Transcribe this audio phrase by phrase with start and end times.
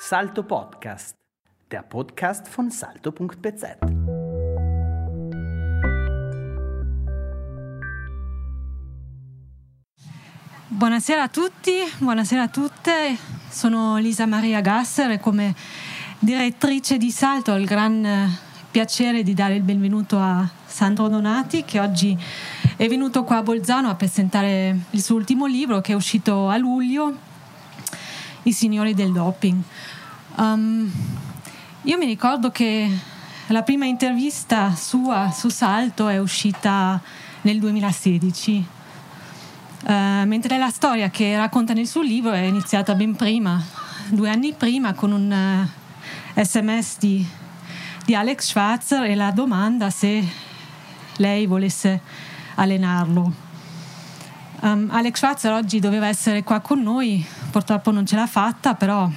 [0.00, 1.16] Salto Podcast,
[1.72, 3.78] der Podcast von salto.bz.
[10.68, 13.18] Buonasera a tutti, buonasera a tutte.
[13.50, 15.52] Sono Lisa Maria Gasser e come
[16.20, 18.38] direttrice di Salto ho il gran
[18.70, 22.16] piacere di dare il benvenuto a Sandro Donati che oggi
[22.76, 26.56] è venuto qua a Bolzano a presentare il suo ultimo libro che è uscito a
[26.56, 27.26] luglio,
[28.44, 29.60] I signori del doping.
[30.38, 30.88] Um,
[31.82, 32.88] io mi ricordo che
[33.48, 37.00] la prima intervista sua su Salto è uscita
[37.42, 38.76] nel 2016
[39.80, 43.62] Uh, mentre la storia che racconta nel suo libro è iniziata ben prima,
[44.08, 47.24] due anni prima, con un uh, sms di,
[48.04, 50.26] di, Alex Schwarzer e la domanda se
[51.18, 52.00] lei volesse
[52.56, 53.32] allenarlo.
[54.62, 59.08] Um, Alex Schwarzer oggi doveva essere qua con noi, purtroppo non ce l'ha fatta, però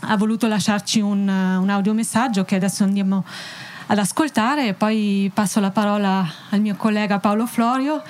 [0.00, 3.24] ha voluto lasciarci un, uh, un audiomessaggio che adesso andiamo
[3.86, 4.68] ad ascoltare.
[4.68, 8.02] E poi passo la parola al mio collega Paolo Florio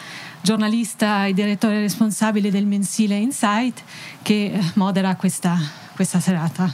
[0.46, 3.82] giornalista e direttore responsabile del mensile Insight
[4.22, 5.56] che eh, modera questa,
[5.96, 6.72] questa serata.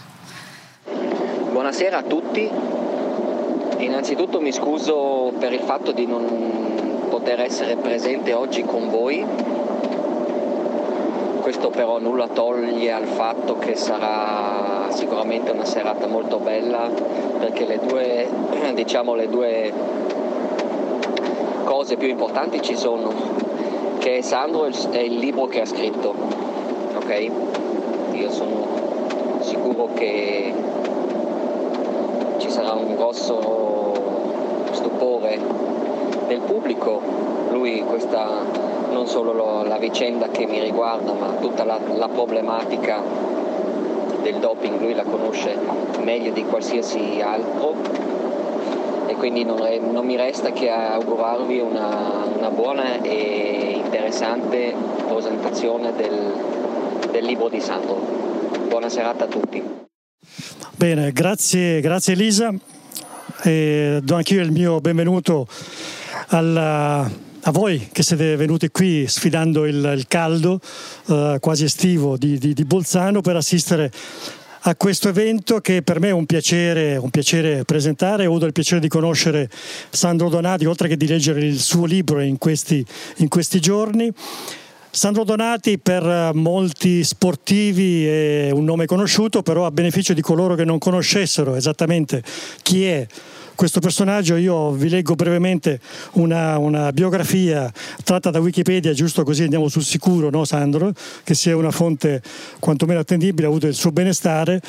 [1.51, 2.51] Buonasera a tutti,
[3.79, 9.25] innanzitutto mi scuso per il fatto di non poter essere presente oggi con voi,
[11.43, 16.89] questo però nulla toglie al fatto che sarà sicuramente una serata molto bella
[17.39, 18.29] perché le due,
[18.75, 19.73] diciamo, le due
[21.65, 23.13] cose più importanti ci sono
[23.99, 26.15] che Sandro è il libro che ha scritto,
[26.95, 27.31] ok?
[28.13, 30.55] Io sono sicuro che
[32.39, 33.93] ci sarà un grosso
[34.71, 35.41] stupore
[36.29, 37.01] del pubblico.
[37.51, 43.03] Lui questa non solo lo, la vicenda che mi riguarda, ma tutta la, la problematica
[44.23, 45.57] del doping, lui la conosce
[46.03, 47.75] meglio di qualsiasi altro
[49.07, 49.59] e quindi non,
[49.91, 54.75] non mi resta che augurarvi una, una buona e interessante
[55.09, 56.33] presentazione del,
[57.11, 58.01] del libro di Sandro.
[58.69, 59.63] Buona serata a tutti.
[60.77, 62.53] Bene, grazie, grazie Elisa.
[63.45, 65.47] E do anch'io il mio benvenuto
[66.29, 67.09] alla,
[67.45, 70.61] a voi che siete venuti qui sfidando il, il caldo
[71.07, 73.91] uh, quasi estivo di, di, di Bolzano per assistere
[74.65, 78.27] a questo evento che per me è un piacere, un piacere presentare.
[78.27, 79.51] Ho avuto il piacere di conoscere
[79.91, 82.85] Sandro Donati, oltre che di leggere il suo libro in questi,
[83.17, 84.13] in questi giorni.
[84.89, 90.65] Sandro Donati per molti sportivi è un nome conosciuto, però a beneficio di coloro che
[90.65, 92.23] non conoscessero esattamente
[92.63, 93.05] chi è
[93.55, 95.81] questo personaggio io vi leggo brevemente
[96.13, 97.71] una, una, biografia
[98.03, 100.93] tratta da Wikipedia, giusto così andiamo sul sicuro, no Sandro?
[101.23, 102.23] Che sia una fonte
[102.59, 104.61] quantomeno attendibile, ha avuto il suo benestare.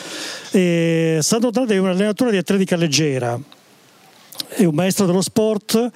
[0.51, 3.39] E Sandro Donati è un allenatore di atletica leggera,
[4.49, 5.91] è un maestro dello sport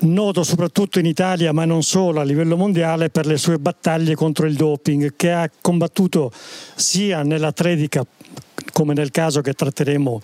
[0.00, 4.46] noto soprattutto in Italia ma non solo a livello mondiale per le sue battaglie contro
[4.46, 6.32] il doping che ha combattuto
[6.74, 8.04] sia nell'atletica
[8.74, 10.20] come nel caso che tratteremo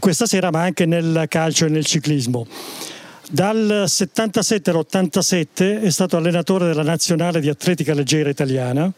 [0.00, 2.46] questa sera, ma anche nel calcio e nel ciclismo.
[3.30, 8.90] Dal 77 all'87 è stato allenatore della nazionale di atletica leggera italiana,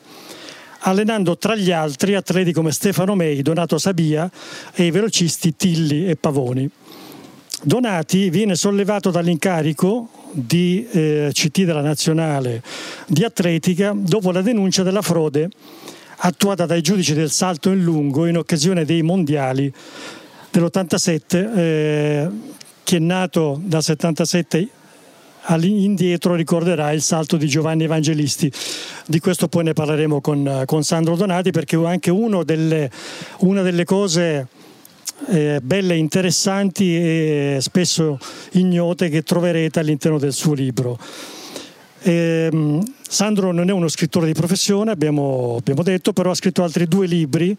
[0.81, 4.31] allenando tra gli altri atleti come Stefano Mei, Donato Sabia
[4.73, 6.71] e i velocisti Tilli e Pavoni.
[7.63, 12.63] Donati viene sollevato dall'incarico di eh, CT della nazionale
[13.07, 15.49] di atletica dopo la denuncia della frode
[16.17, 19.73] attuata dai giudici del salto in lungo in occasione dei mondiali
[20.51, 22.29] dell'87 eh,
[22.83, 24.69] che è nato dal 77
[25.83, 28.51] indietro ricorderà il salto di Giovanni Evangelisti.
[29.07, 32.11] Di questo poi ne parleremo con, con Sandro Donati perché anche
[32.45, 32.91] delle,
[33.41, 34.47] una delle cose
[35.29, 38.19] eh, belle, interessanti e spesso
[38.53, 40.99] ignote che troverete all'interno del suo libro.
[42.03, 46.87] Ehm, Sandro non è uno scrittore di professione, abbiamo, abbiamo, detto, però ha scritto altri
[46.87, 47.57] due libri,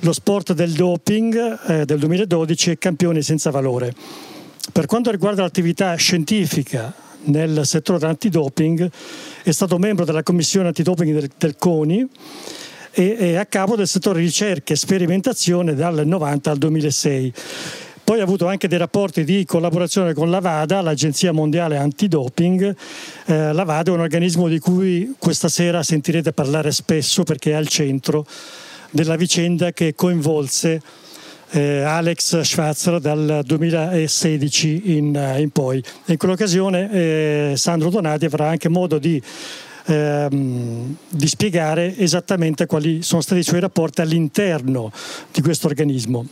[0.00, 3.94] Lo sport del doping eh, del 2012 e Campioni senza valore.
[4.72, 6.92] Per quanto riguarda l'attività scientifica
[7.24, 8.90] nel settore dell'antidoping,
[9.42, 12.08] è stato membro della commissione antidoping del, del CONI
[12.90, 17.32] e è a capo del settore ricerca e sperimentazione dal 90 al 2006.
[18.08, 22.74] Poi ha avuto anche dei rapporti di collaborazione con la VADA, l'Agenzia Mondiale Antidoping.
[23.26, 27.52] Eh, la VADA è un organismo di cui questa sera sentirete parlare spesso perché è
[27.52, 28.24] al centro
[28.88, 30.80] della vicenda che coinvolse
[31.50, 35.84] eh, Alex Schwarzer dal 2016 in, in poi.
[36.06, 39.22] in quell'occasione eh, Sandro Donati avrà anche modo di
[39.84, 44.90] ehm, di spiegare esattamente quali sono stati i suoi rapporti all'interno
[45.30, 46.26] di questo organismo.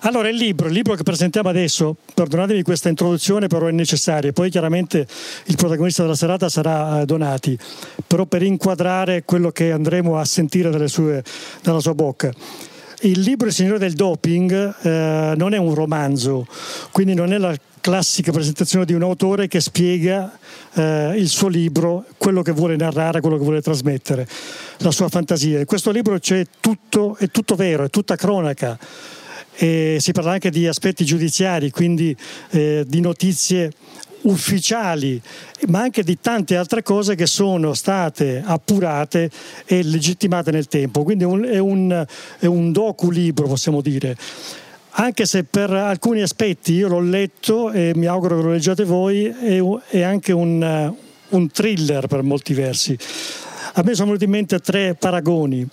[0.00, 4.50] Allora il libro, il libro che presentiamo adesso, perdonatemi questa introduzione però è necessaria, poi
[4.50, 5.06] chiaramente
[5.46, 7.58] il protagonista della serata sarà eh, Donati,
[8.06, 11.24] però per inquadrare quello che andremo a sentire sue,
[11.62, 12.30] dalla sua bocca.
[13.00, 16.46] Il libro Il Signore del Doping eh, non è un romanzo,
[16.92, 20.38] quindi non è la classica presentazione di un autore che spiega
[20.74, 24.26] eh, il suo libro, quello che vuole narrare, quello che vuole trasmettere,
[24.78, 25.60] la sua fantasia.
[25.60, 28.78] In questo libro c'è tutto, è tutto vero, è tutta cronaca
[29.56, 32.14] e si parla anche di aspetti giudiziari, quindi
[32.50, 33.72] eh, di notizie
[34.22, 35.20] ufficiali,
[35.68, 39.30] ma anche di tante altre cose che sono state appurate
[39.64, 41.02] e legittimate nel tempo.
[41.02, 42.06] Quindi è un, è un,
[42.38, 44.16] è un docu-libro, possiamo dire.
[44.98, 49.26] Anche se per alcuni aspetti io l'ho letto e mi auguro che lo leggiate voi,
[49.26, 50.94] è, è anche un,
[51.28, 52.96] un thriller per molti versi.
[53.74, 55.66] A me sono venuti in mente tre paragoni.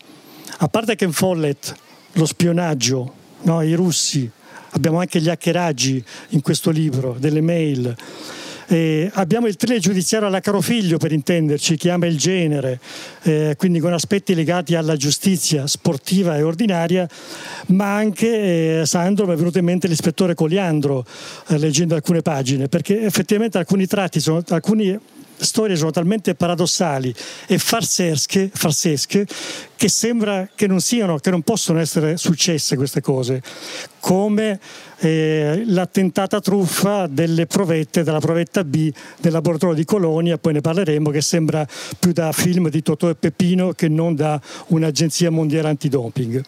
[0.58, 1.74] A parte Ken Follett,
[2.14, 3.14] lo spionaggio,
[3.44, 3.62] no?
[3.62, 4.30] i russi,
[4.72, 7.96] abbiamo anche gli hackeraggi in questo libro, delle mail.
[8.68, 12.80] Eh, abbiamo il thriller giudiziario alla Carofiglio per intenderci, che ama il genere,
[13.24, 17.08] eh, quindi con aspetti legati alla giustizia sportiva e ordinaria,
[17.68, 21.06] ma anche eh, Sandro mi è venuto in mente l'ispettore Coliandro
[21.48, 24.98] eh, leggendo alcune pagine, perché effettivamente alcuni tratti, sono, alcuni
[25.38, 27.14] storie sono talmente paradossali
[27.48, 29.26] e farsesche, farsesche
[29.76, 33.42] che sembra che non siano, che non possono essere successe queste cose,
[34.00, 34.60] come
[35.00, 41.10] eh, l'attentata truffa delle provette, della provetta B del laboratorio di Colonia, poi ne parleremo,
[41.10, 41.68] che sembra
[42.00, 46.44] più da film di Totò e Peppino che non da un'agenzia mondiale antidoping.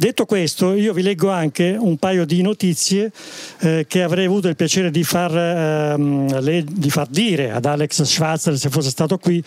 [0.00, 3.10] Detto questo, io vi leggo anche un paio di notizie
[3.58, 8.02] eh, che avrei avuto il piacere di far, ehm, le, di far, dire ad Alex
[8.02, 9.42] Schwarzer se fosse stato qui,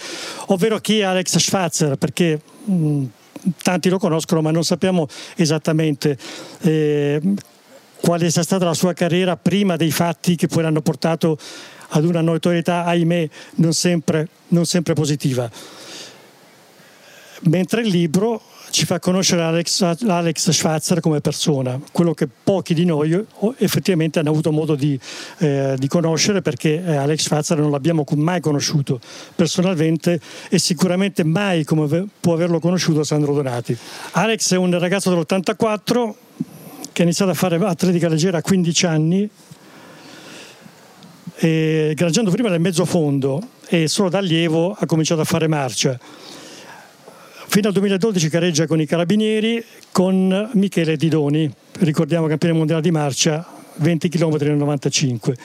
[0.48, 3.04] ovvero chi è Alex Schwarzer, perché mh,
[3.64, 5.08] tanti lo conoscono ma non sappiamo
[5.38, 6.18] esattamente
[6.64, 7.22] eh,
[8.02, 11.38] quale sia stata la sua carriera prima dei fatti che poi l'hanno portato
[11.92, 15.50] ad una notorietà, ahimè, non sempre, non sempre positiva.
[17.44, 22.86] Mentre il libro ci fa conoscere Alex, Alex Schwarzer come persona, quello che pochi di
[22.86, 23.14] noi
[23.58, 24.98] effettivamente hanno avuto modo di,
[25.40, 29.00] eh, di conoscere perché eh, Alex Schwarzer non l'abbiamo mai conosciuto
[29.36, 30.20] personalmente
[30.50, 33.78] e sicuramente mai come può averlo conosciuto Sandro Donati.
[34.12, 36.14] Alex è un ragazzo dell'84
[36.94, 39.30] che ha iniziato a fare atletica leggera a 15 anni
[41.36, 46.00] e prima nel mezzo fondo e solo da allievo ha cominciato a fare marcia
[47.54, 49.62] Fino al 2012 gareggia con i Carabinieri
[49.92, 53.46] con Michele Didoni, ricordiamo campione mondiale di marcia
[53.76, 55.36] 20 km nel 95.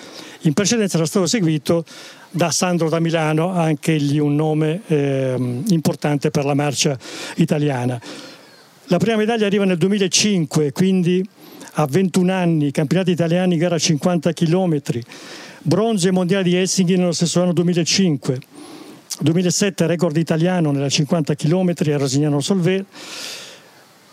[0.43, 1.85] In precedenza era stato seguito
[2.31, 5.35] da Sandro da Milano, anche egli un nome eh,
[5.67, 6.97] importante per la marcia
[7.39, 8.01] italiana.
[8.85, 11.29] La prima medaglia arriva nel 2005, quindi
[11.73, 14.81] a 21 anni, campionati italiani gara 50 km,
[15.63, 18.55] bronzo ai mondiali di Helsinki nello stesso anno 2005
[19.21, 22.85] 2007 record italiano nella 50 km a Rosignano Solvay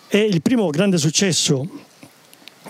[0.07, 1.68] e il primo grande successo,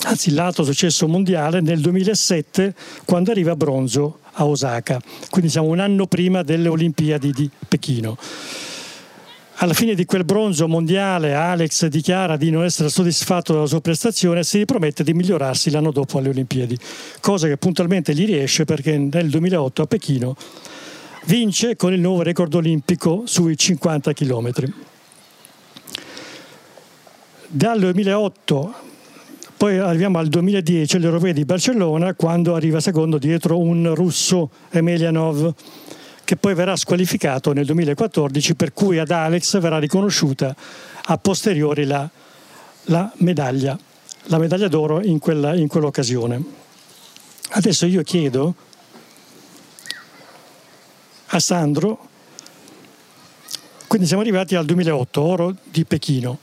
[0.03, 2.73] anzi l'altro successo mondiale nel 2007
[3.05, 4.99] quando arriva bronzo a Osaka,
[5.29, 8.17] quindi siamo un anno prima delle Olimpiadi di Pechino.
[9.57, 14.39] Alla fine di quel bronzo mondiale Alex dichiara di non essere soddisfatto della sua prestazione
[14.39, 16.77] e si promette di migliorarsi l'anno dopo alle Olimpiadi,
[17.19, 20.35] cosa che puntualmente gli riesce perché nel 2008 a Pechino
[21.25, 24.51] vince con il nuovo record olimpico sui 50 km.
[27.47, 28.73] Dal 2008
[29.55, 35.53] poi arriviamo al 2010 all'Europea di Barcellona quando arriva secondo dietro un russo Emelianov
[36.25, 40.55] che poi verrà squalificato nel 2014 per cui ad Alex verrà riconosciuta
[41.05, 42.09] a posteriori la,
[42.85, 43.77] la medaglia,
[44.23, 46.43] la medaglia d'oro in, quella, in quell'occasione.
[47.51, 48.55] Adesso io chiedo
[51.33, 52.09] a Sandro.
[53.87, 56.37] Quindi siamo arrivati al 2008, oro di Pechino.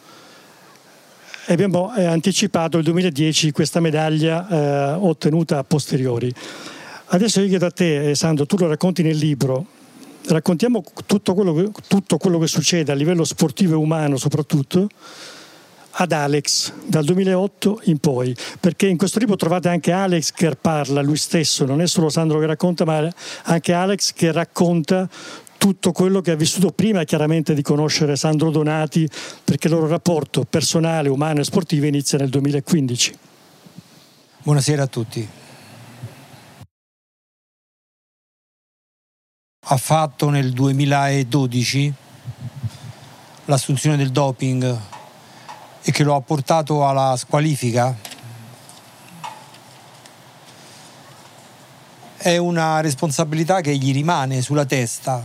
[1.46, 6.32] E abbiamo eh, anticipato il 2010 questa medaglia eh, ottenuta a posteriori.
[7.06, 9.66] Adesso io chiedo a te, eh, Sandro, tu lo racconti nel libro,
[10.26, 14.88] raccontiamo tutto quello, che, tutto quello che succede a livello sportivo e umano soprattutto
[16.00, 21.02] ad Alex dal 2008 in poi, perché in questo libro trovate anche Alex che parla
[21.02, 23.06] lui stesso, non è solo Sandro che racconta, ma
[23.44, 25.08] anche Alex che racconta
[25.58, 29.06] tutto quello che ha vissuto prima chiaramente di conoscere Sandro Donati,
[29.44, 33.18] perché il loro rapporto personale, umano e sportivo inizia nel 2015.
[34.42, 35.28] Buonasera a tutti.
[39.72, 41.92] ha fatto nel 2012,
[43.44, 44.98] l'assunzione del doping
[45.82, 47.96] e che lo ha portato alla squalifica,
[52.16, 55.24] è una responsabilità che gli rimane sulla testa,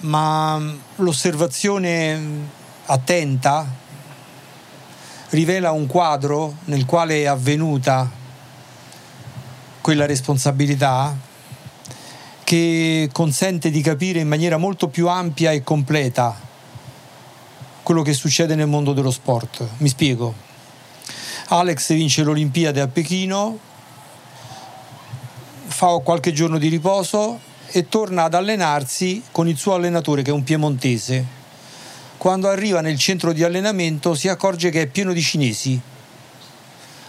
[0.00, 0.60] ma
[0.96, 2.48] l'osservazione
[2.84, 3.66] attenta
[5.30, 8.10] rivela un quadro nel quale è avvenuta
[9.80, 11.16] quella responsabilità
[12.44, 16.48] che consente di capire in maniera molto più ampia e completa
[17.90, 19.66] quello che succede nel mondo dello sport.
[19.78, 20.32] Mi spiego.
[21.48, 23.58] Alex vince l'Olimpiade a Pechino,
[25.66, 30.32] fa qualche giorno di riposo e torna ad allenarsi con il suo allenatore che è
[30.32, 31.26] un piemontese.
[32.16, 35.80] Quando arriva nel centro di allenamento si accorge che è pieno di cinesi.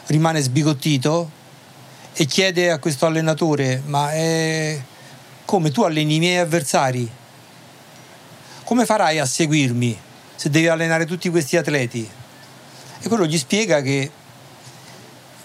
[0.07, 1.29] Rimane sbigottito
[2.13, 4.81] e chiede a questo allenatore, ma è
[5.45, 7.07] come tu alleni i miei avversari?
[8.63, 10.09] Come farai a seguirmi
[10.41, 12.09] se devi allenare tutti questi atleti?
[12.99, 14.11] E quello gli spiega che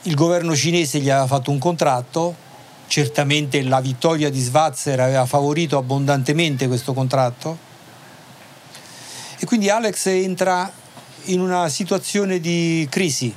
[0.01, 2.35] il governo cinese gli aveva fatto un contratto,
[2.87, 7.59] certamente la vittoria di Svazzer aveva favorito abbondantemente questo contratto,
[9.39, 10.73] e quindi Alex entra
[11.25, 13.35] in una situazione di crisi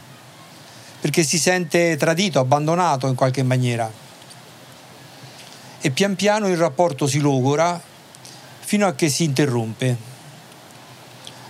[1.01, 3.91] perché si sente tradito, abbandonato in qualche maniera.
[5.81, 7.81] E pian piano il rapporto si logora
[8.61, 10.08] fino a che si interrompe.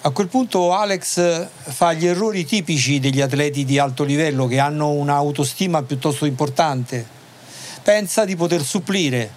[0.02, 4.92] A quel punto Alex fa gli errori tipici degli atleti di alto livello che hanno
[4.92, 7.06] un'autostima piuttosto importante.
[7.84, 9.30] Pensa di poter supplire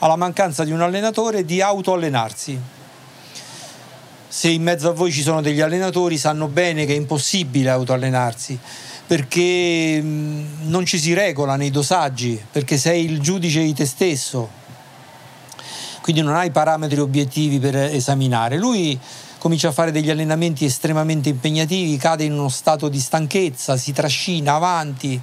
[0.00, 2.60] alla mancanza di un allenatore di autoallenarsi.
[4.28, 8.58] Se in mezzo a voi ci sono degli allenatori sanno bene che è impossibile autoallenarsi
[9.06, 14.48] perché non ci si regola nei dosaggi, perché sei il giudice di te stesso,
[16.02, 18.56] quindi non hai parametri obiettivi per esaminare.
[18.58, 18.96] Lui
[19.40, 24.56] comincia a fare degli allenamenti estremamente impegnativi, cade in uno stato di stanchezza, si trascina
[24.56, 25.18] avanti,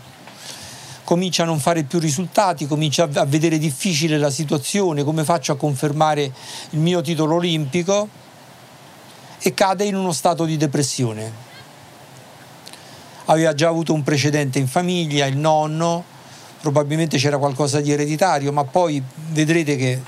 [1.04, 5.56] comincia a non fare più risultati, comincia a vedere difficile la situazione, come faccio a
[5.56, 6.34] confermare
[6.72, 8.10] il mio titolo olimpico?
[9.38, 11.32] E cade in uno stato di depressione.
[13.26, 16.04] Aveva già avuto un precedente in famiglia, il nonno,
[16.60, 20.02] probabilmente c'era qualcosa di ereditario, ma poi vedrete che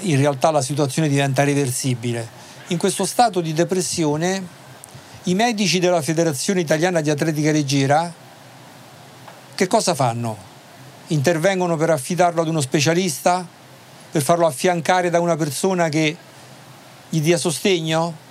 [0.00, 2.42] in realtà la situazione diventa reversibile.
[2.68, 4.62] In questo stato di depressione
[5.24, 8.12] i medici della Federazione Italiana di Atletica Leggera
[9.54, 10.36] che cosa fanno?
[11.08, 13.46] Intervengono per affidarlo ad uno specialista?
[14.10, 16.16] Per farlo affiancare da una persona che
[17.08, 18.22] gli dia sostegno?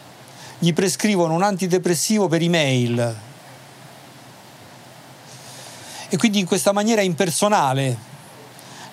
[0.63, 3.15] gli prescrivono un antidepressivo per email.
[6.07, 7.97] E quindi in questa maniera impersonale,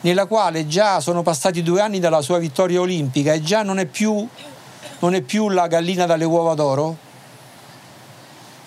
[0.03, 3.87] nella quale già sono passati due anni dalla sua vittoria olimpica e già non è
[3.87, 4.27] più,
[5.01, 6.97] non è più la gallina dalle uova d'oro,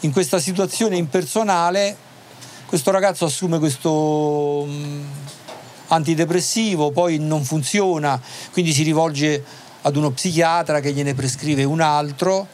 [0.02, 2.12] in questa situazione impersonale
[2.74, 5.04] questo ragazzo assume questo mm,
[5.90, 8.20] antidepressivo, poi non funziona,
[8.52, 9.44] quindi si rivolge
[9.84, 12.48] ad uno psichiatra che gliene prescrive un altro.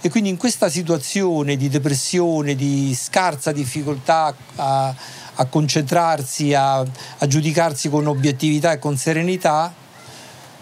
[0.00, 4.94] E quindi in questa situazione di depressione, di scarsa difficoltà a,
[5.34, 9.72] a concentrarsi, a, a giudicarsi con obiettività e con serenità,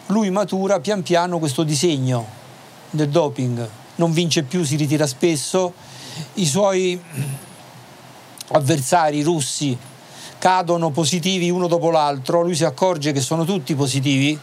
[0.07, 2.27] lui matura pian piano questo disegno
[2.91, 3.69] del doping.
[3.97, 5.73] Non vince più, si ritira spesso.
[6.35, 7.01] I suoi
[8.49, 9.77] avversari russi
[10.39, 14.39] cadono positivi uno dopo l'altro, lui si accorge che sono tutti positivi,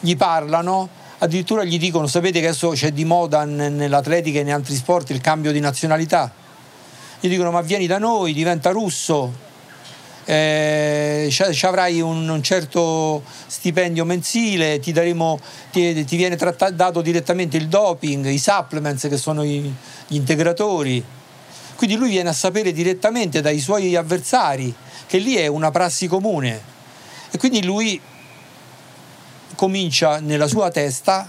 [0.00, 0.88] gli parlano
[1.18, 5.20] addirittura gli dicono sapete che adesso c'è di moda nell'atletica e in altri sport il
[5.20, 6.32] cambio di nazionalità
[7.20, 9.46] gli dicono ma vieni da noi diventa russo
[10.30, 15.40] eh, ci avrai un, un, certo stipendio mensile ti, daremo,
[15.72, 19.74] ti, ti viene trattato, dato direttamente il doping i supplements che sono i,
[20.06, 21.02] gli integratori.
[21.76, 24.74] Quindi lui viene a sapere direttamente dai suoi avversari
[25.06, 26.60] che lì è una prassi comune.
[27.30, 27.98] E quindi lui
[29.54, 31.26] comincia nella sua testa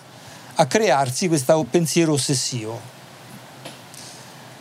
[0.55, 2.97] a crearsi questo pensiero ossessivo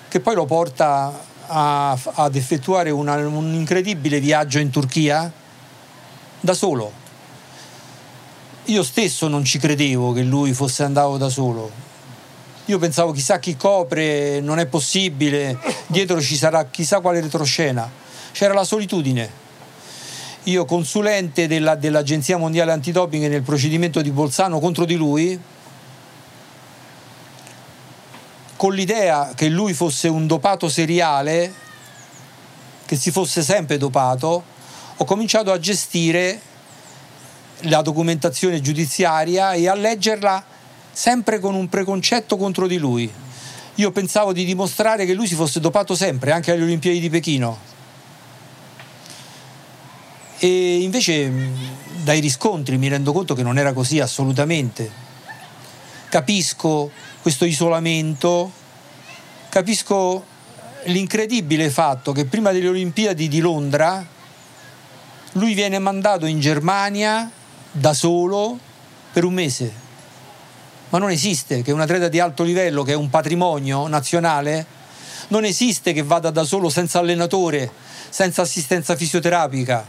[0.08, 5.30] che poi lo porta a, ad effettuare una, un incredibile viaggio in Turchia
[6.40, 6.92] da solo.
[8.64, 11.70] Io stesso non ci credevo che lui fosse andato da solo.
[12.66, 17.90] Io pensavo chissà chi copre, non è possibile, dietro ci sarà chissà quale retroscena.
[18.32, 19.46] C'era la solitudine
[20.48, 25.38] io consulente della, dell'Agenzia Mondiale Antidoping nel procedimento di Bolzano contro di lui,
[28.58, 31.54] con l'idea che lui fosse un dopato seriale,
[32.84, 34.42] che si fosse sempre dopato,
[34.96, 36.40] ho cominciato a gestire
[37.62, 40.44] la documentazione giudiziaria e a leggerla
[40.90, 43.08] sempre con un preconcetto contro di lui.
[43.76, 47.58] Io pensavo di dimostrare che lui si fosse dopato sempre, anche alle Olimpiadi di Pechino.
[50.38, 51.30] E invece
[52.02, 54.90] dai riscontri mi rendo conto che non era così assolutamente.
[56.08, 56.90] Capisco
[57.28, 58.50] questo isolamento,
[59.50, 60.24] capisco
[60.84, 64.02] l'incredibile fatto che prima delle Olimpiadi di Londra
[65.32, 67.30] lui viene mandato in Germania
[67.70, 68.58] da solo
[69.12, 69.70] per un mese.
[70.88, 74.64] Ma non esiste che un atleta di alto livello, che è un patrimonio nazionale,
[75.28, 77.70] non esiste che vada da solo senza allenatore,
[78.08, 79.86] senza assistenza fisioterapica.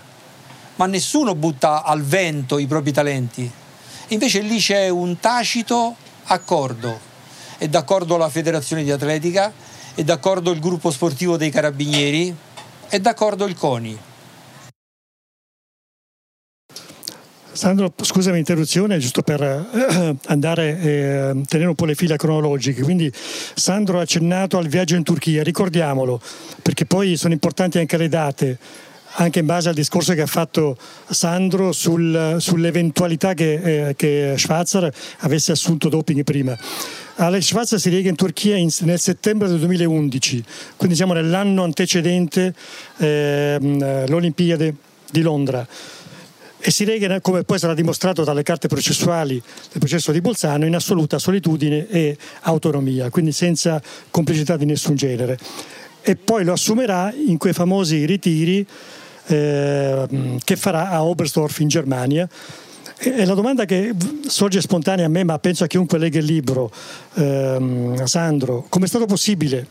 [0.76, 3.50] Ma nessuno butta al vento i propri talenti.
[4.10, 7.08] Invece lì c'è un tacito accordo.
[7.60, 9.52] È d'accordo la federazione di atletica,
[9.94, 12.34] è d'accordo il gruppo sportivo dei carabinieri,
[12.88, 14.00] è d'accordo il CONI.
[17.52, 22.82] Sandro, scusami l'interruzione, giusto per eh, andare eh, tenere un po' le fila cronologiche.
[22.82, 26.22] Quindi Sandro ha accennato al viaggio in Turchia, ricordiamolo,
[26.62, 28.58] perché poi sono importanti anche le date,
[29.16, 30.78] anche in base al discorso che ha fatto
[31.10, 36.58] Sandro sul, sull'eventualità che, eh, che Schwarzer avesse assunto doping prima.
[37.22, 40.44] Alex Schwarzer si riega in Turchia in, nel settembre del 2011,
[40.78, 42.54] quindi siamo nell'anno antecedente
[42.98, 44.74] eh, l'Olimpiade
[45.12, 45.68] di Londra
[46.62, 50.76] e si rega, come poi sarà dimostrato dalle carte processuali del processo di Bolzano, in
[50.76, 55.38] assoluta solitudine e autonomia, quindi senza complicità di nessun genere.
[56.02, 58.66] E poi lo assumerà in quei famosi ritiri
[59.28, 62.30] eh, che farà a Oberstdorf in Germania.
[63.02, 63.94] E la domanda che
[64.28, 66.70] sorge spontanea a me, ma penso a chiunque legga il libro,
[67.14, 69.66] ehm, Sandro, come è stato possibile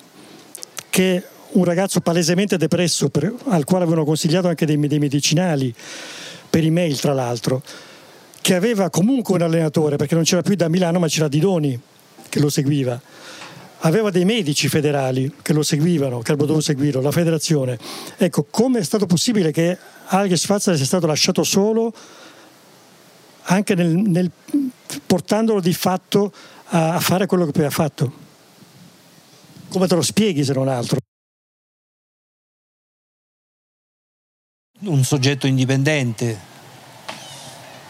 [0.89, 5.75] che un ragazzo palesemente depresso, per, al quale avevano consigliato anche dei, dei medicinali,
[6.49, 7.63] per email tra l'altro,
[8.41, 11.79] che aveva comunque un allenatore, perché non c'era più da Milano, ma c'era Didoni
[12.31, 12.99] che lo seguiva.
[13.81, 17.79] Aveva dei medici federali che lo seguivano, che dovuto seguirlo, la federazione.
[18.17, 21.93] Ecco, come è stato possibile che Alex Fazza sia stato lasciato solo
[23.51, 24.31] anche nel, nel,
[25.07, 26.33] portandolo di fatto
[26.67, 28.13] a, a fare quello che poi ha fatto?
[29.69, 30.99] Come te lo spieghi se non altro?
[34.81, 36.57] un soggetto indipendente.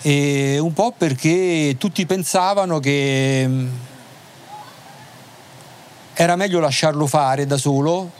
[0.00, 3.68] E un po' perché tutti pensavano che mm,
[6.14, 8.10] era meglio lasciarlo fare da solo,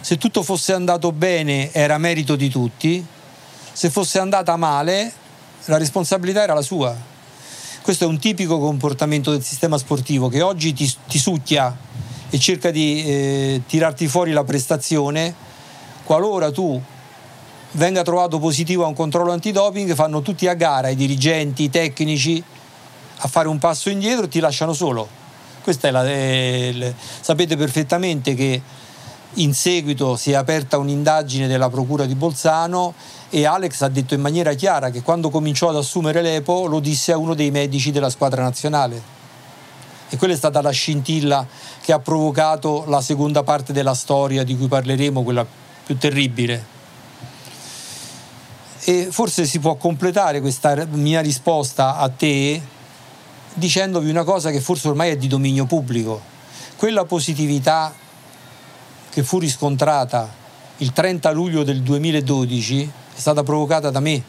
[0.00, 3.04] se tutto fosse andato bene era merito di tutti,
[3.72, 5.12] se fosse andata male
[5.66, 6.94] la responsabilità era la sua.
[7.82, 11.76] Questo è un tipico comportamento del sistema sportivo che oggi ti, ti succhia
[12.30, 15.52] e cerca di eh, tirarti fuori la prestazione
[16.04, 16.80] qualora tu
[17.72, 22.42] venga trovato positivo a un controllo antidoping, fanno tutti a gara, i dirigenti, i tecnici,
[23.16, 25.08] a fare un passo indietro e ti lasciano solo.
[25.80, 28.60] La, è, è, sapete perfettamente che
[29.34, 32.94] in seguito si è aperta un'indagine della Procura di Bolzano
[33.34, 37.10] e Alex ha detto in maniera chiara che quando cominciò ad assumere l'EPO lo disse
[37.10, 39.02] a uno dei medici della squadra nazionale.
[40.08, 41.44] E quella è stata la scintilla
[41.80, 45.44] che ha provocato la seconda parte della storia di cui parleremo, quella
[45.84, 46.72] più terribile
[48.84, 52.60] e forse si può completare questa mia risposta a te
[53.54, 56.20] dicendovi una cosa che forse ormai è di dominio pubblico.
[56.76, 57.92] Quella positività
[59.10, 60.32] che fu riscontrata
[60.78, 64.22] il 30 luglio del 2012 è stata provocata da me.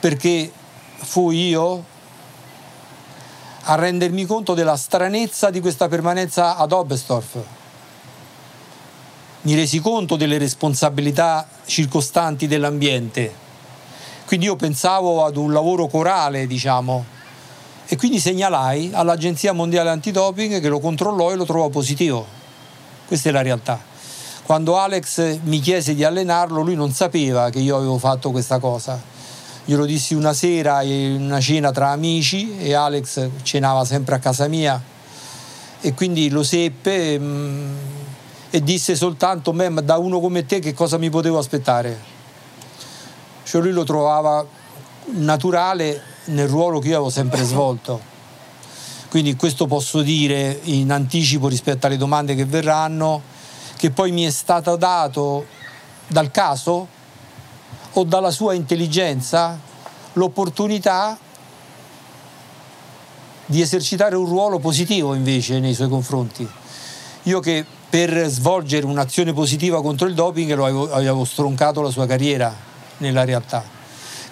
[0.00, 0.50] Perché
[0.96, 1.84] fui io
[3.62, 7.36] a rendermi conto della stranezza di questa permanenza ad Oberstdorf
[9.42, 13.46] mi resi conto delle responsabilità circostanti dell'ambiente.
[14.26, 17.04] Quindi io pensavo ad un lavoro corale, diciamo,
[17.86, 22.26] e quindi segnalai all'Agenzia Mondiale Antidoping che lo controllò e lo trovò positivo.
[23.06, 23.87] Questa è la realtà.
[24.48, 28.98] Quando Alex mi chiese di allenarlo, lui non sapeva che io avevo fatto questa cosa.
[29.66, 34.48] Glielo dissi una sera in una cena tra amici e Alex cenava sempre a casa
[34.48, 34.82] mia
[35.82, 37.18] e quindi lo seppe.
[37.18, 37.76] Mh, mm,
[38.48, 42.00] e disse soltanto ma da uno come te che cosa mi potevo aspettare?
[43.42, 44.42] Cioè lui lo trovava
[45.08, 48.00] naturale nel ruolo che io avevo sempre svolto.
[49.10, 53.36] Quindi questo posso dire in anticipo rispetto alle domande che verranno,
[53.78, 55.46] che poi mi è stato dato
[56.08, 56.88] dal caso
[57.92, 59.58] o dalla sua intelligenza
[60.14, 61.16] l'opportunità
[63.46, 66.46] di esercitare un ruolo positivo invece nei suoi confronti.
[67.22, 72.06] Io che per svolgere un'azione positiva contro il doping lo avevo, avevo stroncato la sua
[72.06, 72.54] carriera
[72.98, 73.64] nella realtà.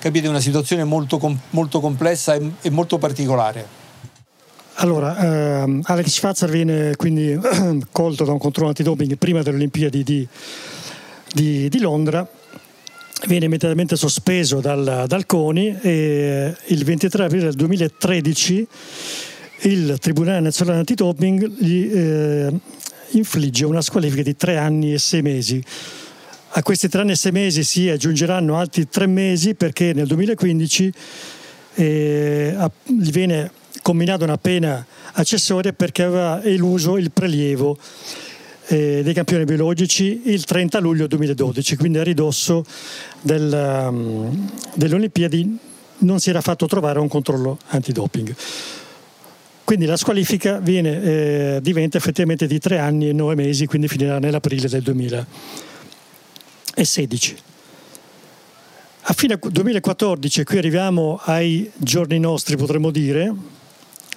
[0.01, 1.19] capite, una situazione molto,
[1.51, 3.86] molto complessa e, e molto particolare.
[4.79, 7.39] Allora, ehm, Alex Schwarzer viene quindi
[7.91, 10.29] colto da un controllo antidoping prima delle Olimpiadi di,
[11.33, 12.29] di, di Londra,
[13.27, 18.69] viene immediatamente sospeso dal, dal, CONI e il 23 aprile del 2013
[19.62, 22.53] il Tribunale Nazionale Antidoping gli eh,
[23.12, 25.62] infligge una squalifica di tre anni e sei mesi.
[26.51, 30.93] A questi tre anni e sei mesi si aggiungeranno altri tre mesi perché nel 2015
[31.77, 33.51] eh, viene
[33.87, 37.79] combinata una pena accessoria perché aveva eluso il prelievo
[38.66, 42.64] eh, dei campioni biologici il 30 luglio 2012, quindi a ridosso
[43.20, 45.57] del, um, delle Olimpiadi
[45.99, 48.35] non si era fatto trovare un controllo antidoping.
[49.62, 54.18] Quindi la squalifica viene, eh, diventa effettivamente di tre anni e nove mesi, quindi finirà
[54.18, 57.37] nell'aprile del 2016.
[59.03, 63.55] A fine 2014, qui arriviamo ai giorni nostri, potremmo dire,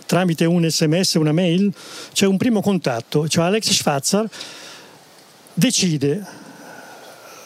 [0.09, 1.71] tramite un sms, una mail,
[2.13, 4.27] c'è un primo contatto, cioè Alex Schwarzer
[5.53, 6.25] decide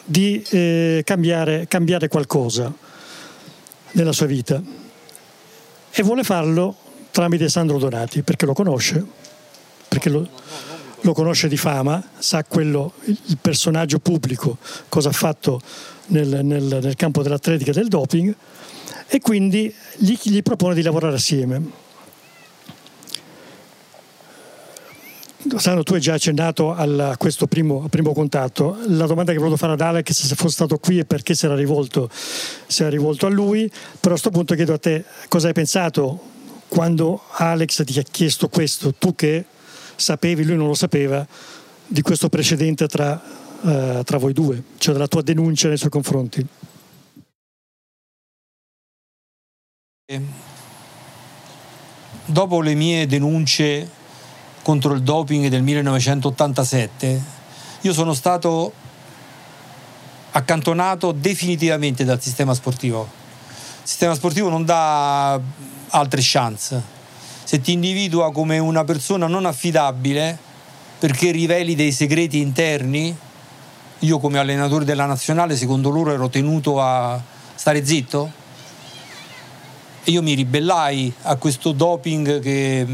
[0.06, 2.73] di eh, cambiare, cambiare qualcosa
[3.91, 4.63] nella sua vita
[5.91, 6.73] e vuole farlo
[7.12, 9.06] tramite Sandro Donati, perché lo conosce,
[9.89, 10.26] perché lo,
[11.02, 15.60] lo conosce di fama, sa quello, il personaggio pubblico, cosa ha fatto
[16.08, 18.34] nel, nel, nel campo dell'atletica e del doping,
[19.08, 21.83] e quindi gli, gli propone di lavorare assieme.
[25.58, 28.77] Sandro, tu hai già accennato a questo primo, primo, contatto.
[28.88, 31.56] La domanda che volevo fare ad Alex se fosse stato qui e perché si era
[31.56, 35.53] rivolto, si era rivolto a lui, però a questo punto chiedo a te cosa hai
[35.53, 36.32] pensato
[36.69, 39.45] quando Alex ti ha chiesto questo, tu che
[39.95, 41.27] sapevi, lui non lo sapeva,
[41.86, 43.21] di questo precedente tra,
[43.62, 46.45] uh, tra voi due, cioè della tua denuncia nei suoi confronti?
[52.25, 54.01] Dopo le mie denunce
[54.63, 57.21] contro il doping del 1987,
[57.82, 58.71] io sono stato
[60.32, 63.08] accantonato definitivamente dal sistema sportivo.
[63.82, 65.39] Il sistema sportivo non dà
[65.89, 66.82] altre chance.
[67.43, 70.36] Se ti individua come una persona non affidabile
[70.97, 73.15] perché riveli dei segreti interni,
[73.99, 77.21] io come allenatore della nazionale secondo loro ero tenuto a
[77.54, 78.32] stare zitto
[80.06, 82.88] e io mi ribellai a questo doping che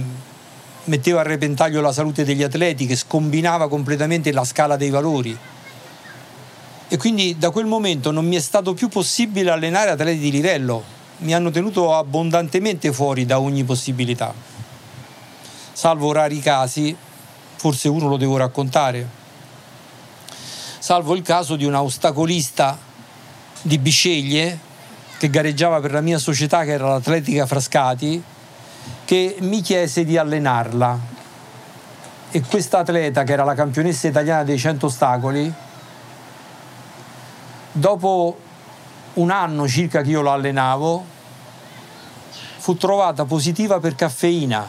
[0.89, 5.37] metteva a repentaglio la salute degli atleti, che scombinava completamente la scala dei valori.
[6.89, 10.83] E quindi da quel momento non mi è stato più possibile allenare atleti di livello,
[11.19, 14.33] mi hanno tenuto abbondantemente fuori da ogni possibilità.
[15.71, 16.95] Salvo rari casi,
[17.55, 19.07] forse uno lo devo raccontare,
[20.79, 22.77] salvo il caso di un ostacolista
[23.61, 24.59] di Bisceglie
[25.19, 28.23] che gareggiava per la mia società che era l'Atletica Frascati,
[29.09, 30.99] che mi chiese di allenarla.
[32.29, 35.51] E questa atleta, che era la campionessa italiana dei 100 ostacoli,
[37.71, 38.39] dopo
[39.13, 41.03] un anno circa che io lo allenavo,
[42.57, 44.63] fu trovata positiva per caffeina.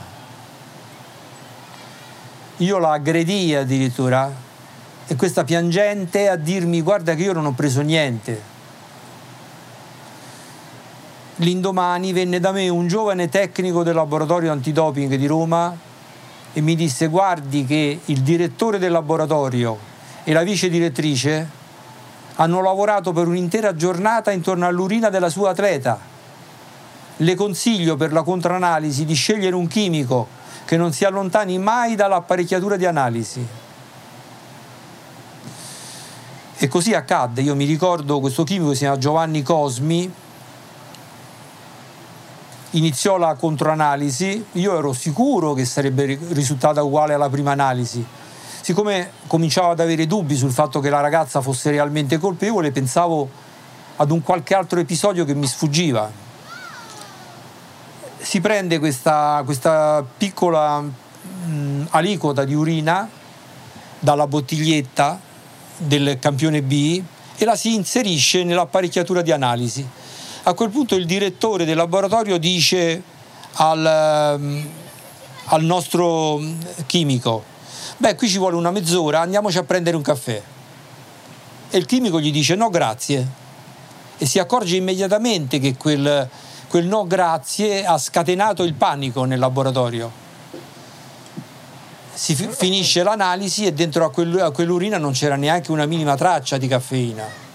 [2.57, 4.33] Io la aggredii addirittura
[5.07, 8.50] e questa piangente a dirmi guarda che io non ho preso niente.
[11.40, 15.74] L'indomani venne da me un giovane tecnico del laboratorio antidoping di Roma
[16.53, 19.79] e mi disse guardi che il direttore del laboratorio
[20.22, 21.48] e la vice direttrice
[22.35, 25.98] hanno lavorato per un'intera giornata intorno all'urina della sua atleta.
[27.16, 30.29] Le consiglio per la controanalisi di scegliere un chimico
[30.66, 33.46] che non si allontani mai dall'apparecchiatura di analisi.
[36.59, 40.12] E così accadde, io mi ricordo questo chimico si chiama Giovanni Cosmi,
[42.73, 48.05] iniziò la controanalisi, io ero sicuro che sarebbe risultata uguale alla prima analisi,
[48.61, 53.29] siccome cominciavo ad avere dubbi sul fatto che la ragazza fosse realmente colpevole, pensavo
[53.97, 56.11] ad un qualche altro episodio che mi sfuggiva.
[58.19, 63.09] Si prende questa, questa piccola mh, aliquota di urina
[63.99, 65.19] dalla bottiglietta
[65.77, 67.03] del campione B
[67.37, 69.89] e la si inserisce nell'apparecchiatura di analisi.
[70.42, 73.03] A quel punto il direttore del laboratorio dice
[73.55, 73.85] al,
[75.44, 76.40] al nostro
[76.87, 77.44] chimico,
[77.98, 80.42] beh qui ci vuole una mezz'ora, andiamoci a prendere un caffè.
[81.70, 83.38] E il chimico gli dice no grazie
[84.16, 86.29] e si accorge immediatamente che quel,
[86.68, 90.11] quel no grazie ha scatenato il panico nel laboratorio.
[92.12, 97.50] Si finisce l'analisi e dentro a quell'urina non c'era neanche una minima traccia di caffeina.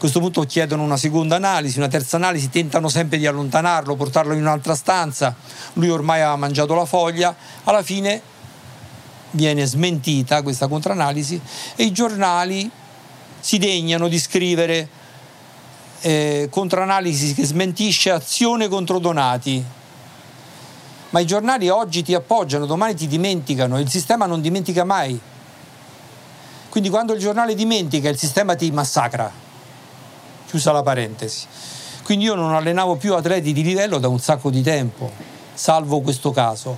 [0.00, 4.40] Questo punto chiedono una seconda analisi, una terza analisi, tentano sempre di allontanarlo, portarlo in
[4.40, 5.36] un'altra stanza.
[5.74, 8.22] Lui ormai aveva mangiato la foglia, alla fine
[9.32, 11.38] viene smentita questa contraanalisi
[11.76, 12.68] e i giornali
[13.40, 14.88] si degnano di scrivere
[16.00, 19.62] eh, contraanalisi che smentisce azione contro Donati.
[21.10, 25.20] Ma i giornali oggi ti appoggiano, domani ti dimenticano, il sistema non dimentica mai.
[26.70, 29.48] Quindi quando il giornale dimentica, il sistema ti massacra
[30.50, 31.46] chiusa la parentesi.
[32.02, 35.08] Quindi io non allenavo più atleti di livello da un sacco di tempo,
[35.54, 36.76] salvo questo caso.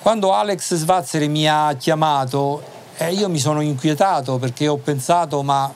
[0.00, 2.62] Quando Alex Svazzere mi ha chiamato,
[2.96, 5.70] eh, io mi sono inquietato perché ho pensato, ma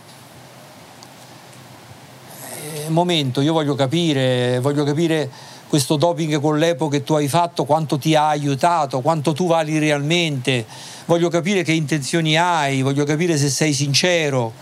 [2.62, 5.28] eh, momento, io voglio capire, voglio capire
[5.68, 9.78] questo doping con l'EPO che tu hai fatto, quanto ti ha aiutato, quanto tu vali
[9.78, 10.64] realmente,
[11.04, 14.52] voglio capire che intenzioni hai, voglio capire se sei sincero.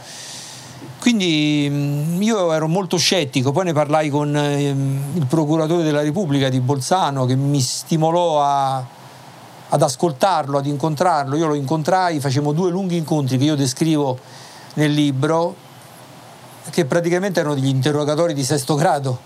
[1.01, 6.51] Quindi mm, io ero molto scettico, poi ne parlai con ehm, il procuratore della Repubblica
[6.51, 8.85] di Bolzano che mi stimolò a,
[9.71, 11.37] ad ascoltarlo, ad incontrarlo.
[11.37, 14.19] Io lo incontrai, facevamo due lunghi incontri che io descrivo
[14.75, 15.55] nel libro,
[16.69, 19.19] che praticamente erano degli interrogatori di sesto grado,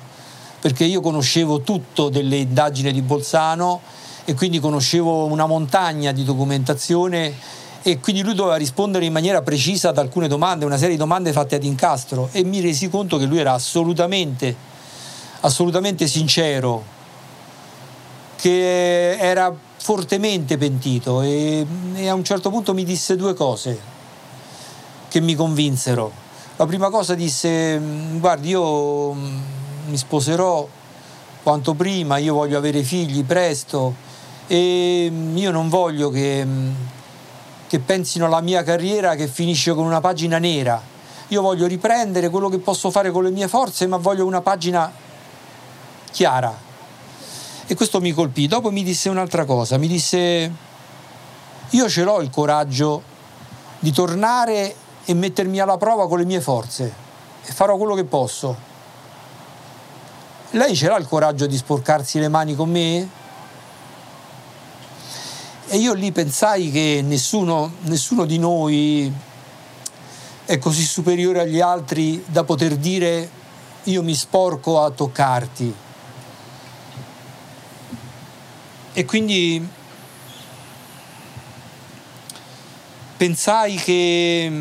[0.60, 3.80] perché io conoscevo tutto delle indagini di Bolzano
[4.24, 7.34] e quindi conoscevo una montagna di documentazione
[7.86, 11.32] e quindi lui doveva rispondere in maniera precisa ad alcune domande, una serie di domande
[11.32, 14.56] fatte ad incastro e mi resi conto che lui era assolutamente,
[15.40, 16.82] assolutamente sincero,
[18.36, 21.66] che era fortemente pentito e,
[21.96, 23.78] e a un certo punto mi disse due cose
[25.08, 26.10] che mi convinsero.
[26.56, 27.78] La prima cosa disse,
[28.14, 29.40] guardi, io mm,
[29.88, 30.66] mi sposerò
[31.42, 33.94] quanto prima, io voglio avere figli presto
[34.46, 36.72] e io non voglio che mm,
[37.66, 40.80] che pensino alla mia carriera che finisce con una pagina nera.
[41.28, 44.92] Io voglio riprendere quello che posso fare con le mie forze, ma voglio una pagina
[46.10, 46.54] chiara.
[47.66, 48.46] E questo mi colpì.
[48.46, 50.52] Dopo mi disse un'altra cosa, mi disse
[51.70, 53.02] io ce l'ho il coraggio
[53.80, 54.74] di tornare
[55.04, 56.92] e mettermi alla prova con le mie forze
[57.44, 58.72] e farò quello che posso.
[60.50, 63.08] Lei ce l'ha il coraggio di sporcarsi le mani con me?
[65.66, 69.10] E io lì pensai che nessuno, nessuno di noi
[70.44, 73.30] è così superiore agli altri da poter dire
[73.84, 75.74] io mi sporco a toccarti.
[78.92, 79.66] E quindi
[83.16, 84.52] pensai che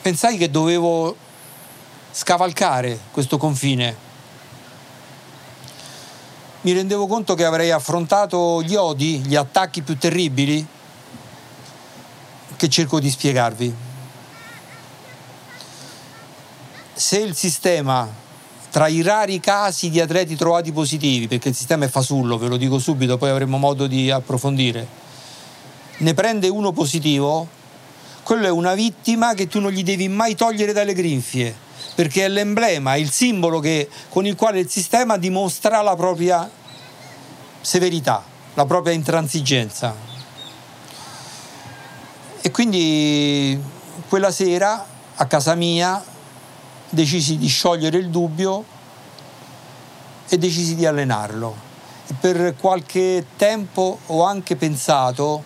[0.00, 1.14] pensai che dovevo
[2.10, 4.10] scavalcare questo confine
[6.62, 10.64] mi rendevo conto che avrei affrontato gli odi, gli attacchi più terribili
[12.56, 13.74] che cerco di spiegarvi.
[16.92, 18.08] Se il sistema,
[18.70, 22.56] tra i rari casi di atleti trovati positivi, perché il sistema è fasullo, ve lo
[22.56, 24.86] dico subito, poi avremo modo di approfondire,
[25.98, 27.48] ne prende uno positivo,
[28.22, 32.28] quello è una vittima che tu non gli devi mai togliere dalle grinfie perché è
[32.28, 36.50] l'emblema, il simbolo che, con il quale il sistema dimostra la propria
[37.60, 38.22] severità,
[38.54, 39.94] la propria intransigenza.
[42.40, 43.60] E quindi
[44.08, 46.02] quella sera a casa mia
[46.88, 48.64] decisi di sciogliere il dubbio
[50.28, 51.70] e decisi di allenarlo.
[52.06, 55.44] E per qualche tempo ho anche pensato,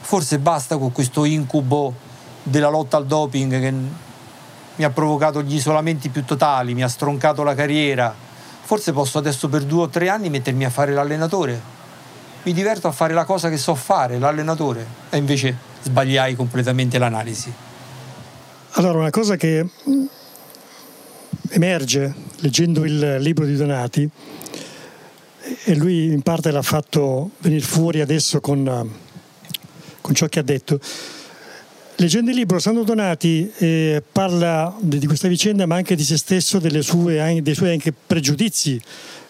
[0.00, 1.92] forse basta con questo incubo
[2.42, 3.74] della lotta al doping che
[4.76, 8.14] mi ha provocato gli isolamenti più totali, mi ha stroncato la carriera.
[8.62, 11.74] Forse posso adesso per due o tre anni mettermi a fare l'allenatore.
[12.42, 14.86] Mi diverto a fare la cosa che so fare, l'allenatore.
[15.10, 17.52] E invece sbagliai completamente l'analisi.
[18.72, 19.66] Allora, una cosa che
[21.50, 24.10] emerge leggendo il libro di Donati,
[25.64, 28.90] e lui in parte l'ha fatto venire fuori adesso con,
[30.00, 30.78] con ciò che ha detto,
[31.98, 36.60] Leggendo il libro, Sandro Donati eh, parla di questa vicenda, ma anche di se stesso,
[36.82, 38.78] sue, dei suoi anche pregiudizi,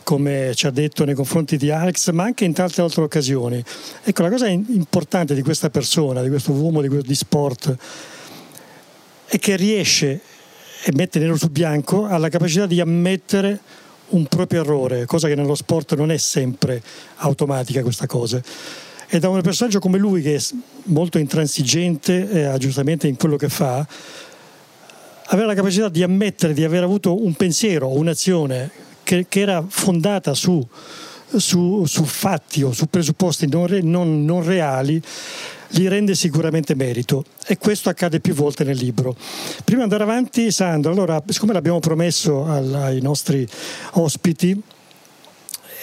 [0.03, 3.63] come ci ha detto nei confronti di Alex, ma anche in tante altre occasioni.
[4.03, 7.77] Ecco, la cosa importante di questa persona, di questo uomo di, di sport,
[9.27, 10.21] è che riesce,
[10.83, 13.61] e mette nero su bianco, ha la capacità di ammettere
[14.09, 16.83] un proprio errore, cosa che nello sport non è sempre
[17.19, 18.43] automatica questa cosa
[19.09, 20.41] e da un personaggio come lui che è
[20.85, 23.87] molto intransigente eh, giustamente in quello che fa
[25.27, 28.71] avere la capacità di ammettere di aver avuto un pensiero o un'azione
[29.03, 30.65] che, che era fondata su,
[31.37, 35.01] su, su, fatti o su presupposti non, non, non reali
[35.69, 39.17] gli rende sicuramente merito e questo accade più volte nel libro.
[39.65, 43.47] Prima di andare avanti, Sandro, allora, siccome l'abbiamo promesso ai nostri
[43.93, 44.61] ospiti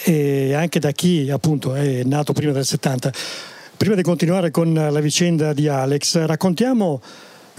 [0.06, 3.10] e anche da chi appunto è nato prima del 70,
[3.74, 7.00] prima di continuare con la vicenda di Alex, raccontiamo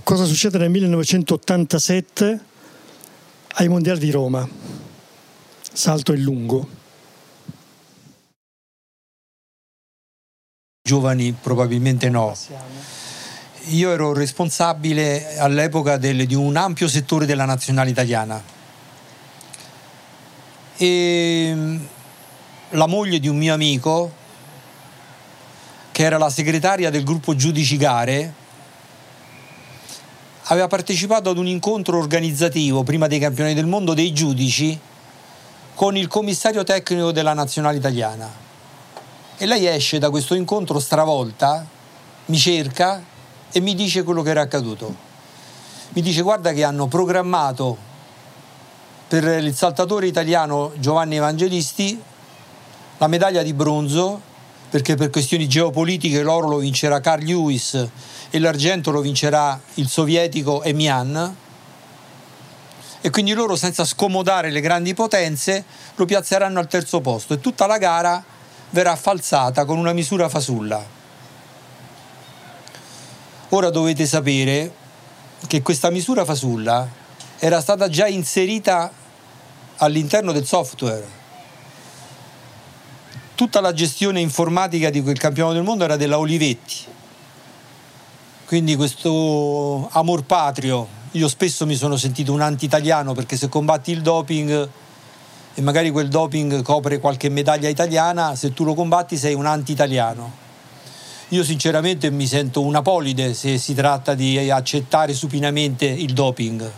[0.03, 2.39] cosa succede nel 1987
[3.55, 4.47] ai Mondiali di Roma.
[5.73, 6.67] Salto in lungo.
[10.84, 12.38] Giovani probabilmente no.
[13.69, 18.39] Io ero responsabile all'epoca del, di un ampio settore della nazionale italiana.
[20.77, 21.86] E mm,
[22.75, 24.11] la moglie di un mio amico,
[25.91, 28.33] che era la segretaria del gruppo Giudici Gare,
[30.43, 34.77] aveva partecipato ad un incontro organizzativo prima dei campioni del mondo dei giudici
[35.73, 38.43] con il commissario tecnico della nazionale italiana
[39.38, 41.65] e lei esce da questo incontro stravolta,
[42.27, 43.03] mi cerca
[43.51, 44.95] e mi dice quello che era accaduto.
[45.89, 47.77] Mi dice guarda che hanno programmato
[49.07, 52.01] per il saltatore italiano Giovanni Evangelisti
[52.97, 54.34] la medaglia di bronzo
[54.69, 57.88] perché per questioni geopolitiche l'oro lo vincerà Carl Lewis
[58.29, 61.36] e l'argento lo vincerà il sovietico Emian
[63.01, 65.63] e quindi loro senza scomodare le grandi potenze
[65.95, 68.23] lo piazzeranno al terzo posto e tutta la gara
[68.71, 70.84] verrà falsata con una misura fasulla.
[73.49, 74.73] Ora dovete sapere
[75.47, 76.88] che questa misura fasulla
[77.38, 78.91] era stata già inserita
[79.77, 81.24] all'interno del software.
[83.36, 86.76] Tutta la gestione informatica di quel campionato del mondo era della Olivetti.
[88.45, 94.02] Quindi questo amor patrio, io spesso mi sono sentito un anti-italiano perché se combatti il
[94.02, 94.69] doping
[95.54, 100.32] e magari quel doping copre qualche medaglia italiana, se tu lo combatti sei un anti-italiano.
[101.30, 106.71] Io sinceramente mi sento una polide se si tratta di accettare supinamente il doping.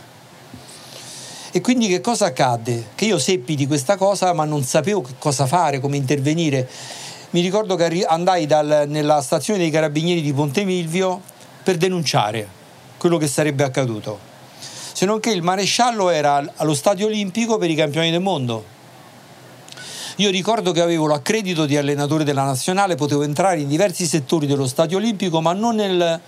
[1.58, 2.90] E quindi che cosa accadde?
[2.94, 6.70] Che io seppi di questa cosa ma non sapevo cosa fare, come intervenire.
[7.32, 11.20] Mi ricordo che andai dal, nella stazione dei carabinieri di Ponte Milvio
[11.64, 12.48] per denunciare
[12.98, 14.20] quello che sarebbe accaduto
[14.94, 18.64] se non che il maresciallo era allo stadio olimpico per i campioni del mondo.
[20.18, 24.68] Io ricordo che avevo l'accredito di allenatore della nazionale, potevo entrare in diversi settori dello
[24.68, 26.22] stadio olimpico, ma non nel,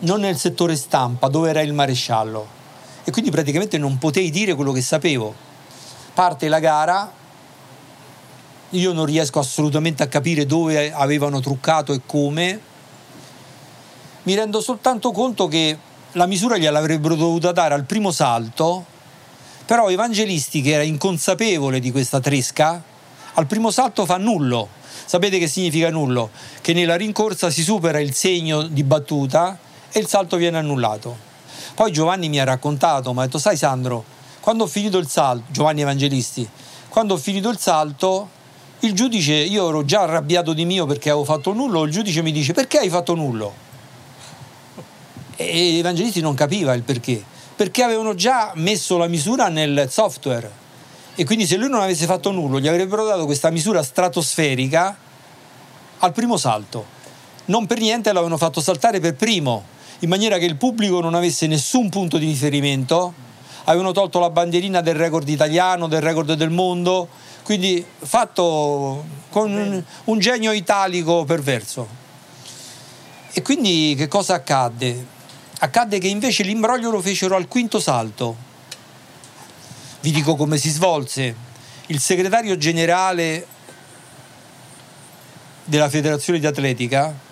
[0.00, 2.57] non nel settore stampa dove era il maresciallo.
[3.08, 5.34] E quindi praticamente non potei dire quello che sapevo.
[6.12, 7.10] Parte la gara,
[8.68, 12.60] io non riesco assolutamente a capire dove avevano truccato e come.
[14.24, 15.78] Mi rendo soltanto conto che
[16.12, 18.84] la misura gliel'avrebbero dovuta dare al primo salto,
[19.64, 22.82] però Evangelisti, che era inconsapevole di questa tresca,
[23.32, 24.68] al primo salto fa nullo.
[25.06, 26.28] Sapete che significa nullo?
[26.60, 29.58] Che nella rincorsa si supera il segno di battuta
[29.90, 31.27] e il salto viene annullato.
[31.78, 34.02] Poi Giovanni mi ha raccontato, mi ha detto, sai Sandro,
[34.40, 36.48] quando ho finito il salto, Giovanni Evangelisti,
[36.88, 38.30] quando ho finito il salto,
[38.80, 42.32] il giudice, io ero già arrabbiato di mio perché avevo fatto nullo, il giudice mi
[42.32, 43.54] dice perché hai fatto nullo?
[45.36, 47.22] e Evangelisti non capiva il perché,
[47.54, 50.50] perché avevano già messo la misura nel software
[51.14, 54.96] e quindi se lui non avesse fatto nulla gli avrebbero dato questa misura stratosferica
[55.98, 56.96] al primo salto.
[57.44, 61.46] Non per niente l'avevano fatto saltare per primo, in maniera che il pubblico non avesse
[61.46, 63.12] nessun punto di riferimento,
[63.64, 67.08] avevano tolto la bandierina del record italiano, del record del mondo,
[67.42, 71.86] quindi fatto con un, un genio italico perverso.
[73.32, 75.06] E quindi che cosa accadde?
[75.58, 78.36] Accadde che invece l'imbroglio lo fecero al quinto salto.
[80.00, 81.34] Vi dico come si svolse.
[81.86, 83.46] Il segretario generale
[85.64, 87.26] della federazione di atletica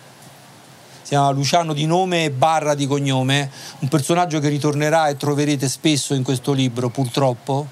[1.07, 5.69] si chiama Luciano di nome e Barra di cognome, un personaggio che ritornerà e troverete
[5.69, 7.65] spesso in questo libro, purtroppo.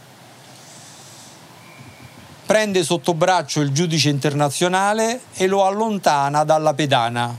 [2.46, 7.36] Prende sotto braccio il giudice internazionale e lo allontana dalla pedana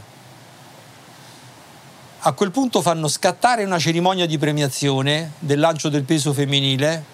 [2.28, 7.06] a quel punto fanno scattare una cerimonia di premiazione del lancio del peso femminile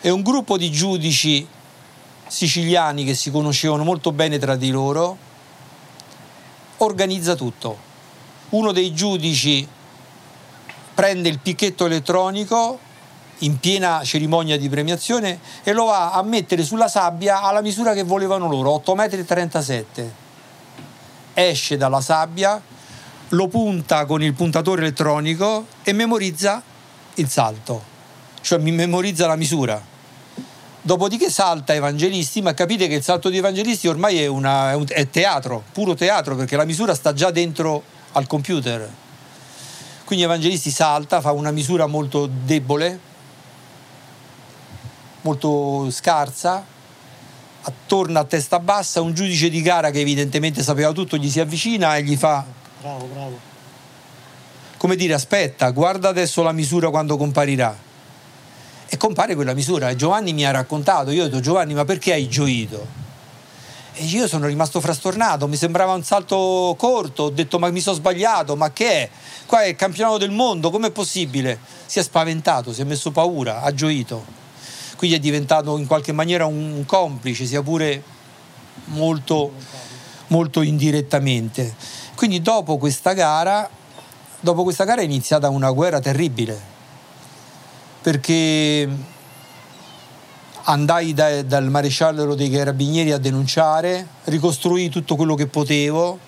[0.00, 1.46] e un gruppo di giudici
[2.26, 5.27] siciliani che si conoscevano molto bene tra di loro
[6.78, 7.86] organizza tutto.
[8.50, 9.66] Uno dei giudici
[10.94, 12.78] prende il picchetto elettronico
[13.38, 18.02] in piena cerimonia di premiazione e lo va a mettere sulla sabbia alla misura che
[18.02, 20.10] volevano loro, 8,37 m.
[21.34, 22.60] Esce dalla sabbia,
[23.28, 26.60] lo punta con il puntatore elettronico e memorizza
[27.14, 27.82] il salto,
[28.40, 29.87] cioè mi memorizza la misura.
[30.80, 34.84] Dopodiché salta Evangelisti, ma capite che il salto di Evangelisti ormai è, una, è, un,
[34.88, 38.88] è teatro, puro teatro, perché la misura sta già dentro al computer.
[40.04, 42.98] Quindi Evangelisti salta, fa una misura molto debole,
[45.22, 46.64] molto scarsa,
[47.86, 51.96] torna a testa bassa, un giudice di gara che evidentemente sapeva tutto gli si avvicina
[51.96, 52.44] e gli fa...
[52.80, 53.38] Bravo, bravo.
[54.76, 57.87] Come dire, aspetta, guarda adesso la misura quando comparirà.
[58.90, 59.94] E compare quella misura.
[59.94, 62.86] Giovanni mi ha raccontato, io ho detto Giovanni, ma perché hai gioito?
[63.92, 67.96] E io sono rimasto frastornato, mi sembrava un salto corto, ho detto ma mi sono
[67.96, 69.10] sbagliato, ma che è?
[69.44, 71.58] Qua è il campionato del mondo, com'è possibile?
[71.84, 74.24] Si è spaventato, si è messo paura, ha gioito.
[74.96, 78.02] Quindi è diventato in qualche maniera un complice, sia pure
[78.86, 79.52] molto,
[80.28, 81.74] molto indirettamente.
[82.14, 83.68] Quindi dopo questa gara,
[84.40, 86.76] dopo questa gara è iniziata una guerra terribile,
[88.08, 88.88] perché
[90.62, 96.18] andai da, dal maresciallo dei carabinieri a denunciare, ricostruì tutto quello che potevo,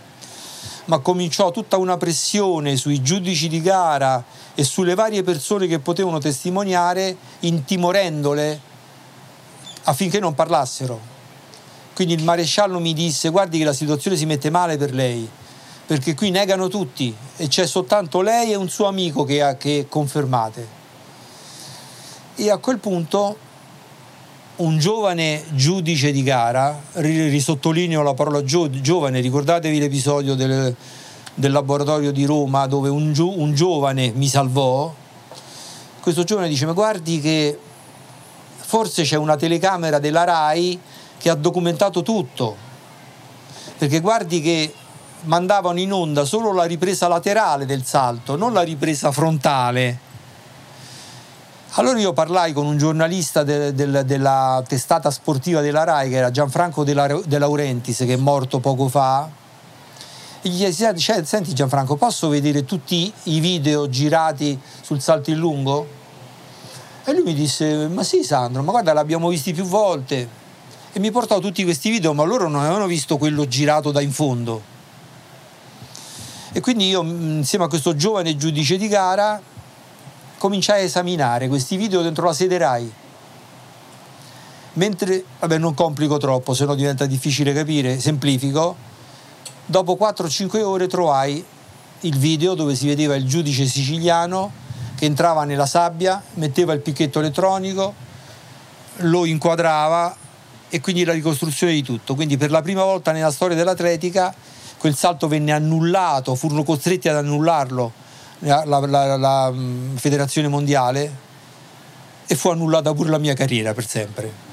[0.85, 4.22] ma cominciò tutta una pressione sui giudici di gara
[4.55, 8.61] e sulle varie persone che potevano testimoniare, intimorendole
[9.85, 11.01] affinché non parlassero.
[11.95, 15.26] Quindi il maresciallo mi disse guardi che la situazione si mette male per lei,
[15.87, 20.80] perché qui negano tutti e c'è soltanto lei e un suo amico che, che confermate.
[22.41, 23.36] E a quel punto
[24.57, 30.74] un giovane giudice di gara, risottolineo la parola giovane, ricordatevi l'episodio del,
[31.34, 34.91] del laboratorio di Roma dove un, un, giovane mi salvò,
[36.01, 37.59] questo giovane dice ma guardi che
[38.57, 40.80] forse c'è una telecamera della RAI
[41.18, 42.57] che ha documentato tutto,
[43.76, 44.72] perché guardi che
[45.24, 50.09] mandavano in onda solo la ripresa laterale del salto, non la ripresa frontale
[51.74, 56.30] allora io parlai con un giornalista de, de, della testata sportiva della RAI, che era
[56.30, 56.94] Gianfranco De,
[57.38, 59.28] Laurentiis, che è morto poco fa,
[60.42, 60.86] e gli chiesi,
[61.24, 65.86] senti Gianfranco, posso vedere tutti i video girati sul salto in lungo?
[67.04, 70.28] E lui mi disse, ma sì Sandro, ma guarda l'abbiamo visti più volte.
[70.92, 74.12] E mi portò tutti questi video, ma loro non avevano visto quello girato da in
[74.12, 74.62] fondo.
[76.52, 79.40] E quindi io, insieme a questo giovane giudice di gara,
[80.41, 82.93] cominciai a esaminare questi video dentro la sede RAI.
[84.72, 88.74] Mentre, vabbè non complico troppo, se no diventa difficile capire, semplifico,
[89.66, 91.45] dopo 4-5 ore trovai
[92.01, 94.51] il video dove si vedeva il giudice siciliano
[94.97, 97.93] che entrava nella sabbia, metteva il picchetto elettronico,
[98.97, 100.16] lo inquadrava
[100.70, 102.14] e quindi la ricostruzione di tutto.
[102.14, 104.34] Quindi per la prima volta nella storia dell'atletica
[104.78, 108.09] quel salto venne annullato, furono costretti ad annullarlo
[108.41, 111.28] la, la, la, mm, federazione mondiale
[112.26, 114.49] e fu annullata pure la mia carriera per sempre.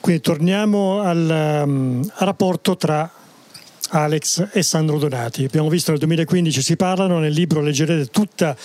[0.00, 3.08] Quindi torniamo al, um, al rapporto tra
[3.90, 5.44] Alex e Sandro Donati.
[5.44, 8.56] Abbiamo visto nel 2015 si parlano, nel libro leggerete tutta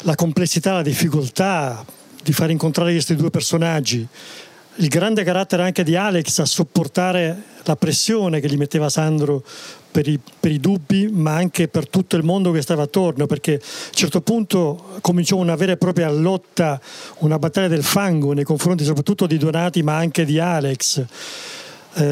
[0.00, 1.84] la complessità, la difficoltà
[2.22, 4.06] di far incontrare questi due personaggi,
[4.76, 9.42] il grande carattere anche di Alex a sopportare la pressione che gli metteva Sandro
[9.90, 13.54] per i, per i, dubbi, ma anche per tutto il mondo che stava attorno, perché
[13.54, 16.80] a un certo punto cominciò una vera e propria lotta,
[17.18, 21.04] una battaglia del fango nei confronti soprattutto di Donati, ma anche di Alex,
[21.94, 22.04] eh,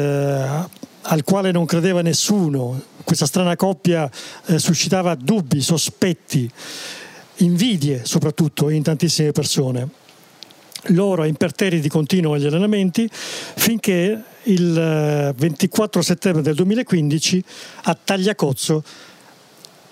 [1.01, 2.81] al quale non credeva nessuno.
[3.03, 4.09] Questa strana coppia
[4.45, 6.49] eh, suscitava dubbi, sospetti,
[7.37, 10.07] invidie soprattutto in tantissime persone
[10.87, 17.43] loro imperterriti continuano agli allenamenti finché il 24 eh, settembre del 2015
[17.83, 18.83] a Tagliacozzo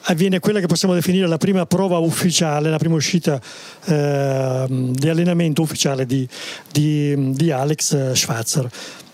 [0.09, 3.41] avviene quella che possiamo definire la prima prova ufficiale, la prima uscita
[3.85, 6.27] eh, di allenamento ufficiale di,
[6.71, 8.69] di, di Alex Schwarzer.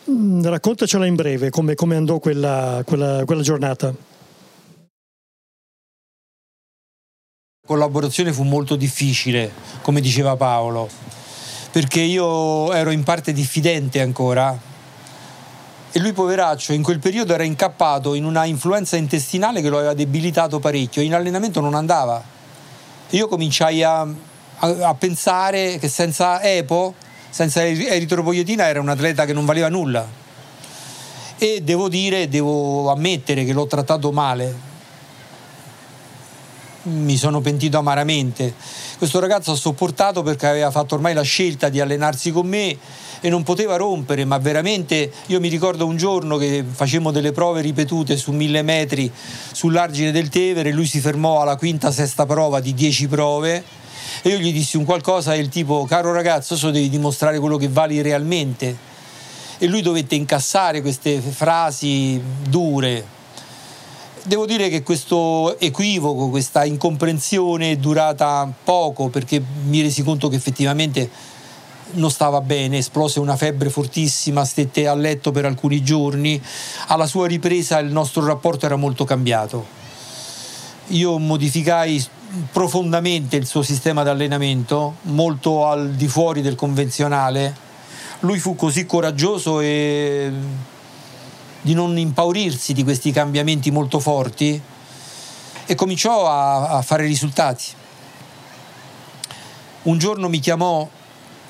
[0.10, 3.88] Mm, raccontacela in breve come, come andò quella, quella, quella giornata.
[7.62, 10.90] La collaborazione fu molto difficile, come diceva Paolo
[11.74, 14.56] perché io ero in parte diffidente ancora.
[15.96, 19.94] E lui, poveraccio, in quel periodo era incappato in una influenza intestinale che lo aveva
[19.94, 21.04] debilitato parecchio.
[21.04, 22.20] In allenamento non andava.
[23.12, 24.08] Io cominciai a, a,
[24.58, 26.96] a pensare che senza EPO,
[27.30, 30.04] senza eritropoietina, era un atleta che non valeva nulla.
[31.38, 34.72] E devo dire, devo ammettere che l'ho trattato male
[36.84, 38.54] mi sono pentito amaramente.
[38.98, 42.78] Questo ragazzo ha sopportato perché aveva fatto ormai la scelta di allenarsi con me
[43.26, 47.62] e non poteva rompere, ma veramente io mi ricordo un giorno che facemmo delle prove
[47.62, 49.10] ripetute su mille metri
[49.54, 53.64] sull'argine del Tevere, lui si fermò alla quinta, sesta prova di dieci prove
[54.22, 57.70] e io gli dissi un qualcosa del tipo caro ragazzo, adesso devi dimostrare quello che
[57.70, 58.76] vali realmente.
[59.58, 63.22] E lui dovette incassare queste frasi dure
[64.26, 70.38] Devo dire che questo equivoco, questa incomprensione è durata poco perché mi resi conto che
[70.38, 71.10] effettivamente
[71.94, 76.42] non stava bene, esplose una febbre fortissima, stette a letto per alcuni giorni,
[76.88, 79.82] alla sua ripresa il nostro rapporto era molto cambiato.
[80.88, 82.04] Io modificai
[82.52, 87.56] profondamente il suo sistema di allenamento, molto al di fuori del convenzionale.
[88.22, 90.32] Lui fu così coraggioso e
[91.62, 94.62] di non impaurirsi di questi cambiamenti molto forti
[95.66, 97.66] e cominciò a, a fare risultati.
[99.84, 100.88] Un giorno mi chiamò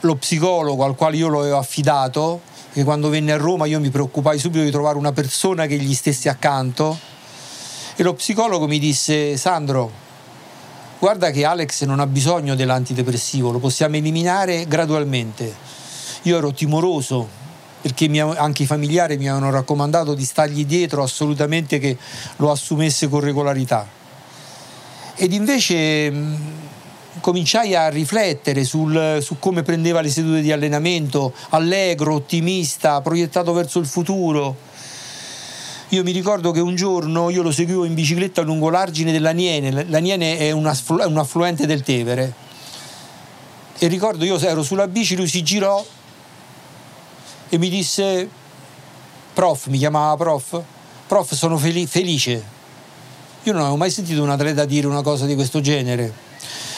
[0.04, 2.42] lo psicologo al quale io lo avevo affidato,
[2.72, 5.94] che quando venne a Roma io mi preoccupai subito di trovare una persona che gli
[5.94, 6.98] stesse accanto
[7.96, 9.92] e lo psicologo mi disse Sandro,
[10.98, 15.56] guarda che Alex non ha bisogno dell'antidepressivo, lo possiamo eliminare gradualmente.
[16.24, 17.42] Io ero timoroso
[17.82, 21.98] perché anche i familiari mi avevano raccomandato di stargli dietro assolutamente che
[22.38, 23.86] lo assumesse con regolarità.
[25.16, 26.12] Ed invece
[27.20, 33.80] cominciai a riflettere sul, su come prendeva le sedute di allenamento, allegro, ottimista, proiettato verso
[33.80, 34.72] il futuro.
[35.90, 40.38] Io mi ricordo che un giorno io lo seguivo in bicicletta lungo l'argine dell'Aniene, l'Aniene
[40.40, 42.34] è un, affluente del Tevere.
[43.78, 45.86] E ricordo io ero sulla bici, lui si girò
[47.50, 48.28] e mi disse,
[49.34, 50.62] prof, mi chiamava prof,
[51.06, 52.44] prof sono fel- felice.
[53.44, 56.32] Io non avevo mai sentito un atleta dire una cosa di questo genere.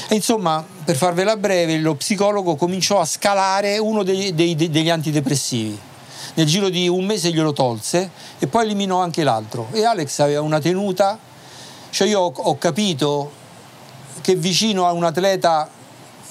[0.07, 5.79] E insomma, per farvela breve, lo psicologo cominciò a scalare uno dei, dei, degli antidepressivi.
[6.35, 9.67] Nel giro di un mese glielo tolse e poi eliminò anche l'altro.
[9.71, 11.17] E Alex aveva una tenuta,
[11.89, 13.31] cioè io ho, ho capito
[14.21, 15.69] che vicino a un atleta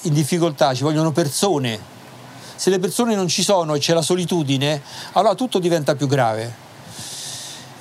[0.01, 1.93] in difficoltà ci vogliono persone
[2.55, 4.81] se le persone non ci sono e c'è la solitudine,
[5.13, 6.63] allora tutto diventa più grave.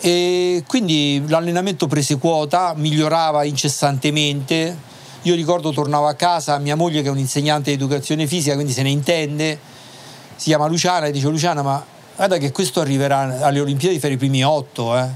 [0.00, 4.92] E quindi l'allenamento prese quota, migliorava incessantemente.
[5.24, 8.82] Io ricordo tornavo a casa, mia moglie che è un'insegnante di educazione fisica, quindi se
[8.82, 9.58] ne intende,
[10.36, 11.82] si chiama Luciana e dice Luciana ma
[12.14, 14.94] guarda che questo arriverà alle Olimpiadi per i primi otto.
[14.98, 15.08] Eh.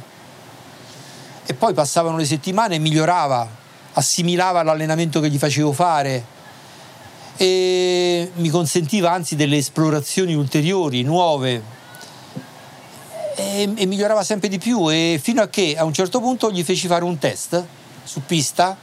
[1.45, 3.47] E poi passavano le settimane e migliorava,
[3.93, 6.25] assimilava l'allenamento che gli facevo fare
[7.37, 11.63] e mi consentiva anzi delle esplorazioni ulteriori, nuove
[13.35, 16.65] e, e migliorava sempre di più e fino a che a un certo punto gli
[16.65, 17.63] feci fare un test
[18.05, 18.75] su pista,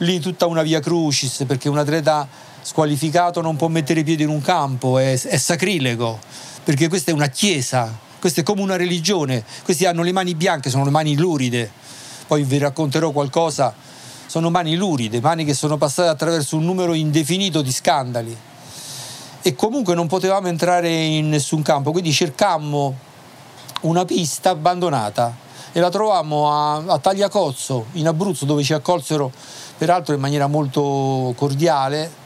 [0.00, 2.28] lì tutta una via crucis perché un atleta
[2.62, 6.18] squalificato non può mettere i piedi in un campo, è, è sacrilego,
[6.62, 10.70] perché questa è una chiesa, questa è come una religione, questi hanno le mani bianche,
[10.70, 11.70] sono le mani luride,
[12.26, 13.74] poi vi racconterò qualcosa
[14.30, 18.36] sono mani luride, mani che sono passate attraverso un numero indefinito di scandali.
[19.42, 22.96] E comunque non potevamo entrare in nessun campo, quindi cercammo
[23.80, 25.34] una pista abbandonata
[25.72, 29.30] e la trovammo a, a Tagliacozzo in Abruzzo dove ci accolsero
[29.78, 32.18] peraltro in maniera molto cordiale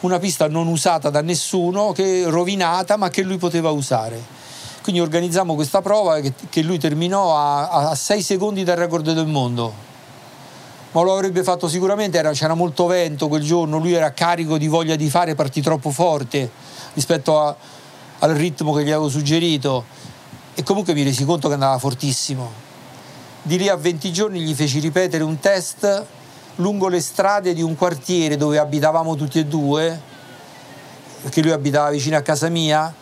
[0.00, 4.38] una pista non usata da nessuno, che rovinata ma che lui poteva usare.
[4.82, 9.88] Quindi organizzammo questa prova che, che lui terminò a 6 secondi dal record del mondo
[10.92, 14.66] ma lo avrebbe fatto sicuramente, era, c'era molto vento quel giorno, lui era carico di
[14.66, 16.50] voglia di fare, partì troppo forte
[16.94, 17.54] rispetto a,
[18.18, 19.84] al ritmo che gli avevo suggerito
[20.54, 22.68] e comunque mi resi conto che andava fortissimo.
[23.42, 26.04] Di lì a 20 giorni gli feci ripetere un test
[26.56, 29.98] lungo le strade di un quartiere dove abitavamo tutti e due,
[31.22, 32.92] perché lui abitava vicino a casa mia,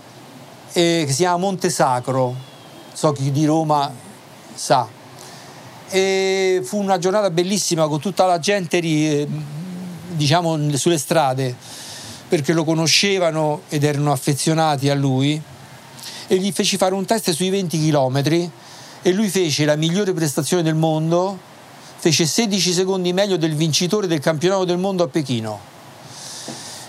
[0.72, 2.36] che si chiama Monte Sacro,
[2.92, 3.92] so chi di Roma
[4.54, 4.86] sa.
[5.88, 9.26] E fu una giornata bellissima con tutta la gente
[10.08, 11.56] diciamo sulle strade
[12.28, 15.40] perché lo conoscevano ed erano affezionati a lui
[16.26, 18.50] e gli feci fare un test sui 20 km
[19.02, 21.38] e lui fece la migliore prestazione del mondo
[21.96, 25.60] fece 16 secondi meglio del vincitore del campionato del mondo a Pechino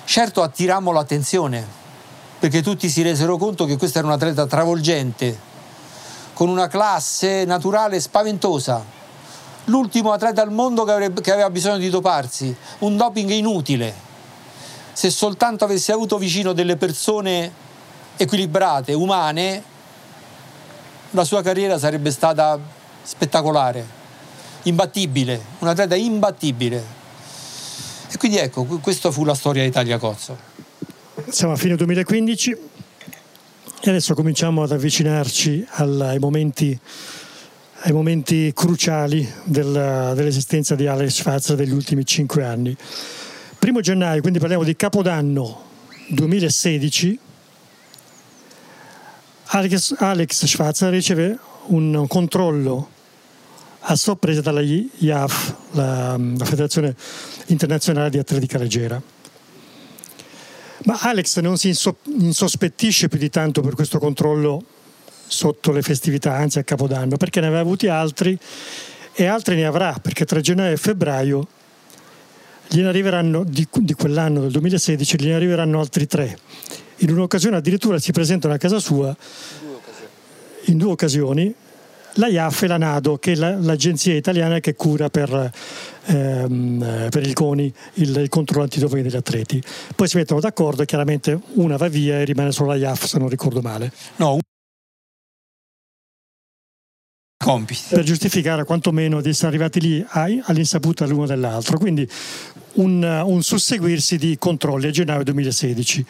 [0.06, 1.78] certo attirammo l'attenzione
[2.40, 5.48] perché tutti si resero conto che questo era un atleta travolgente
[6.40, 8.82] con una classe naturale spaventosa.
[9.66, 13.94] L'ultimo atleta al mondo che, avrebbe, che aveva bisogno di doparsi, un doping inutile.
[14.94, 17.52] Se soltanto avesse avuto vicino delle persone
[18.16, 19.64] equilibrate, umane,
[21.12, 22.60] la sua carriera sarebbe stata
[23.02, 23.86] spettacolare,
[24.64, 26.98] imbattibile, un atleta imbattibile.
[28.12, 30.38] E quindi ecco, questa fu la storia di Tagliacozzo.
[31.30, 32.58] Siamo a fine 2015,
[33.82, 36.78] e adesso cominciamo ad avvicinarci ai, momenti,
[37.82, 42.76] ai momenti cruciali della, dell'esistenza di Alex Schwarzer degli ultimi cinque anni.
[43.58, 45.68] Primo gennaio, quindi parliamo di Capodanno
[46.10, 47.20] 2016,
[49.52, 51.36] Alex, Alex Schwarzer riceve
[51.68, 52.90] un controllo
[53.82, 56.96] a sorpresa dalla IAF, la, la Federazione
[57.48, 59.02] Internazionale di Atletica Leggera.
[60.84, 64.64] Ma Alex non si insospettisce più di tanto per questo controllo
[65.26, 68.38] sotto le festività, anzi a Capodanno, perché ne aveva avuti altri
[69.14, 71.48] e altri ne avrà, perché tra gennaio e febbraio
[72.68, 76.38] gliene arriveranno, di, di quell'anno del 2016, gliene arriveranno altri tre.
[77.00, 79.16] In un'occasione addirittura si presentano a casa sua
[80.66, 81.54] in due occasioni
[82.14, 85.52] la IAF e la NADO, che è la, l'agenzia italiana che cura per,
[86.06, 89.62] ehm, per il CONI il, il controllo antidoping degli atleti.
[89.96, 93.20] Poi si mettono d'accordo e chiaramente una va via e rimane solo la IAF, se
[93.20, 93.92] non ricordo male.
[94.18, 94.40] No,
[97.38, 97.82] compiti.
[97.90, 101.78] Per giustificare quantomeno di essere arrivati lì all'insaputa l'uno dell'altro.
[101.78, 102.08] Quindi
[102.74, 106.06] un, un susseguirsi di controlli a gennaio 2016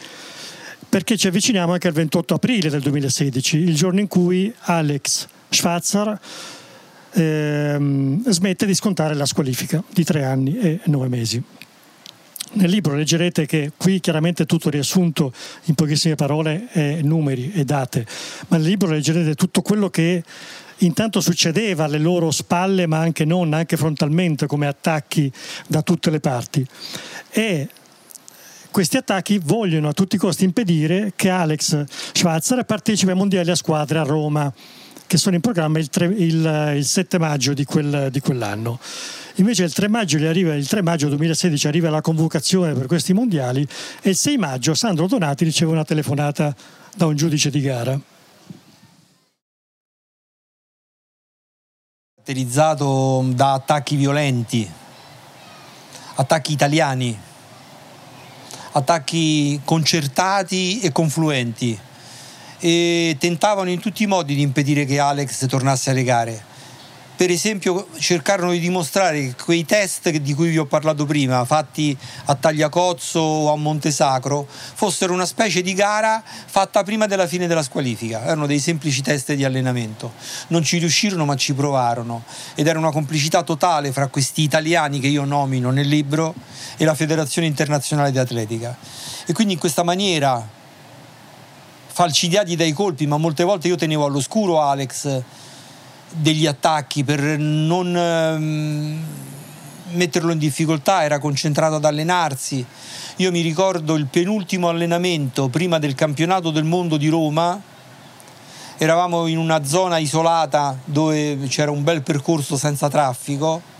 [0.89, 6.19] perché ci avviciniamo anche al 28 aprile del 2016, il giorno in cui Alex Schwarzer
[7.11, 11.41] ehm, smette di scontare la squalifica di tre anni e nove mesi.
[12.51, 15.31] Nel libro leggerete che qui chiaramente tutto riassunto
[15.65, 18.07] in pochissime parole, è numeri e date,
[18.47, 20.23] ma nel libro leggerete tutto quello che
[20.79, 25.31] intanto succedeva alle loro spalle, ma anche non, anche frontalmente, come attacchi
[25.67, 26.65] da tutte le parti.
[27.29, 27.67] E
[28.71, 33.55] questi attacchi vogliono a tutti i costi impedire che Alex Schwarzer partecipi ai mondiali a
[33.55, 34.51] squadre a Roma,
[35.07, 38.79] che sono in programma il, 3, il, il 7 maggio di, quel, di, quell'anno.
[39.35, 43.67] Invece il 3, maggio arriva, il 3 maggio 2016 arriva la convocazione per questi mondiali
[44.01, 46.55] e il 6 maggio Sandro Donati riceve una telefonata
[46.95, 47.99] da un giudice di gara.
[52.15, 54.69] Caratterizzato da attacchi violenti,
[56.15, 57.27] attacchi italiani
[58.71, 61.77] attacchi concertati e confluenti
[62.59, 66.43] e tentavano in tutti i modi di impedire che Alex tornasse alle gare.
[67.19, 71.93] Per esempio cercarono di dimostrare che quei test di cui vi ho parlato prima, fatti
[72.27, 77.61] a Tagliacozzo o a Montesacro, fossero una specie di gara fatta prima della fine della
[77.61, 78.23] squalifica.
[78.23, 80.13] Erano dei semplici test di allenamento.
[80.47, 82.23] Non ci riuscirono ma ci provarono
[82.55, 86.33] ed era una complicità totale fra questi italiani che io nomino nel libro
[86.77, 88.77] e la Federazione Internazionale di Atletica.
[89.25, 90.47] E quindi in questa maniera,
[91.87, 95.21] falcidiati dai colpi, ma molte volte io tenevo all'oscuro Alex
[96.11, 99.03] degli attacchi per non ehm,
[99.91, 102.65] metterlo in difficoltà, era concentrato ad allenarsi.
[103.17, 107.61] Io mi ricordo il penultimo allenamento prima del campionato del mondo di Roma.
[108.77, 113.77] Eravamo in una zona isolata dove c'era un bel percorso senza traffico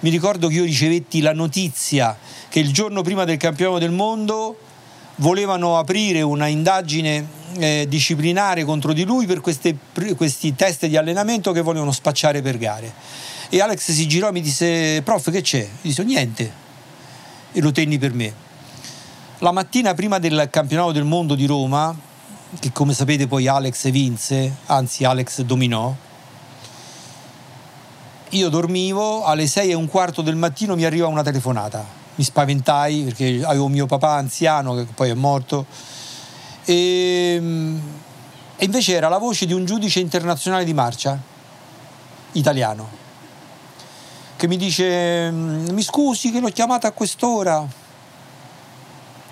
[0.00, 2.16] mi ricordo che io ricevetti la notizia
[2.48, 4.58] che il giorno prima del campionato del mondo
[5.16, 7.26] volevano aprire una indagine
[7.58, 9.76] eh, disciplinare contro di lui per queste,
[10.16, 12.92] questi test di allenamento che volevano spacciare per gare.
[13.48, 15.62] E Alex si girò e mi disse, prof che c'è?
[15.80, 16.64] Gli disse niente
[17.52, 18.44] e lo tenni per me.
[19.38, 21.94] La mattina prima del campionato del mondo di Roma,
[22.58, 25.94] che come sapete poi Alex vinse, anzi Alex dominò,
[28.30, 31.95] io dormivo, alle 6 e un quarto del mattino mi arriva una telefonata.
[32.16, 35.66] Mi spaventai perché avevo mio papà anziano che poi è morto.
[36.64, 37.40] E,
[38.56, 41.18] e invece era la voce di un giudice internazionale di marcia,
[42.32, 42.88] italiano,
[44.36, 47.66] che mi dice, mi scusi che l'ho chiamata a quest'ora.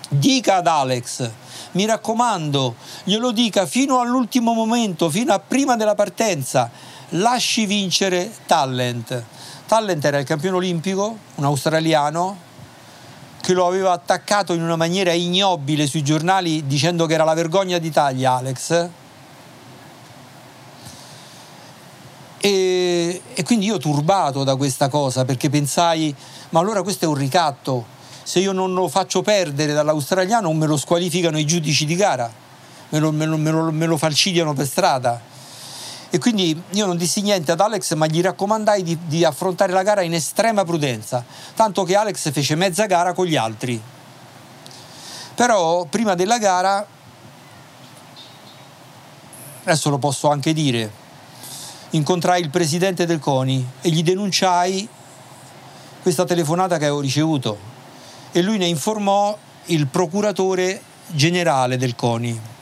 [0.08, 1.28] Dica ad Alex,
[1.72, 6.70] mi raccomando, glielo dica fino all'ultimo momento, fino a prima della partenza
[7.10, 9.24] lasci vincere Talent.
[9.66, 12.43] Talent era il campione olimpico, un australiano
[13.44, 17.76] che lo aveva attaccato in una maniera ignobile sui giornali dicendo che era la vergogna
[17.76, 18.88] d'Italia Alex.
[22.38, 26.14] E, e quindi io turbato da questa cosa perché pensai,
[26.50, 27.84] ma allora questo è un ricatto,
[28.22, 32.32] se io non lo faccio perdere dall'australiano me lo squalificano i giudici di gara,
[32.88, 35.20] me lo, me lo, me lo, me lo falcidiano per strada.
[36.14, 39.82] E quindi io non dissi niente ad Alex, ma gli raccomandai di, di affrontare la
[39.82, 41.24] gara in estrema prudenza,
[41.56, 43.82] tanto che Alex fece mezza gara con gli altri.
[45.34, 46.86] Però prima della gara,
[49.64, 50.88] adesso lo posso anche dire,
[51.90, 54.88] incontrai il presidente del CONI e gli denunciai
[56.00, 57.58] questa telefonata che avevo ricevuto
[58.30, 62.52] e lui ne informò il procuratore generale del CONI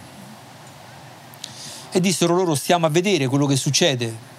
[1.92, 4.30] e dissero loro stiamo a vedere quello che succede.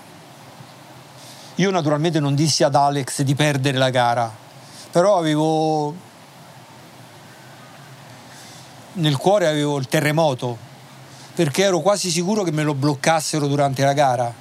[1.56, 4.34] Io naturalmente non dissi ad Alex di perdere la gara,
[4.91, 5.95] però avevo
[8.93, 10.72] nel cuore avevo il terremoto
[11.34, 14.32] perché ero quasi sicuro che me lo bloccassero durante la gara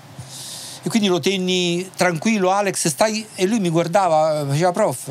[0.82, 3.26] E quindi lo tenni tranquillo, Alex, stai...
[3.34, 5.10] E lui mi guardava, faceva prof,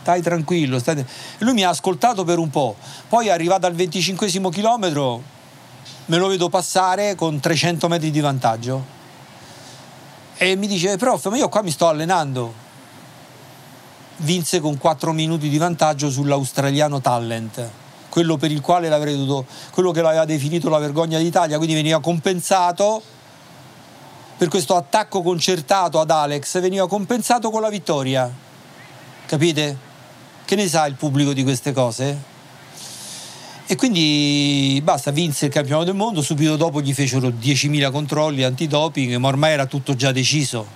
[0.00, 0.78] stai tranquillo.
[0.78, 1.04] Stai...
[1.38, 2.76] Lui mi ha ascoltato per un po'.
[3.08, 5.22] Poi arrivato al 25 chilometro
[6.10, 8.98] me lo vedo passare con 300 metri di vantaggio.
[10.36, 12.52] E mi dice, prof, ma io qua mi sto allenando.
[14.16, 17.70] Vinse con 4 minuti di vantaggio sull'australiano Talent
[18.10, 22.00] quello per il quale l'avrei dovuto, quello che l'aveva definito la vergogna d'Italia, quindi veniva
[22.00, 23.00] compensato
[24.36, 28.28] per questo attacco concertato ad Alex, veniva compensato con la vittoria.
[29.26, 29.78] Capite?
[30.44, 32.29] Che ne sa il pubblico di queste cose?
[33.70, 39.14] E quindi basta, vinse il campionato del mondo, subito dopo gli fecero 10.000 controlli antidoping,
[39.14, 40.66] ma ormai era tutto già deciso,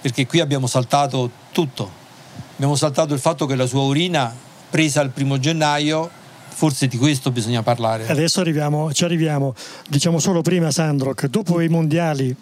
[0.00, 1.90] perché qui abbiamo saltato tutto.
[2.54, 4.32] Abbiamo saltato il fatto che la sua urina
[4.70, 6.08] presa il primo gennaio,
[6.46, 8.06] forse di questo bisogna parlare.
[8.06, 9.52] Adesso arriviamo, ci arriviamo.
[9.88, 12.32] Diciamo solo prima, Sandro, che dopo i mondiali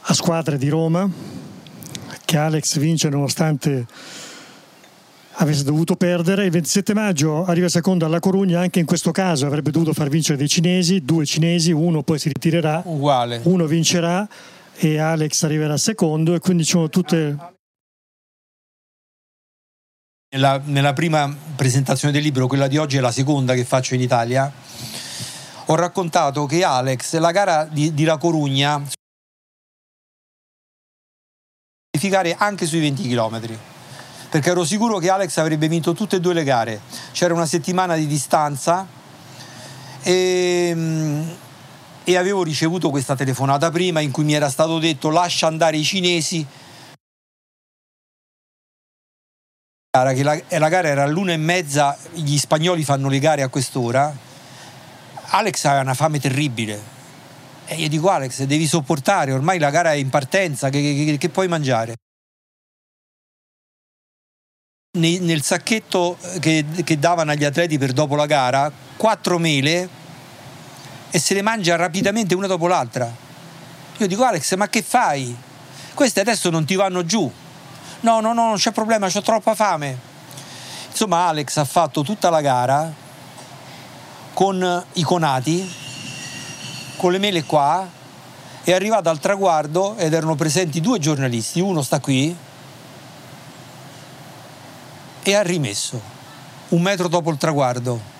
[0.00, 1.06] a squadre di Roma,
[2.24, 3.86] che Alex vince nonostante
[5.36, 6.44] avesse dovuto perdere.
[6.44, 10.38] Il 27 maggio arriva secondo alla Corugna, anche in questo caso avrebbe dovuto far vincere
[10.38, 13.40] dei cinesi, due cinesi, uno poi si ritirerà, Uguale.
[13.44, 14.28] uno vincerà
[14.76, 17.36] e Alex arriverà secondo e quindi ci sono tutte
[20.34, 24.00] nella, nella, prima presentazione del libro, quella di oggi è la seconda che faccio in
[24.00, 24.52] Italia,
[25.66, 28.82] ho raccontato che Alex, la gara di, di La Corugna,
[32.36, 33.73] anche sui 20 km
[34.34, 36.80] perché ero sicuro che Alex avrebbe vinto tutte e due le gare
[37.12, 38.84] c'era una settimana di distanza
[40.02, 40.76] e,
[42.02, 45.84] e avevo ricevuto questa telefonata prima in cui mi era stato detto lascia andare i
[45.84, 46.44] cinesi
[49.92, 54.12] che la, la gara era all'una e mezza, gli spagnoli fanno le gare a quest'ora.
[55.26, 56.82] Alex aveva una fame terribile.
[57.66, 61.28] E io dico Alex, devi sopportare, ormai la gara è in partenza, che, che, che
[61.28, 61.94] puoi mangiare?
[64.96, 69.88] Nel, sacchetto che, che davano agli atleti per dopo la gara, quattro mele
[71.10, 73.12] e se le mangia rapidamente una dopo l'altra.
[73.96, 75.34] Io dico Alex, ma che fai?
[75.94, 77.30] Queste adesso non ti vanno giù
[78.04, 79.98] no, no, no, non c'è problema, ho troppa fame.
[80.90, 82.92] Insomma, Alex ha fatto tutta la gara
[84.32, 85.74] con i conati,
[86.96, 87.88] con le mele qua,
[88.62, 92.34] è arrivato al traguardo ed erano presenti due giornalisti, uno sta qui
[95.24, 96.00] e ha rimesso
[96.68, 98.12] un metro dopo il traguardo.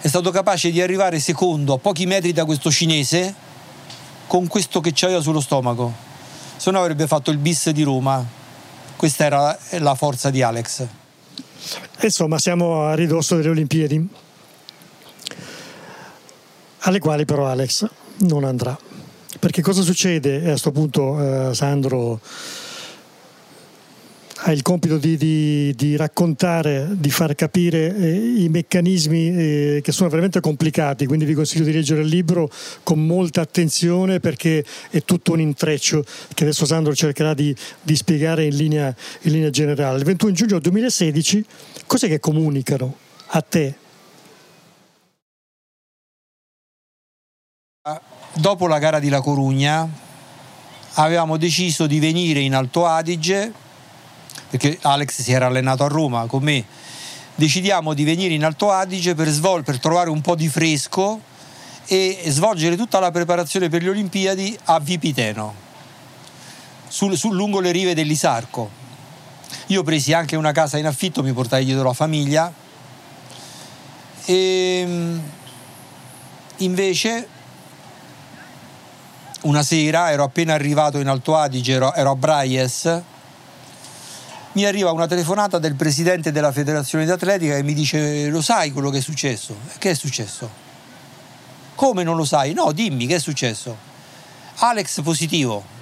[0.00, 3.34] È stato capace di arrivare secondo a pochi metri da questo cinese
[4.26, 5.90] con questo che c'aveva sullo stomaco.
[6.56, 8.40] Se no avrebbe fatto il bis di Roma
[9.02, 10.86] questa era la forza di Alex.
[12.02, 14.08] Insomma, siamo a ridosso delle Olimpiadi,
[16.78, 17.84] alle quali però Alex
[18.18, 18.78] non andrà.
[19.40, 20.36] Perché cosa succede?
[20.36, 22.20] A questo punto eh, Sandro
[24.44, 29.92] ha il compito di, di, di, raccontare, di far capire eh, i meccanismi eh, che
[29.92, 32.50] sono veramente complicati, quindi vi consiglio di leggere il libro
[32.82, 38.44] con molta attenzione perché è tutto un intreccio che adesso Sandro cercherà di, di spiegare
[38.44, 39.98] in linea, in linea generale.
[39.98, 41.44] Il 21 giugno 2016
[41.86, 43.74] cos'è che comunicano a te?
[48.34, 49.88] Dopo la gara di La Corugna
[50.94, 53.70] avevamo deciso di venire in Alto Adige
[54.52, 56.62] perché Alex si era allenato a Roma con me,
[57.34, 61.22] decidiamo di venire in Alto Adige per, svol- per trovare un po' di fresco
[61.86, 65.54] e svolgere tutta la preparazione per le Olimpiadi a Vipiteno,
[66.86, 68.68] sul, sul lungo le rive dell'Isarco.
[69.68, 72.52] Io presi anche una casa in affitto, mi portai dietro la famiglia
[74.26, 75.22] e ehm,
[76.58, 77.26] invece
[79.44, 83.02] una sera ero appena arrivato in Alto Adige, ero, ero a Braies
[84.52, 88.70] mi arriva una telefonata del presidente della federazione di atletica e mi dice lo sai
[88.70, 89.56] quello che è successo?
[89.78, 90.60] Che è successo?
[91.74, 92.52] Come non lo sai?
[92.52, 93.76] No, dimmi che è successo.
[94.56, 95.80] Alex positivo.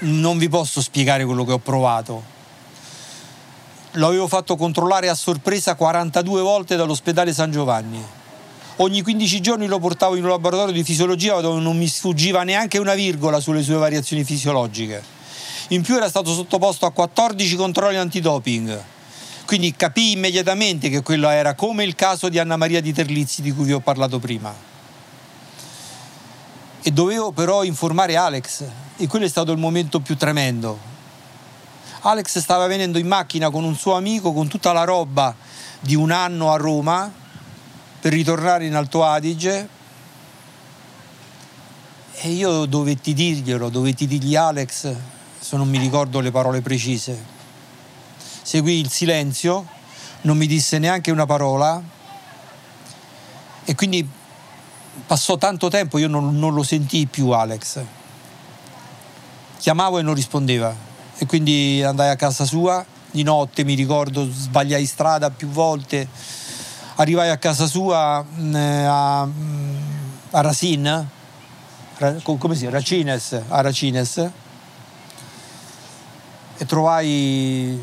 [0.00, 2.32] Non vi posso spiegare quello che ho provato.
[3.92, 8.04] L'avevo fatto controllare a sorpresa 42 volte dall'ospedale San Giovanni.
[8.78, 12.78] Ogni 15 giorni lo portavo in un laboratorio di fisiologia dove non mi sfuggiva neanche
[12.78, 15.22] una virgola sulle sue variazioni fisiologiche
[15.68, 18.82] in più era stato sottoposto a 14 controlli antidoping.
[19.46, 23.52] Quindi capì immediatamente che quello era come il caso di Anna Maria di Terlizzi di
[23.52, 24.54] cui vi ho parlato prima.
[26.82, 28.64] E dovevo però informare Alex
[28.96, 30.92] e quello è stato il momento più tremendo.
[32.00, 35.34] Alex stava venendo in macchina con un suo amico con tutta la roba
[35.80, 37.10] di un anno a Roma
[38.00, 39.68] per ritornare in Alto Adige
[42.12, 44.94] E io dovetti dirglielo, dovetti dirgli Alex,
[45.44, 47.22] se non mi ricordo le parole precise.
[48.40, 49.66] Seguì il silenzio,
[50.22, 51.82] non mi disse neanche una parola
[53.62, 54.08] e quindi
[55.06, 57.78] passò tanto tempo, io non, non lo sentii più Alex.
[59.58, 60.74] Chiamavo e non rispondeva
[61.18, 66.08] e quindi andai a casa sua, di notte mi ricordo, sbagliai strada più volte,
[66.94, 71.08] arrivai a casa sua mm, a, a Rasin,
[72.22, 72.66] come si?
[72.66, 74.30] Racines, a Racines
[76.56, 77.78] e trovai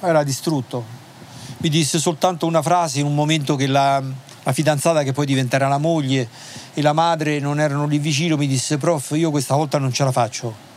[0.00, 0.98] era distrutto.
[1.58, 4.02] Mi disse soltanto una frase in un momento che la,
[4.42, 6.28] la fidanzata che poi diventerà la moglie
[6.72, 10.04] e la madre non erano lì vicino mi disse prof io questa volta non ce
[10.04, 10.68] la faccio.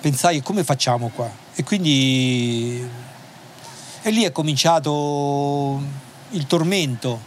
[0.00, 1.30] Pensai come facciamo qua?
[1.54, 2.86] E quindi
[4.02, 5.80] e lì è cominciato
[6.30, 7.20] il tormento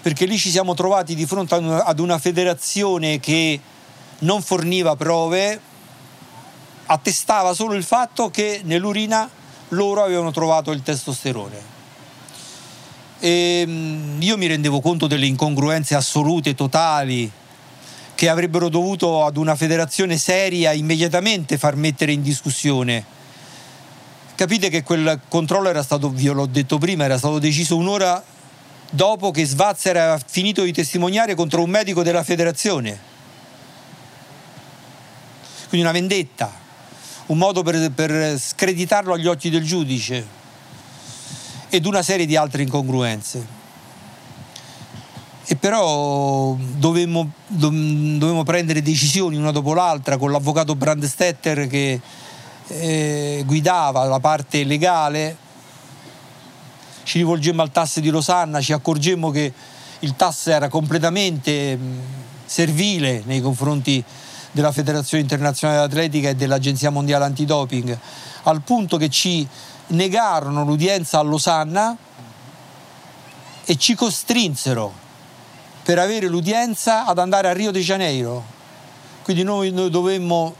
[0.00, 3.60] perché lì ci siamo trovati di fronte ad una federazione che
[4.20, 5.60] non forniva prove
[6.86, 9.28] attestava solo il fatto che nell'urina
[9.68, 11.76] loro avevano trovato il testosterone
[13.20, 17.30] e mm, io mi rendevo conto delle incongruenze assolute, totali,
[18.14, 23.16] che avrebbero dovuto ad una federazione seria immediatamente far mettere in discussione.
[24.34, 28.22] Capite che quel controllo era stato, vi l'ho detto prima, era stato deciso un'ora
[28.90, 33.16] dopo che Svazzer aveva finito di testimoniare contro un medico della federazione.
[35.68, 36.50] Quindi una vendetta,
[37.26, 40.26] un modo per, per screditarlo agli occhi del giudice
[41.68, 43.56] ed una serie di altre incongruenze.
[45.44, 52.00] E però dovemmo, dovemmo prendere decisioni una dopo l'altra con l'avvocato Brandstetter che
[52.66, 55.36] eh, guidava la parte legale.
[57.02, 59.52] Ci rivolgemmo al TAS di Losanna, ci accorgemmo che
[60.00, 61.78] il TAS era completamente
[62.44, 64.04] servile nei confronti
[64.58, 67.96] della Federazione Internazionale Atletica e dell'Agenzia Mondiale Antidoping,
[68.42, 69.46] al punto che ci
[69.88, 71.96] negarono l'udienza a Losanna
[73.64, 74.92] e ci costrinsero
[75.84, 78.44] per avere l'udienza ad andare a Rio de Janeiro.
[79.22, 80.52] Quindi noi, noi dovemmo,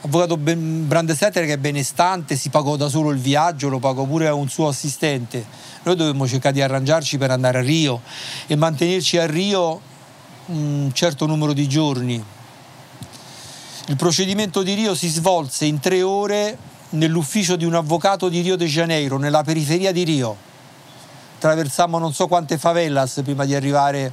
[0.00, 4.32] avvocato Brandesetter che è benestante, si pagò da solo il viaggio, lo pagò pure a
[4.32, 5.44] un suo assistente.
[5.82, 8.00] Noi dovemmo cercare di arrangiarci per andare a Rio
[8.46, 9.78] e mantenerci a Rio
[10.46, 12.40] un certo numero di giorni.
[13.86, 16.56] Il procedimento di Rio si svolse in tre ore
[16.90, 20.36] nell'ufficio di un avvocato di Rio de Janeiro, nella periferia di Rio.
[21.36, 24.12] Attraversammo non so quante favelas prima di arrivare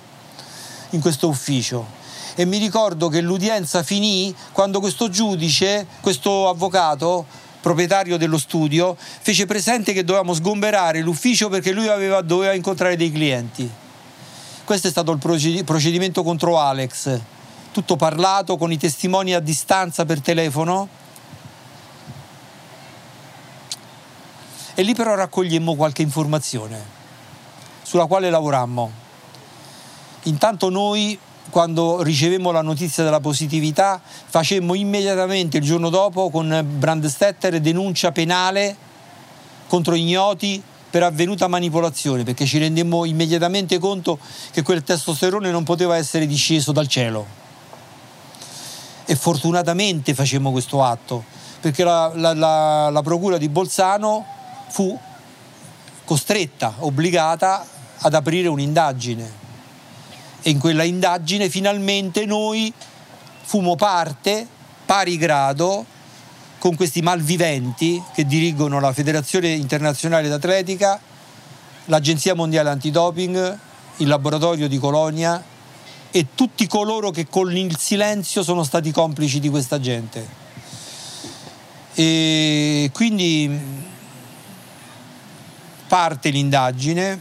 [0.89, 1.85] in questo ufficio.
[2.33, 7.27] E mi ricordo che l'udienza finì quando questo giudice, questo avvocato,
[7.61, 13.11] proprietario dello studio, fece presente che dovevamo sgomberare l'ufficio perché lui aveva, doveva incontrare dei
[13.11, 13.69] clienti.
[14.63, 17.19] Questo è stato il procedimento contro Alex,
[17.79, 20.89] tutto parlato con i testimoni a distanza per telefono
[24.75, 26.97] e lì però raccogliemmo qualche informazione
[27.81, 28.91] sulla quale lavorammo.
[30.23, 31.17] Intanto noi
[31.49, 38.75] quando ricevemmo la notizia della positività facemmo immediatamente il giorno dopo con Brandstetter denuncia penale
[39.67, 44.19] contro ignoti per avvenuta manipolazione perché ci rendemmo immediatamente conto
[44.51, 47.47] che quel testosterone non poteva essere disceso dal cielo
[49.09, 51.23] e fortunatamente facemmo questo atto
[51.59, 54.23] perché la, la, la, la procura di Bolzano
[54.67, 54.95] fu
[56.05, 57.65] costretta, obbligata
[57.97, 59.31] ad aprire un'indagine.
[60.43, 62.71] E in quella indagine finalmente noi
[63.41, 64.47] fummo parte,
[64.85, 65.83] pari grado,
[66.59, 70.99] con questi malviventi che dirigono la Federazione Internazionale d'Atletica,
[71.85, 73.57] l'Agenzia Mondiale Antidoping,
[73.97, 75.48] il laboratorio di Colonia
[76.11, 80.27] e tutti coloro che con il silenzio sono stati complici di questa gente.
[81.93, 83.59] E quindi
[85.87, 87.19] parte l'indagine,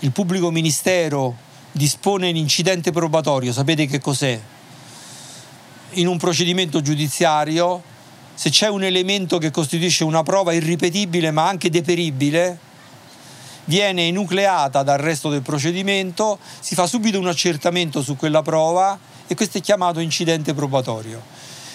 [0.00, 1.36] il pubblico ministero
[1.72, 4.40] dispone l'incidente probatorio, sapete che cos'è?
[5.94, 7.82] In un procedimento giudiziario,
[8.34, 12.58] se c'è un elemento che costituisce una prova irripetibile ma anche deperibile,
[13.70, 18.98] viene enucleata dal resto del procedimento, si fa subito un accertamento su quella prova
[19.28, 21.22] e questo è chiamato incidente probatorio.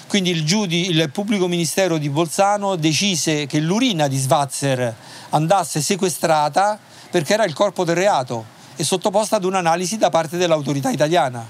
[0.08, 4.94] Quindi il, giudi, il pubblico ministero di Bolzano decise che l'urina di Svazzer
[5.30, 6.78] andasse sequestrata
[7.10, 11.48] perché era il corpo del reato e sottoposta ad un'analisi da parte dell'autorità italiana.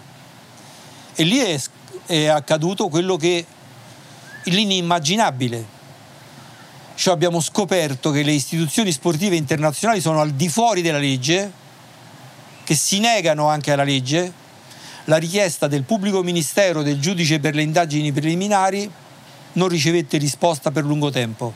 [1.16, 1.60] E lì è,
[2.06, 3.44] è accaduto quello che
[4.44, 5.75] l'inimmaginabile.
[6.96, 11.52] Cioè abbiamo scoperto che le istituzioni sportive internazionali sono al di fuori della legge
[12.64, 14.34] che si negano anche alla legge,
[15.06, 18.90] la richiesta del pubblico ministero del giudice per le indagini preliminari
[19.54, 21.54] non ricevette risposta per lungo tempo,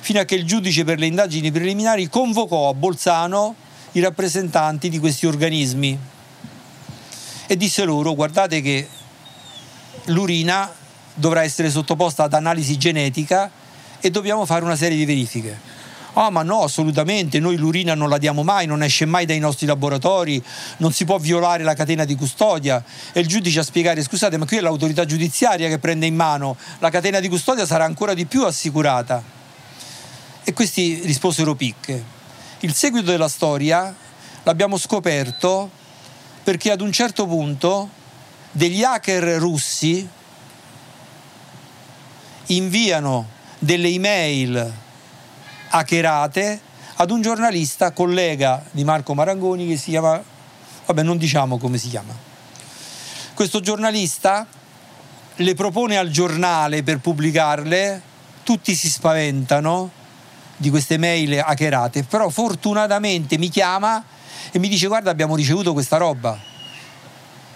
[0.00, 3.54] fino a che il giudice per le indagini preliminari convocò a Bolzano
[3.92, 5.98] i rappresentanti di questi organismi
[7.46, 8.88] e disse loro guardate che
[10.06, 10.72] l'urina
[11.14, 13.50] dovrà essere sottoposta ad analisi genetica
[14.02, 15.80] e dobbiamo fare una serie di verifiche.
[16.14, 19.64] Ah, ma no, assolutamente, noi l'urina non la diamo mai, non esce mai dai nostri
[19.64, 20.42] laboratori,
[20.78, 22.84] non si può violare la catena di custodia.
[23.12, 26.56] E il giudice a spiegare, scusate, ma qui è l'autorità giudiziaria che prende in mano,
[26.80, 29.22] la catena di custodia sarà ancora di più assicurata.
[30.44, 32.04] E questi risposero picche.
[32.60, 33.94] Il seguito della storia
[34.42, 35.70] l'abbiamo scoperto
[36.42, 37.88] perché ad un certo punto
[38.50, 40.06] degli hacker russi
[42.46, 44.72] inviano delle email
[45.68, 46.60] hackerate
[46.96, 50.20] ad un giornalista collega di Marco Marangoni che si chiama,
[50.86, 52.12] vabbè non diciamo come si chiama.
[53.34, 54.46] Questo giornalista
[55.36, 58.02] le propone al giornale per pubblicarle,
[58.42, 59.90] tutti si spaventano
[60.56, 64.04] di queste mail hackerate, però fortunatamente mi chiama
[64.50, 66.36] e mi dice guarda abbiamo ricevuto questa roba.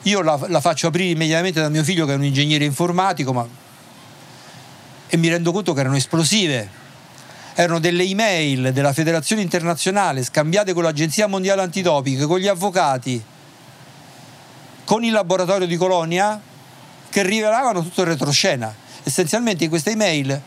[0.02, 3.64] Io la, la faccio aprire immediatamente da mio figlio che è un ingegnere informatico, ma...
[5.08, 6.84] e mi rendo conto che erano esplosive.
[7.54, 13.22] Erano delle email della Federazione Internazionale scambiate con l'Agenzia Mondiale Antidoping, con gli avvocati,
[14.84, 16.40] con il laboratorio di Colonia,
[17.08, 18.74] che rivelavano tutto il retroscena.
[19.02, 20.40] Essenzialmente in queste email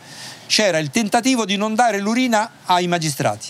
[0.46, 3.48] c'era il tentativo di non dare l'urina ai magistrati.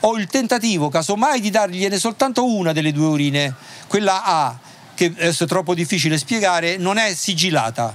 [0.00, 3.54] O il tentativo, casomai, di dargliene soltanto una delle due urine,
[3.86, 4.58] quella A,
[4.94, 7.92] che adesso è troppo difficile spiegare, non è sigillata,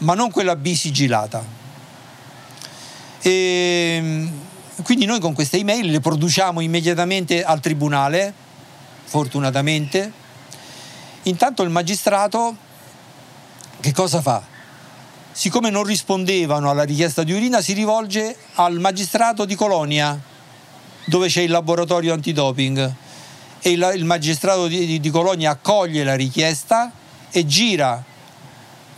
[0.00, 1.42] ma non quella B sigillata.
[3.22, 4.32] E ehm,
[4.82, 8.32] quindi noi con queste email le produciamo immediatamente al tribunale,
[9.04, 10.12] fortunatamente.
[11.24, 12.56] Intanto il magistrato
[13.80, 14.42] che cosa fa?
[15.32, 20.18] Siccome non rispondevano alla richiesta di urina, si rivolge al magistrato di Colonia,
[21.06, 22.94] dove c'è il laboratorio antidoping.
[23.62, 26.90] E il, magistrato di, di Colonia accoglie la richiesta
[27.30, 28.02] e gira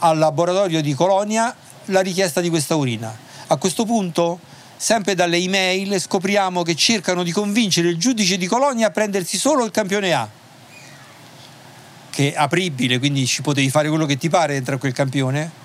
[0.03, 1.55] al laboratorio di Colonia
[1.87, 4.41] la richiesta di questa urina a questo punto,
[4.77, 9.65] sempre dalle email, scopriamo che cercano di convincere il giudice di Colonia a prendersi solo
[9.65, 10.29] il campione A,
[12.11, 15.61] che è apribile, quindi ci potevi fare quello che ti pare dentro a quel campione.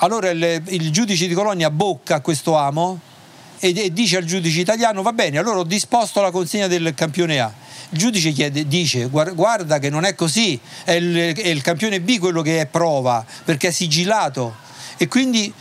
[0.00, 3.00] Allora il, il giudice di Colonia bocca questo amo
[3.58, 7.40] e, e, dice al giudice italiano va bene, allora ho disposto la consegna del campione
[7.40, 7.52] A.
[7.90, 12.18] Il giudice chiede, dice guarda che non è così, è il, è il campione B
[12.18, 14.54] quello che è prova perché è sigillato
[14.98, 15.52] e quindi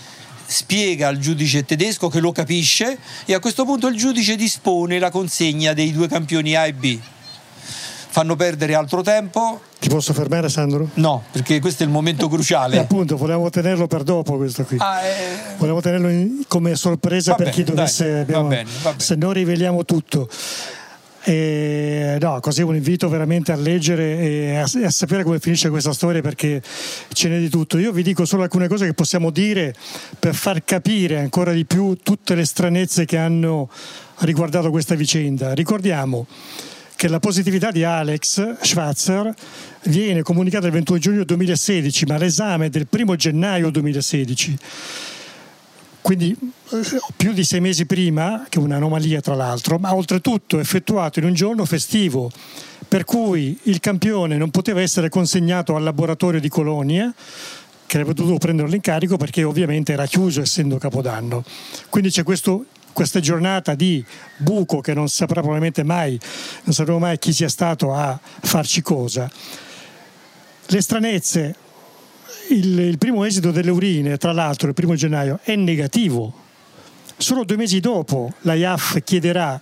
[0.45, 5.11] spiega al giudice tedesco che lo capisce e a questo punto il giudice dispone la
[5.11, 6.99] consegna dei due campioni A e B.
[8.09, 9.61] Fanno perdere altro tempo.
[9.77, 10.89] Ti posso fermare Sandro?
[10.95, 12.77] No, perché questo è il momento cruciale.
[12.77, 14.77] E appunto, volevamo tenerlo per dopo questo qui.
[14.79, 15.37] Ah, eh...
[15.57, 18.09] Volevamo tenerlo in, come sorpresa va per bene, chi dovesse...
[18.09, 19.03] Dai, abbiamo, va bene, va bene.
[19.03, 20.27] Se no riveliamo tutto.
[21.29, 25.91] E, no, così un invito veramente a leggere e a, a, sapere come finisce questa
[25.91, 26.61] storia perché
[27.11, 27.77] ce n'è di tutto.
[27.77, 29.75] Io vi dico solo alcune cose che possiamo dire
[30.17, 33.69] per far capire ancora di più tutte le stranezze che hanno
[34.19, 35.53] riguardato questa vicenda.
[35.53, 36.27] Ricordiamo
[36.95, 39.33] che la positività di Alex Schwarzer
[39.83, 44.57] viene comunicata il 21 giugno 2016, ma l'esame è del 1 gennaio 2016
[46.07, 46.33] quindi
[46.69, 51.25] eh, più di sei mesi prima, che è un'anomalia tra l'altro, ma oltretutto effettuato in
[51.25, 52.31] un giorno festivo,
[52.87, 57.13] per cui il campione non poteva essere consegnato al laboratorio di Colonia,
[57.85, 61.43] che avrebbe dovuto prenderlo in carico perché ovviamente era chiuso essendo Capodanno.
[61.89, 64.01] Quindi c'è questo, questa giornata di
[64.37, 66.17] buco che non saprà probabilmente mai,
[66.63, 69.29] non sapremo mai chi sia stato a farci cosa.
[70.67, 71.55] Le stranezze
[72.49, 76.45] il, il primo esito delle urine, tra l'altro il primo gennaio, è negativo.
[77.17, 79.59] Solo due mesi dopo la IAF chiederà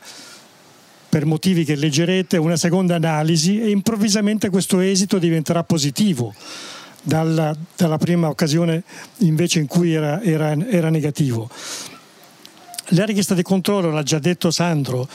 [1.07, 6.33] per motivi che leggerete, una seconda analisi e improvvisamente questo esito diventerà positivo
[7.01, 8.83] dalla, dalla prima occasione
[9.19, 11.49] invece in cui era, era, era, negativo.
[12.89, 15.07] La richiesta di controllo, l'ha già detto Sandro,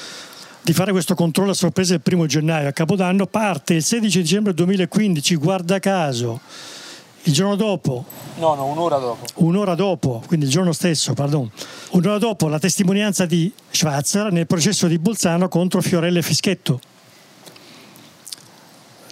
[0.63, 4.55] di fare questo controllo a sorpresa il primo gennaio a Capodanno parte il 16 dicembre
[4.55, 6.41] 2015, guarda caso
[7.25, 8.05] il giorno dopo?
[8.37, 9.25] No, no, un'ora dopo.
[9.37, 11.51] Un'ora dopo, quindi il giorno stesso, pardon.
[11.91, 16.81] Un'ora dopo la testimonianza di Schwarzer nel processo di Bolzano contro Fiorelle Fischetto.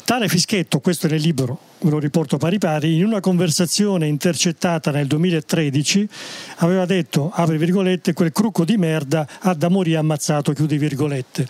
[0.04, 4.90] Tale Fischetto, questo è nel libro ve lo riporto pari pari, in una conversazione intercettata
[4.90, 6.08] nel 2013
[6.56, 11.46] aveva detto, apri virgolette, quel crucco di merda ha da morire ammazzato, chiudi virgolette.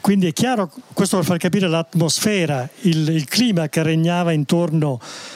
[0.00, 5.35] Quindi è chiaro, questo per far capire l'atmosfera, il, il clima che regnava intorno a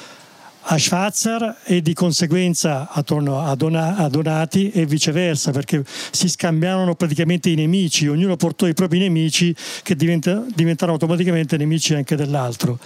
[0.78, 7.50] Schwarzer e di conseguenza attorno a, Dona, a, Donati e viceversa perché si scambiarono praticamente
[7.50, 12.78] i nemici, ognuno portò i propri nemici che diventa, diventarono automaticamente nemici anche dell'altro.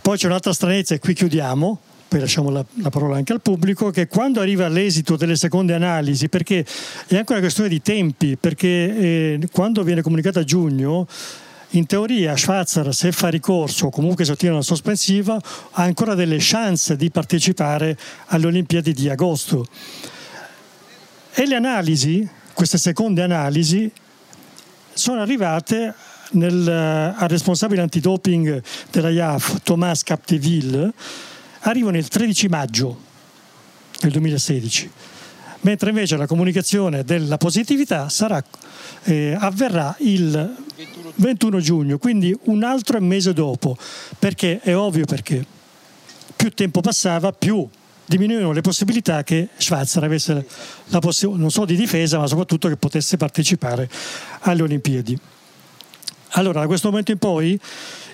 [0.00, 3.90] Poi c'è un'altra stranezza e qui chiudiamo, poi lasciamo la, la, parola anche al pubblico,
[3.90, 6.64] che quando arriva l'esito delle seconde analisi, perché
[7.06, 11.06] è anche una questione di tempi, perché eh, quando viene comunicato a giugno
[11.74, 16.36] in teoria Schwarzer se fa ricorso o comunque se ottiene una sospensiva ha ancora delle
[16.38, 17.96] chance di partecipare
[18.26, 19.66] alle Olimpiadi di agosto.
[21.32, 23.90] E le analisi, queste seconde analisi,
[24.92, 25.94] sono arrivate
[26.32, 30.92] nel, eh, al responsabile antidoping della IAF, Thomas Capdeville,
[31.60, 33.00] arrivano il 13 maggio
[34.00, 34.90] del 2016
[35.64, 38.42] mentre invece la comunicazione della positività sarà,
[39.04, 40.56] eh, avverrà il
[41.16, 43.76] 21 giugno, quindi un altro mese dopo,
[44.18, 45.44] perché è ovvio perché
[46.36, 47.66] più tempo passava, più
[48.06, 50.46] diminuivano le possibilità che Schwarzer avesse
[50.86, 53.88] la possibilità, non solo di difesa, ma soprattutto che potesse partecipare
[54.40, 55.18] alle Olimpiadi.
[56.36, 57.58] Allora, da questo momento in poi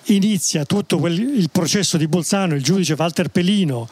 [0.04, 3.88] inizia tutto quel, il processo di Bolzano, il giudice Walter Pelino,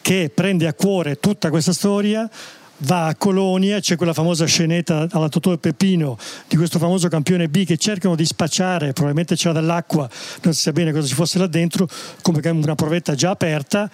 [0.00, 2.30] che prende a cuore tutta questa storia,
[2.78, 6.16] va a Colonia, c'è quella famosa scenetta alla Totò e Peppino
[6.46, 10.08] di questo famoso campione B che cercano di spacciare, probabilmente c'era dell'acqua,
[10.42, 11.88] non si sa bene cosa ci fosse là dentro,
[12.22, 13.90] come una provetta già aperta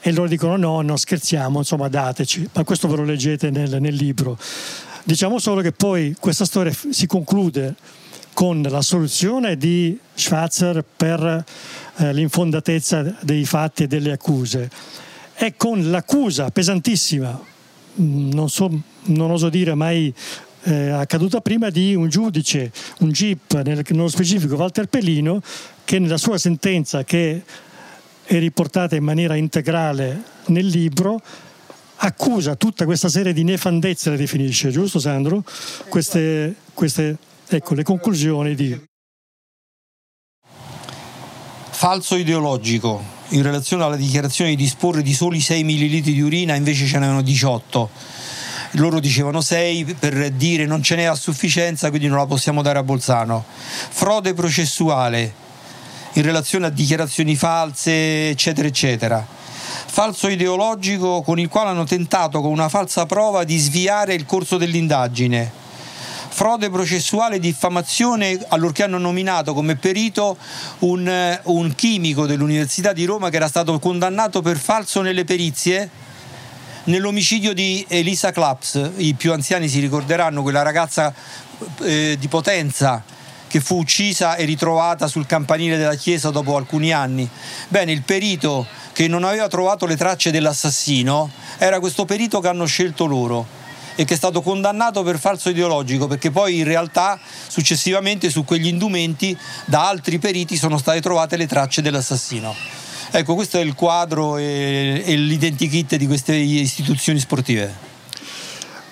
[0.00, 3.94] e loro dicono no, non scherziamo, insomma dateci, ma questo ve lo leggete nel, nel
[3.94, 4.38] libro.
[5.02, 7.74] Diciamo solo che poi questa storia si conclude
[8.34, 11.44] con la soluzione di Schwarzer per
[11.96, 14.68] eh, l'infondatezza dei fatti e delle accuse
[15.34, 17.54] e con l'accusa pesantissima
[17.96, 18.70] non, so,
[19.04, 20.12] non oso dire mai
[20.62, 25.40] eh, accaduta prima di un giudice, un GIP, nel, nello specifico Walter Pellino,
[25.84, 27.42] che nella sua sentenza che
[28.24, 31.20] è riportata in maniera integrale nel libro
[31.98, 35.44] accusa tutta questa serie di nefandezze, le definisce, giusto Sandro?
[35.88, 37.16] Queste, queste
[37.46, 38.78] ecco, le conclusioni di...
[41.70, 46.86] Falso ideologico in relazione alla dichiarazione di disporre di soli 6 ml di urina, invece
[46.86, 47.90] ce n'erano 18.
[48.72, 52.78] Loro dicevano 6 per dire non ce n'è a sufficienza, quindi non la possiamo dare
[52.78, 53.44] a Bolzano.
[53.46, 55.32] Frode processuale
[56.12, 59.26] in relazione a dichiarazioni false, eccetera, eccetera.
[59.86, 64.56] Falso ideologico con il quale hanno tentato con una falsa prova di sviare il corso
[64.56, 65.64] dell'indagine
[66.36, 70.36] frode processuale e diffamazione allorché hanno nominato come perito
[70.80, 75.88] un, un chimico dell'Università di Roma che era stato condannato per falso nelle perizie
[76.84, 78.90] nell'omicidio di Elisa Claps.
[78.96, 81.10] I più anziani si ricorderanno quella ragazza
[81.80, 83.02] eh, di Potenza
[83.48, 87.26] che fu uccisa e ritrovata sul campanile della chiesa dopo alcuni anni.
[87.68, 92.66] Bene, il perito che non aveva trovato le tracce dell'assassino era questo perito che hanno
[92.66, 93.64] scelto loro
[93.96, 97.18] e che è stato condannato per falso ideologico perché poi in realtà
[97.48, 102.54] successivamente su quegli indumenti da altri periti sono state trovate le tracce dell'assassino.
[103.10, 107.94] Ecco, questo è il quadro e, e l'identikit di queste istituzioni sportive.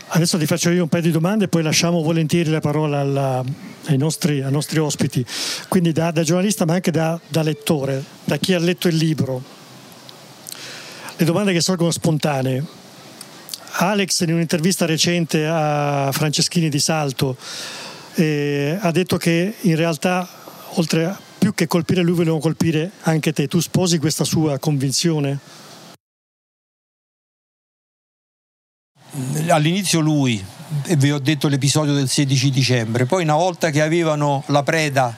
[0.08, 3.44] Adesso ti faccio io un paio di domande e poi lasciamo volentieri la parola alla,
[3.86, 5.26] ai, nostri, ai, nostri, ospiti.
[5.68, 9.42] Quindi da, da giornalista ma anche da, da, lettore, da chi ha letto il libro.
[11.16, 12.64] Le domande che sorgono spontanee.
[13.76, 17.36] Alex in un'intervista recente a Franceschini di Salto
[18.14, 20.28] eh, ha detto che in realtà
[20.74, 23.48] oltre a più che colpire lui volevano colpire anche te.
[23.48, 25.38] Tu sposi questa sua convinzione?
[29.48, 30.42] All'inizio lui,
[30.96, 35.16] vi ho detto l'episodio del 16 dicembre, poi una volta che avevano la preda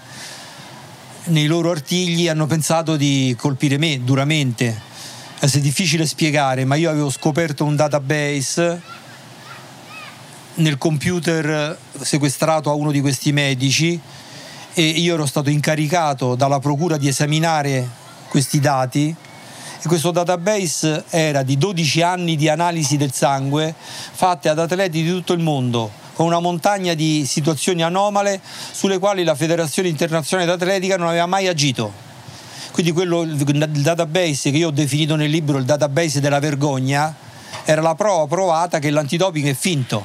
[1.27, 4.86] nei loro artigli hanno pensato di colpire me duramente
[5.39, 8.81] è difficile spiegare, ma io avevo scoperto un database
[10.55, 14.01] nel computer sequestrato a uno di questi medici
[14.73, 17.87] e io ero stato incaricato dalla procura di esaminare
[18.29, 19.15] questi dati
[19.83, 25.11] e questo database era di 12 anni di analisi del sangue fatte ad atleti di
[25.11, 28.41] tutto il mondo con una montagna di situazioni anomale
[28.71, 32.06] sulle quali la Federazione Internazionale d'Atletica non aveva mai agito
[32.77, 37.17] quindi quello, il database che io ho definito nel libro il database della vergogna
[37.65, 40.05] era la prova provata che l'antidoping è finto.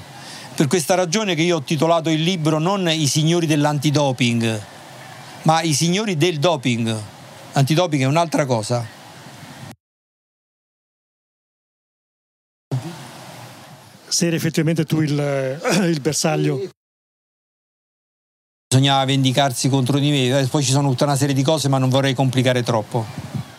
[0.55, 4.61] Per questa ragione che io ho titolato il libro non I signori dell'antidoping,
[5.41, 6.97] ma I signori del doping.
[7.51, 8.87] Antidoping è un'altra cosa.
[14.07, 16.69] Se eri effettivamente tu il, il bersaglio.
[18.71, 21.77] Bisognava vendicarsi contro di me, eh, poi ci sono tutta una serie di cose, ma
[21.77, 23.05] non vorrei complicare troppo.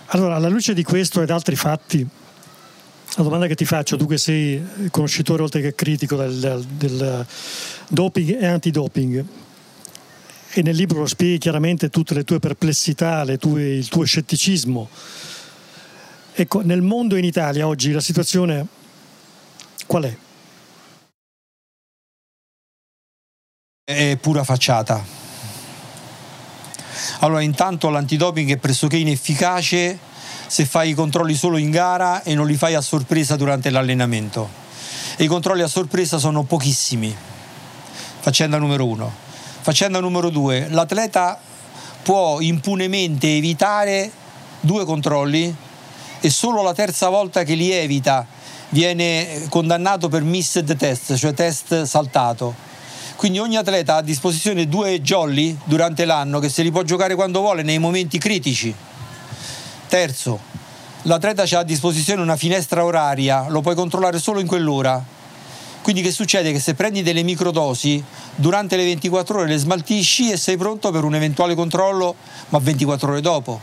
[0.07, 2.01] Allora, alla luce di questo ed altri fatti,
[3.17, 7.27] la domanda che ti faccio, tu che sei conoscitore oltre che critico del, del, del
[7.91, 9.25] doping e antidoping,
[10.55, 14.89] e nel libro spieghi chiaramente tutte le tue perplessità, le tue, il tuo scetticismo.
[16.33, 18.67] Ecco, nel mondo in Italia oggi la situazione
[19.85, 20.17] qual è?
[23.85, 25.05] È pura facciata.
[27.19, 29.99] Allora, intanto l'antidoping è pressoché inefficace
[30.47, 34.49] se fai i controlli solo in gara e non li fai a sorpresa durante l'allenamento.
[35.17, 37.13] E i controlli a sorpresa sono pochissimi.
[38.21, 39.13] Faccenda numero uno.
[39.63, 41.41] Faccenda numero due, l'atleta
[42.05, 44.13] può impunemente evitare
[44.61, 45.53] due controlli
[46.21, 48.25] e solo la terza volta che li evita
[48.69, 52.71] viene condannato per missed test, cioè test saltato.
[53.23, 57.15] Quindi ogni atleta ha a disposizione due jolly durante l'anno che se li può giocare
[57.15, 58.75] quando vuole nei momenti critici.
[59.87, 60.41] Terzo,
[61.03, 65.01] l'atleta ha a disposizione una finestra oraria, lo puoi controllare solo in quell'ora.
[65.83, 66.51] Quindi che succede?
[66.51, 68.03] Che se prendi delle microdosi,
[68.35, 72.17] durante le 24 ore le smaltisci e sei pronto per un eventuale controllo,
[72.49, 73.61] ma 24 ore dopo.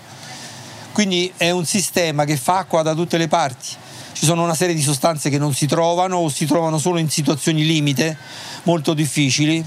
[0.93, 3.75] Quindi è un sistema che fa acqua da tutte le parti.
[4.19, 7.09] Ci sono una serie di sostanze che non si trovano o si trovano solo in
[7.09, 8.17] situazioni limite,
[8.63, 9.63] molto difficili.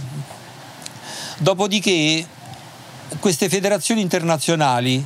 [1.38, 2.26] Dopodiché
[3.18, 5.02] queste federazioni internazionali,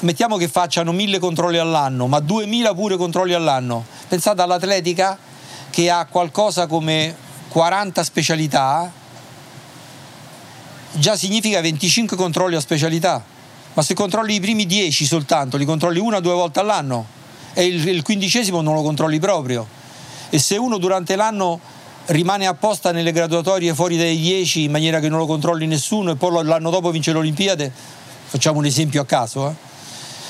[0.00, 3.86] mettiamo che facciano mille controlli all'anno, ma 2000 pure controlli all'anno.
[4.06, 5.16] Pensate all'atletica
[5.70, 7.16] che ha qualcosa come
[7.48, 8.92] 40 specialità,
[10.92, 13.24] già significa 25 controlli a specialità.
[13.72, 17.20] Ma se controlli i primi 10 soltanto, li controlli una o due volte all'anno
[17.54, 19.66] e il, il quindicesimo non lo controlli proprio.
[20.30, 21.60] E se uno durante l'anno
[22.06, 26.16] rimane apposta nelle graduatorie fuori dai 10 in maniera che non lo controlli nessuno e
[26.16, 27.70] poi l'anno dopo vince l'Olimpiade,
[28.26, 29.48] facciamo un esempio a caso.
[29.48, 29.70] Eh?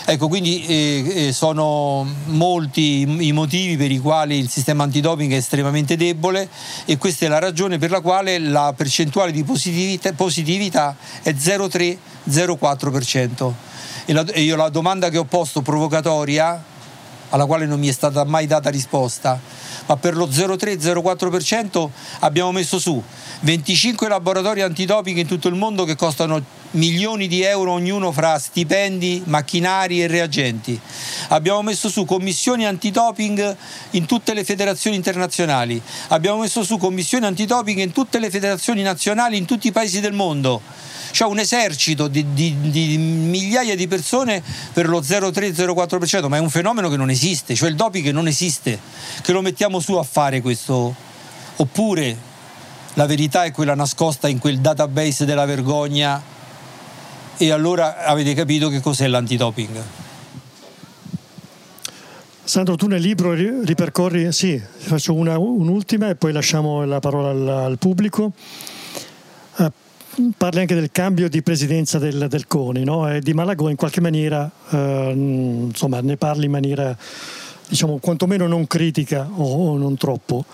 [0.05, 5.36] Ecco, quindi eh, eh, sono molti i motivi per i quali il sistema antidoping è
[5.36, 6.49] estremamente debole
[6.85, 13.53] e questa è la ragione per la quale la percentuale di positività, positività è 0,3-0,4%.
[14.05, 16.61] E, la, e io la domanda che ho posto provocatoria,
[17.32, 19.40] alla quale non mi è stata mai data risposta,
[19.86, 21.88] ma per lo 0,3-0,4%
[22.20, 23.02] abbiamo messo su
[23.40, 29.23] 25 laboratori antidoping in tutto il mondo che costano milioni di euro ognuno fra stipendi,
[29.27, 30.78] macchinari e reagenti.
[31.28, 33.57] Abbiamo messo su commissioni antidoping
[33.90, 35.81] in tutte le federazioni internazionali.
[36.09, 40.12] Abbiamo messo su commissioni antidoping in tutte le federazioni nazionali in tutti i paesi del
[40.12, 40.61] mondo
[41.12, 44.43] c'è un esercito di, di, di, migliaia di persone
[44.73, 48.81] per lo 0,3-0,4%, ma è un fenomeno che non esiste, cioè il doping non esiste,
[49.20, 50.94] che lo mettiamo su a fare questo.
[51.57, 52.16] Oppure
[52.94, 56.20] la verità è quella nascosta in quel database della vergogna
[57.43, 59.82] e allora avete capito che cos'è l'antidoping.
[62.44, 67.48] Sandro, tu nel libro ripercorri, sì, faccio una, un'ultima e poi lasciamo la parola al,
[67.48, 68.31] al pubblico.
[69.56, 69.73] Uh,
[70.36, 73.12] parli anche del cambio di presidenza del, del CONI no?
[73.12, 74.77] e di Malagò in qualche maniera, uh,
[75.10, 76.97] insomma, ne parli in maniera,
[77.69, 80.44] diciamo, quantomeno non critica o, o non troppo.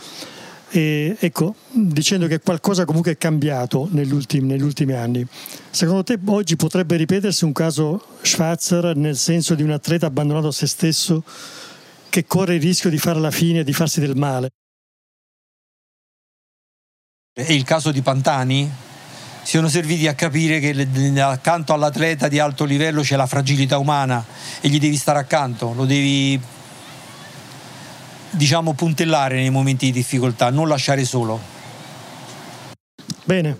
[0.70, 5.26] E, ecco, dicendo che qualcosa comunque è cambiato negli ultimi, anni.
[5.70, 10.52] Secondo te oggi potrebbe ripetersi un caso Schwarzer nel senso di un atleta abbandonato a
[10.52, 11.24] se stesso
[12.10, 14.50] che corre il rischio di fare la fine e di farsi del male?
[17.32, 18.70] È il caso di Pantani?
[19.42, 24.22] Siano serviti a capire che accanto all'atleta di alto livello c'è la fragilità umana
[24.60, 26.38] e gli devi stare accanto, lo devi
[28.30, 31.40] diciamo puntellare nei momenti di difficoltà, non lasciare solo.
[33.24, 33.58] Bene,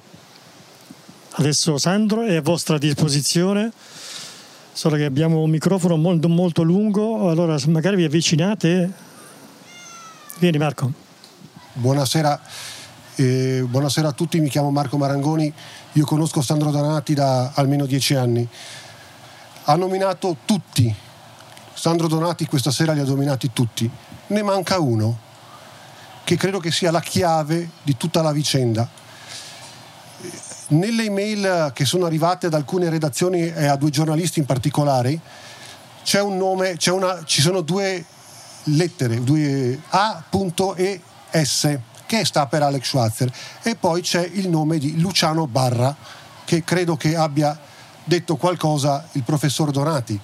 [1.33, 3.71] adesso Sandro è a vostra disposizione,
[4.73, 8.93] solo che abbiamo un microfono molto, molto lungo, allora magari vi avvicinate.
[10.39, 10.93] Vieni Marco.
[11.75, 12.41] Buonasera,
[13.17, 15.53] eh, buonasera a tutti, mi chiamo Marco Marangoni,
[15.93, 18.47] io conosco Sandro Donati da almeno dieci anni.
[19.65, 20.95] Ha nominato tutti,
[21.75, 23.91] Sandro Donati questa sera li ha dominati tutti
[24.29, 25.19] ne manca uno,
[26.25, 28.89] che credo che sia la chiave di tutta la vicenda.
[30.69, 35.19] Nelle email che sono arrivate ad alcune redazioni e a due giornalisti in particolare,
[36.03, 38.05] c'è un nome, c'è una, ci sono due
[38.65, 40.25] lettere, due A
[40.77, 41.01] e
[41.31, 43.33] S, che sta per Alex Schwarzer,
[43.63, 45.95] e poi c'è il nome di Luciano Barra,
[46.45, 47.59] che credo che abbia
[48.05, 50.19] detto qualcosa il professor Donati.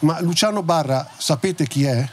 [0.00, 2.08] Ma Luciano Barra, sapete chi è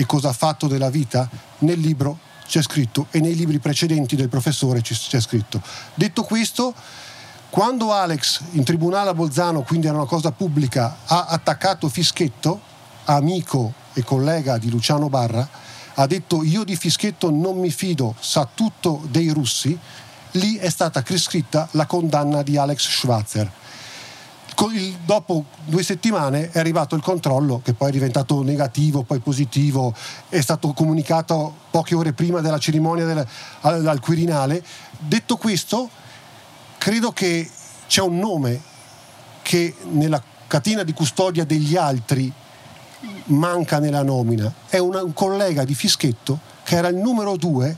[0.00, 1.28] e cosa ha fatto della vita?
[1.58, 5.60] Nel libro c'è scritto e nei libri precedenti del professore c'è scritto.
[5.94, 6.72] Detto questo,
[7.50, 12.60] quando Alex in tribunale a Bolzano, quindi era una cosa pubblica, ha attaccato Fischetto,
[13.06, 15.48] amico e collega di Luciano Barra,
[15.94, 19.76] ha detto io di Fischetto non mi fido, sa tutto dei russi,
[20.32, 23.50] lì è stata prescritta la condanna di Alex Schwarzer.
[25.04, 29.94] Dopo due settimane è arrivato il controllo che poi è diventato negativo, poi positivo,
[30.28, 33.26] è stato comunicato poche ore prima della cerimonia del,
[33.60, 34.64] al, al Quirinale.
[34.98, 35.88] Detto questo,
[36.76, 37.48] credo che
[37.86, 38.60] c'è un nome
[39.42, 42.32] che nella catena di custodia degli altri
[43.26, 44.52] manca nella nomina.
[44.66, 47.76] È una, un collega di Fischetto che era il numero due,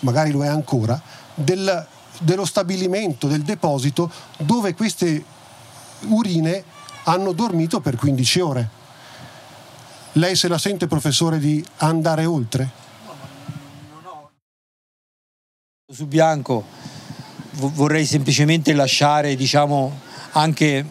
[0.00, 1.00] magari lo è ancora,
[1.34, 1.86] del,
[2.18, 5.36] dello stabilimento, del deposito dove queste
[6.06, 6.62] urine
[7.04, 8.68] hanno dormito per 15 ore.
[10.12, 12.70] Lei se la sente, professore, di andare oltre?
[15.90, 16.64] Su bianco
[17.52, 20.00] vorrei semplicemente lasciare, diciamo,
[20.32, 20.84] anche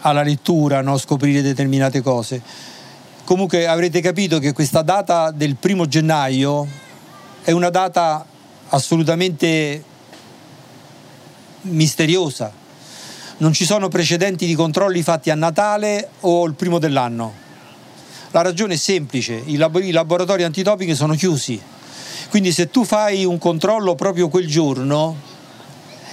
[0.00, 0.96] alla lettura, no?
[0.96, 2.42] scoprire determinate cose.
[3.24, 6.66] Comunque avrete capito che questa data del primo gennaio
[7.42, 8.24] è una data
[8.68, 9.84] assolutamente
[11.62, 12.57] misteriosa.
[13.40, 17.32] Non ci sono precedenti di controlli fatti a Natale o il primo dell'anno.
[18.32, 21.60] La ragione è semplice, i, lab- i laboratori antitopiche sono chiusi.
[22.30, 25.16] Quindi se tu fai un controllo proprio quel giorno,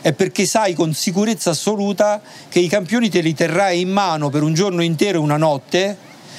[0.01, 4.43] è perché sai con sicurezza assoluta che i campioni te li terrai in mano per
[4.43, 5.97] un giorno intero e una notte,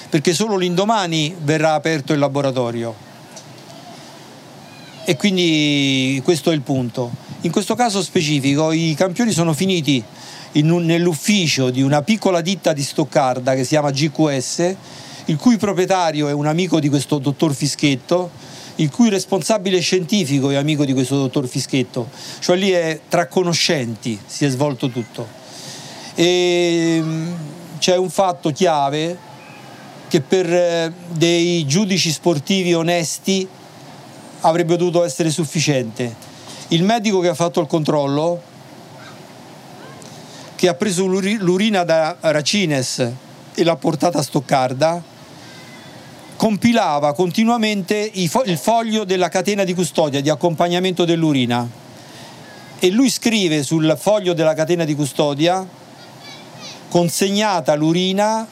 [0.08, 2.94] perché solo l'indomani verrà aperto il laboratorio.
[5.04, 7.10] E quindi questo è il punto.
[7.40, 10.02] In questo caso specifico i campioni sono finiti
[10.52, 14.76] un, nell'ufficio di una piccola ditta di Stoccarda che si chiama GQS,
[15.26, 18.30] il cui proprietario è un amico di questo dottor Fischetto
[18.76, 22.10] il cui responsabile scientifico è amico di questo dottor Fischetto,
[22.40, 25.26] cioè lì è tra conoscenti si è svolto tutto.
[26.14, 27.32] E mm,
[27.78, 29.16] c'è un fatto chiave
[30.08, 33.48] che per eh, dei giudici sportivi onesti
[34.40, 36.14] avrebbe dovuto essere sufficiente.
[36.68, 38.40] Il medico che ha fatto il controllo,
[40.56, 43.12] che ha preso l'urina da Racines
[43.54, 45.02] e l'ha portata a Stoccarda,
[46.36, 51.68] compilava continuamente il foglio della catena di custodia di accompagnamento dell'urina
[52.78, 55.66] e lui scrive sul foglio della catena di custodia
[56.88, 58.46] consegnata l'urina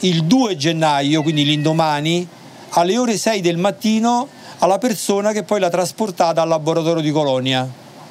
[0.00, 2.26] il 2 gennaio, quindi l'indomani,
[2.70, 4.28] alle ore 6 del mattino
[4.58, 7.68] alla persona che poi l'ha trasportata al laboratorio di Colonia.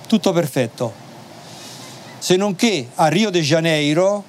[0.08, 1.01] Tutto perfetto.
[2.22, 4.24] Se non che a Rio de Janeiro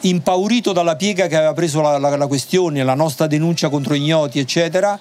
[0.00, 4.40] impaurito dalla piega che aveva preso la, la, la, questione, la nostra denuncia contro ignoti,
[4.40, 4.98] eccetera,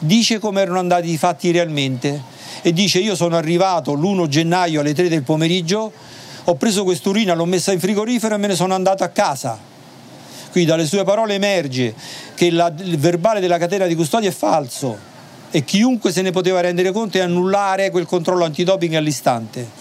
[0.00, 2.22] dice come erano andati i fatti realmente
[2.60, 5.90] e dice io sono arrivato l'1 gennaio alle 3 del pomeriggio,
[6.44, 9.58] ho preso quest'urina, l'ho messa in frigorifero e me ne sono andato a casa.
[10.50, 11.94] Qui dalle sue parole emerge
[12.34, 14.98] che la, il verbale della catena di custodia è falso
[15.50, 19.80] e chiunque se ne poteva rendere conto e annullare quel controllo antidoping all'istante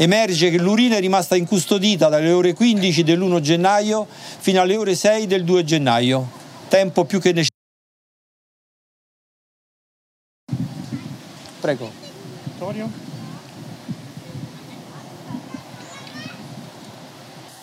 [0.00, 5.26] emerge che l'urina è rimasta incustodita dalle ore 15 dell'1 gennaio fino alle ore 6
[5.26, 6.30] del 2 gennaio,
[6.68, 7.56] tempo più che necessario.
[11.60, 11.90] Prego.
[12.44, 13.17] Vittorio?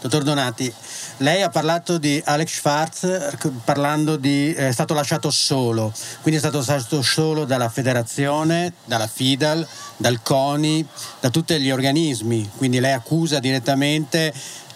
[0.05, 0.71] Dottor Donati,
[1.17, 5.91] lei ha parlato di Alex Schwarz parlando di è stato lasciato solo,
[6.21, 9.67] quindi è stato lasciato solo dalla federazione, dalla FIDAL,
[9.97, 10.85] dal CONI,
[11.19, 14.31] da tutti gli organismi, quindi lei accusa direttamente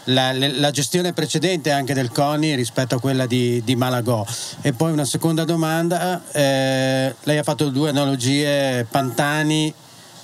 [0.06, 4.26] la, la, gestione precedente anche del CONI rispetto a quella di, di Malagò.
[4.62, 9.72] E poi una seconda domanda, eh, lei ha fatto due analogie Pantani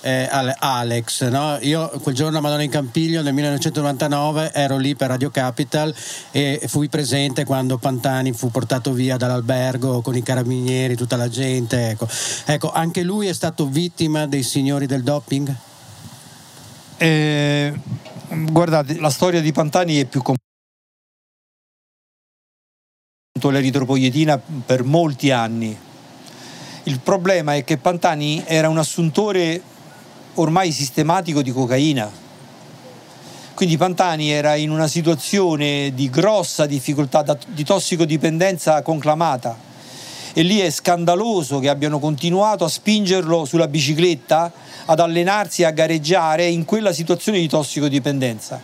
[0.06, 1.27] eh, Alex.
[1.30, 1.57] No?
[1.61, 5.94] Io quel giorno a Madonna in Campiglio nel 1999 ero lì per Radio Capital
[6.30, 11.90] e fui presente quando Pantani fu portato via dall'albergo con i carabinieri, tutta la gente.
[11.90, 12.07] Ecco,
[12.45, 15.56] ecco anche lui è stato vittima dei signori del doping?
[16.98, 17.73] Eh,
[18.52, 20.44] guardate, la storia di Pantani è più complessa
[23.41, 25.77] l'eritropoietina per molti anni.
[26.84, 29.61] Il problema è che Pantani era un assuntore
[30.35, 32.23] ormai sistematico di cocaina.
[33.53, 39.57] Quindi Pantani era in una situazione di grossa difficoltà di tossicodipendenza conclamata
[40.33, 44.51] e lì è scandaloso che abbiano continuato a spingerlo sulla bicicletta,
[44.83, 48.61] ad allenarsi e a gareggiare in quella situazione di tossicodipendenza.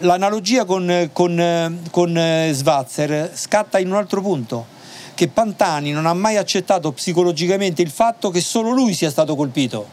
[0.00, 4.66] l'analogia con, con, con Svazzer scatta in un altro punto,
[5.14, 9.88] che Pantani non ha mai accettato psicologicamente il fatto che solo lui sia stato colpito,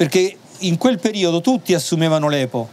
[0.00, 2.68] perché in quel periodo tutti assumevano l'EPO.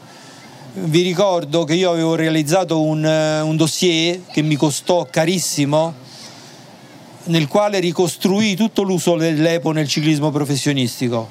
[0.76, 5.94] Vi ricordo che io avevo realizzato un, un dossier che mi costò carissimo,
[7.26, 11.28] nel quale ricostruì tutto l'uso dell'EPO nel ciclismo professionistico.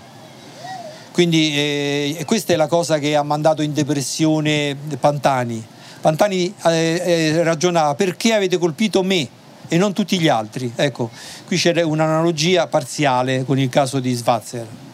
[1.13, 5.67] Quindi eh, questa è la cosa che ha mandato in depressione Pantani.
[6.03, 9.27] Pantani eh, eh, ragionava perché avete colpito me
[9.67, 10.71] e non tutti gli altri.
[10.77, 11.09] Ecco,
[11.47, 14.85] qui c'è un'analogia parziale con il caso di Svazzer.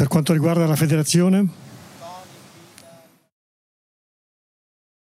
[0.00, 1.46] Per quanto riguarda la federazione?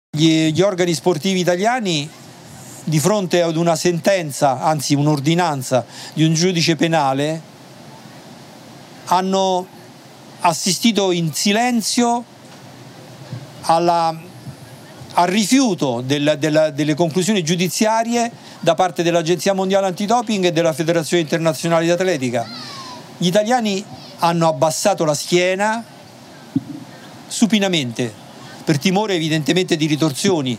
[0.10, 2.10] Gli, gli organi sportivi italiani
[2.84, 7.42] di fronte ad una sentenza, anzi un'ordinanza di un giudice penale,
[9.06, 9.66] hanno
[10.42, 12.26] assistito in silenzio
[13.62, 14.14] alla,
[15.14, 18.30] al rifiuto del, del, delle conclusioni giudiziarie
[18.60, 22.46] da parte dell'Agenzia Mondiale Antidoping e della Federazione Internazionale di Atletica.
[23.18, 25.84] Gli italiani hanno abbassato la schiena
[27.28, 28.14] supinamente,
[28.64, 30.58] per timore evidentemente di ritorsioni.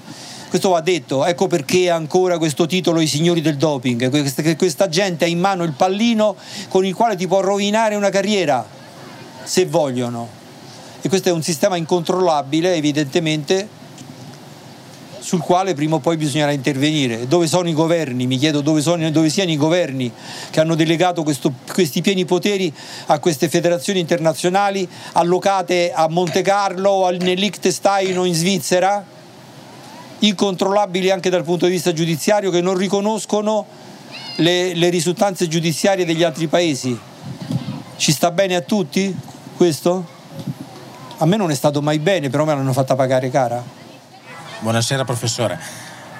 [0.48, 5.28] Questo va detto, ecco perché ancora questo titolo I signori del doping, questa gente ha
[5.28, 6.36] in mano il pallino
[6.68, 8.64] con il quale ti può rovinare una carriera,
[9.43, 10.28] se vogliono.
[11.01, 13.68] E questo è un sistema incontrollabile, evidentemente,
[15.25, 17.27] sul quale prima o poi bisognerà intervenire.
[17.27, 18.27] Dove sono i governi?
[18.27, 20.13] Mi chiedo dove, sono, dove siano i governi
[20.51, 22.71] che hanno delegato questo, questi pieni poteri
[23.07, 29.03] a queste federazioni internazionali allocate a Monte Carlo, nel Liechtenstein o in Svizzera,
[30.19, 33.65] incontrollabili anche dal punto di vista giudiziario, che non riconoscono
[34.37, 36.99] le, le risultanze giudiziarie degli altri paesi.
[37.97, 39.17] Ci sta bene a tutti
[39.57, 40.07] questo?
[41.17, 43.84] A me non è stato mai bene, però me l'hanno fatta pagare cara.
[44.65, 45.61] Buonasera professore,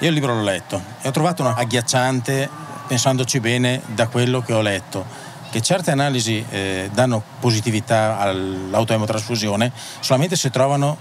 [0.01, 2.47] io il libro l'ho letto e ho trovato una agghiacciante,
[2.87, 5.07] pensandoci bene, da quello che ho letto,
[5.51, 10.99] che certe analisi eh, danno positività all'autoemotrasfusione solamente se trovano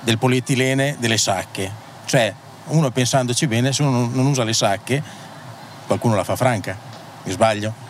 [0.00, 1.72] del polietilene delle sacche.
[2.04, 2.34] Cioè,
[2.66, 5.02] uno pensandoci bene, se uno non usa le sacche,
[5.86, 6.76] qualcuno la fa franca.
[7.22, 7.87] Mi sbaglio?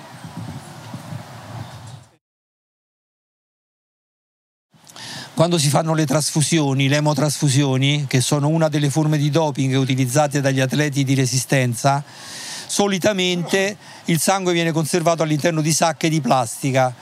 [5.38, 10.40] Quando si fanno le trasfusioni, le emotrasfusioni, che sono una delle forme di doping utilizzate
[10.40, 12.02] dagli atleti di resistenza,
[12.66, 16.92] solitamente il sangue viene conservato all'interno di sacche di plastica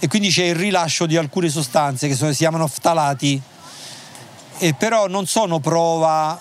[0.00, 3.40] e quindi c'è il rilascio di alcune sostanze che sono, si chiamano ftalati,
[4.58, 6.36] e però non sono prova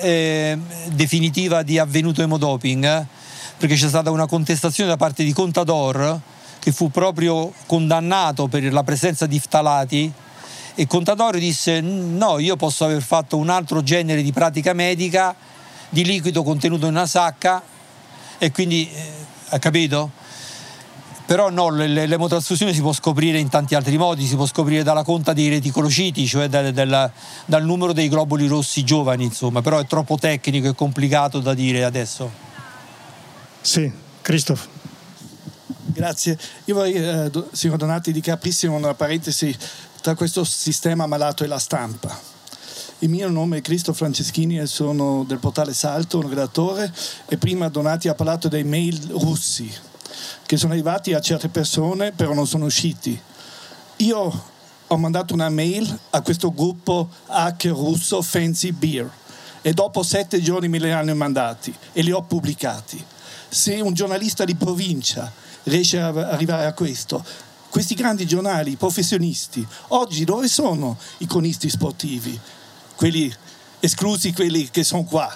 [0.00, 3.06] eh, definitiva di avvenuto emodoping, eh,
[3.56, 6.20] perché c'è stata una contestazione da parte di Contador
[6.58, 10.12] che fu proprio condannato per la presenza di ftalati
[10.80, 15.34] e Contadori disse no, io posso aver fatto un altro genere di pratica medica
[15.88, 17.60] di liquido contenuto in una sacca
[18.38, 19.10] e quindi, eh,
[19.48, 20.12] ha capito?
[21.26, 25.32] Però no, l'emotrasfusione si può scoprire in tanti altri modi, si può scoprire dalla conta
[25.32, 27.10] dei reticolociti, cioè dal, dal,
[27.44, 31.82] dal numero dei globuli rossi giovani, insomma, però è troppo tecnico e complicato da dire
[31.82, 32.30] adesso.
[33.60, 33.90] Sì,
[34.22, 34.68] Christoph.
[35.86, 36.38] Grazie.
[36.66, 39.54] Io vorrei, eh, signor Donati, di aprissimo una parentesi
[40.08, 42.18] tra questo sistema malato e la stampa.
[43.00, 46.90] Il mio nome è Cristo Franceschini e sono del portale Salto, un redattore,
[47.26, 49.70] e prima Donati ha parlato dei mail russi
[50.46, 53.20] che sono arrivati a certe persone però non sono usciti.
[53.96, 54.44] Io
[54.86, 59.10] ho mandato una mail a questo gruppo hacker russo Fancy Beer
[59.60, 63.04] e dopo sette giorni me li hanno mandati e li ho pubblicati.
[63.46, 65.30] Se un giornalista di provincia
[65.64, 67.22] riesce ad arrivare a questo,
[67.70, 72.38] questi grandi giornali, professionisti, oggi dove sono i cronisti sportivi?
[72.94, 73.32] Quelli
[73.80, 75.34] esclusi quelli che sono qua.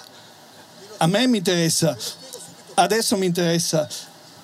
[0.97, 1.97] A me mi interessa,
[2.75, 3.87] adesso mi interessa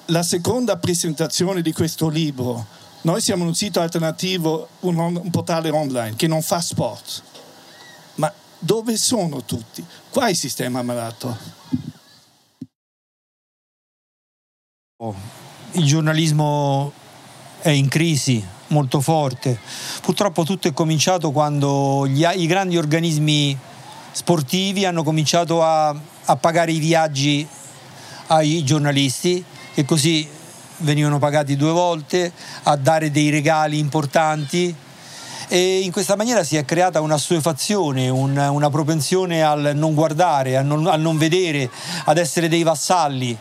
[0.05, 2.65] la seconda presentazione di questo libro.
[3.01, 7.23] Noi siamo un sito alternativo, un, un portale online che non fa sport.
[8.15, 9.85] Ma dove sono tutti?
[10.09, 11.57] Qua è il sistema malato.
[15.71, 16.91] Il giornalismo
[17.61, 19.59] è in crisi molto forte.
[20.01, 23.57] Purtroppo tutto è cominciato quando gli, i grandi organismi
[24.11, 25.89] sportivi hanno cominciato a,
[26.25, 27.47] a pagare i viaggi
[28.27, 30.27] ai giornalisti che così
[30.77, 32.31] venivano pagati due volte,
[32.63, 34.73] a dare dei regali importanti
[35.51, 40.57] e in questa maniera si è creata una assuefazione, un, una propensione al non guardare,
[40.57, 41.69] a non, a non vedere,
[42.05, 43.35] ad essere dei vassalli,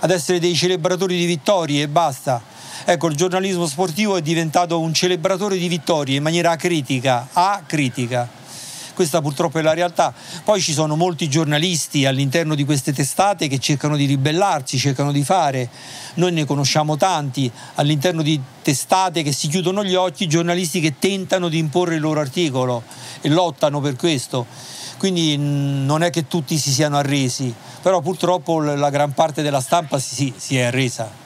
[0.00, 2.42] ad essere dei celebratori di vittorie e basta
[2.84, 8.42] Ecco, il giornalismo sportivo è diventato un celebratore di vittorie in maniera acritica, acritica.
[8.94, 10.14] Questa purtroppo è la realtà.
[10.44, 15.24] Poi ci sono molti giornalisti all'interno di queste testate che cercano di ribellarsi, cercano di
[15.24, 15.68] fare.
[16.14, 21.48] Noi ne conosciamo tanti all'interno di testate che si chiudono gli occhi, giornalisti che tentano
[21.48, 22.84] di imporre il loro articolo
[23.20, 24.46] e lottano per questo.
[24.96, 27.52] Quindi non è che tutti si siano arresi,
[27.82, 31.23] però purtroppo la gran parte della stampa si, si è arresa.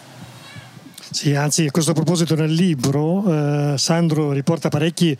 [1.10, 3.24] Sì, anzi a questo proposito nel libro
[3.72, 5.16] eh, Sandro riporta parecchi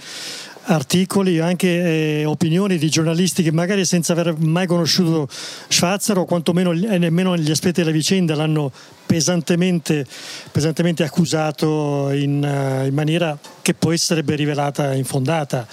[0.65, 5.27] articoli, anche eh, opinioni di giornalisti che magari senza aver mai conosciuto
[5.69, 8.71] Schwarzer o quantomeno eh, nemmeno negli aspetti della vicenda l'hanno
[9.07, 10.07] pesantemente,
[10.53, 15.67] pesantemente accusato in, uh, in maniera che poi sarebbe rivelata infondata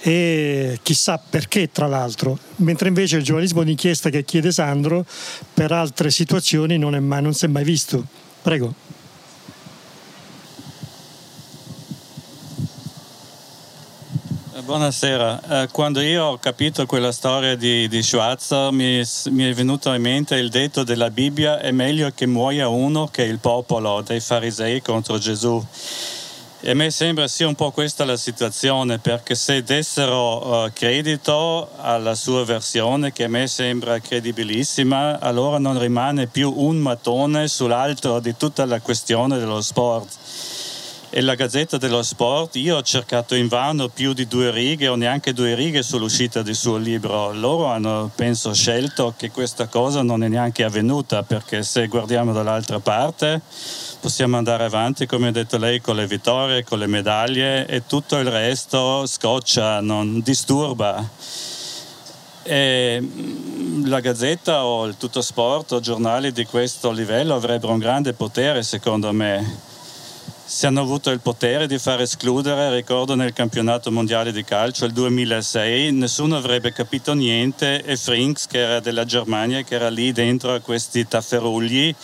[0.00, 5.06] e chissà perché tra l'altro, mentre invece il giornalismo d'inchiesta che chiede Sandro
[5.54, 8.04] per altre situazioni non, mai, non si è mai visto.
[8.42, 8.74] Prego.
[14.64, 19.92] Buonasera, eh, quando io ho capito quella storia di, di Schwarzer mi, mi, è venuto
[19.92, 24.20] in mente il detto della Bibbia è meglio che muoia uno che il popolo dei
[24.20, 25.62] farisei contro Gesù.
[26.60, 31.68] E a me sembra sia un po' questa la situazione, perché se dessero uh, credito
[31.76, 38.18] alla sua versione, che a me sembra credibilissima, allora non rimane più un mattone sull'altro
[38.18, 40.53] di tutta la questione dello sport
[41.16, 45.32] e la Gazzetta dello Sport, io ho cercato invano più di due righe o neanche
[45.32, 47.32] due righe sull'uscita del suo libro.
[47.32, 52.80] Loro hanno, penso, scelto che questa cosa non è neanche avvenuta perché se guardiamo dall'altra
[52.80, 53.40] parte
[54.00, 58.18] possiamo andare avanti, come ha detto lei, con le vittorie, con le medaglie e tutto
[58.18, 61.08] il resto scoccia, non disturba.
[62.42, 67.78] E mm, la Gazzetta o il Tutto Sport o giornali di questo livello avrebbero un
[67.78, 69.73] grande potere, secondo me
[70.46, 74.92] se hanno avuto il potere di far escludere, ricordo nel campionato mondiale di calcio il
[74.92, 80.52] 2006, nessuno avrebbe capito niente e Frinks che era della Germania, che era lì dentro
[80.52, 81.94] a questi tafferugli,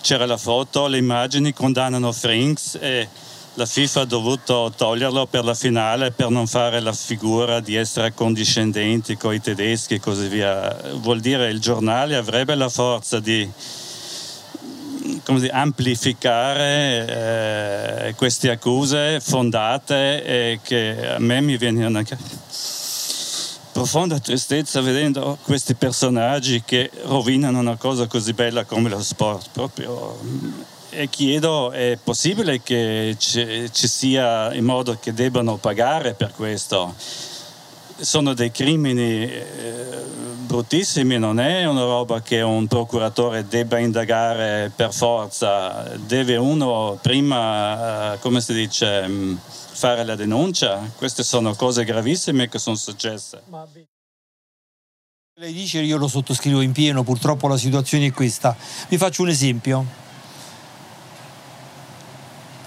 [0.00, 3.08] c'era la foto, le immagini condannano Frinks e
[3.54, 8.12] la FIFA ha dovuto toglierlo per la finale per non fare la figura di essere
[8.12, 10.76] condiscendenti con i tedeschi e così via.
[10.94, 13.48] Vuol dire il giornale avrebbe la forza di
[15.06, 17.06] dire, amplificare
[18.08, 22.04] eh, queste accuse fondate e che a me mi viene una
[23.72, 30.18] profonda tristezza vedendo questi personaggi che rovinano una cosa così bella come lo sport proprio
[30.88, 36.94] e chiedo è possibile che ci, ci sia in modo che debbano pagare per questo
[37.98, 40.04] sono dei crimini eh,
[40.46, 48.14] bruttissimi, non è una roba che un procuratore debba indagare per forza, deve uno prima,
[48.14, 49.36] eh, come si dice, mm,
[49.72, 50.90] fare la denuncia.
[50.96, 53.42] Queste sono cose gravissime che sono successe.
[55.38, 58.56] Lei dice io lo sottoscrivo in pieno, purtroppo la situazione è questa.
[58.88, 59.84] Vi faccio un esempio.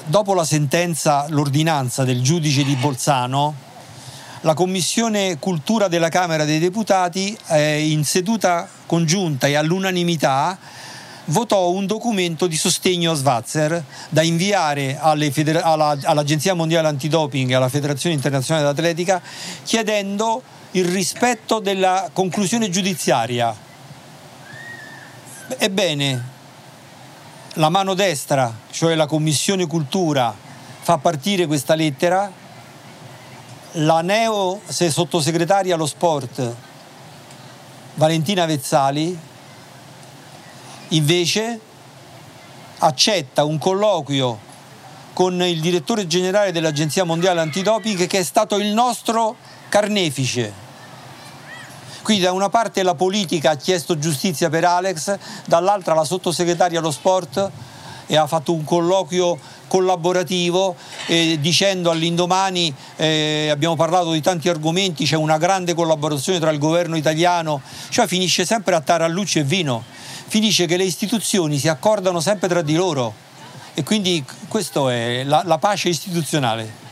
[0.06, 3.68] Dopo la sentenza, l'ordinanza del giudice di Bolzano,
[4.42, 10.58] la Commissione Cultura della Camera dei Deputati eh, in seduta congiunta e all'unanimità
[11.26, 14.98] votò un documento di sostegno a Svazzer da inviare
[15.32, 19.22] feder- alla, all'Agenzia Mondiale Antidoping e alla Federazione Internazionale d'Atletica
[19.64, 20.42] chiedendo
[20.72, 23.54] il rispetto della conclusione giudiziaria.
[25.58, 26.24] Ebbene,
[27.54, 30.34] la mano destra, cioè la Commissione Cultura,
[30.82, 32.39] fa partire questa lettera
[33.74, 36.56] la neo sottosegretaria allo sport
[37.94, 39.18] Valentina Vezzali
[40.90, 41.60] invece
[42.80, 44.48] accetta un colloquio
[45.14, 49.36] con il direttore generale dell'Agenzia Mondiale Antidoping che è stato il nostro
[49.68, 50.68] carnefice.
[52.02, 56.92] Quindi da una parte la politica ha chiesto giustizia per Alex, dall'altra la sottosegretaria allo
[56.92, 57.52] sport
[58.12, 59.38] e ha fatto un colloquio
[59.68, 60.76] collaborativo
[61.06, 66.58] eh, dicendo all'indomani eh, abbiamo parlato di tanti argomenti, c'è una grande collaborazione tra il
[66.58, 69.84] governo italiano, cioè finisce sempre a tarallucci e vino,
[70.26, 73.14] finisce che le istituzioni si accordano sempre tra di loro
[73.76, 76.88] e quindi questa è la, la pace istituzionale.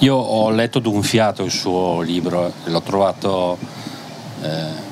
[0.00, 3.56] Io ho letto d'un fiato il suo libro, l'ho trovato
[4.42, 4.85] eh,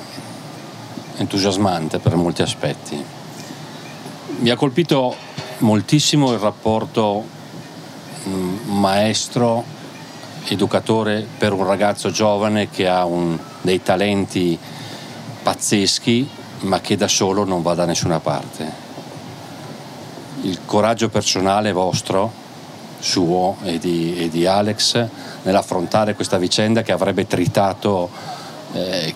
[1.17, 3.03] entusiasmante per molti aspetti.
[4.37, 5.15] Mi ha colpito
[5.59, 7.23] moltissimo il rapporto
[8.27, 9.63] mm, maestro
[10.47, 14.57] educatore per un ragazzo giovane che ha un, dei talenti
[15.41, 16.29] pazzeschi
[16.61, 18.83] ma che da solo non va da nessuna parte.
[20.41, 22.31] Il coraggio personale vostro,
[22.99, 25.07] suo e di, e di Alex,
[25.43, 28.09] nell'affrontare questa vicenda che avrebbe tritato
[28.73, 29.13] eh,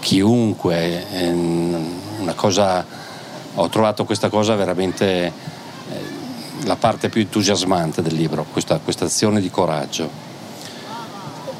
[0.00, 1.06] chiunque,
[2.18, 2.84] una cosa,
[3.54, 5.32] ho trovato questa cosa veramente eh,
[6.64, 10.10] la parte più entusiasmante del libro, questa, questa azione di coraggio.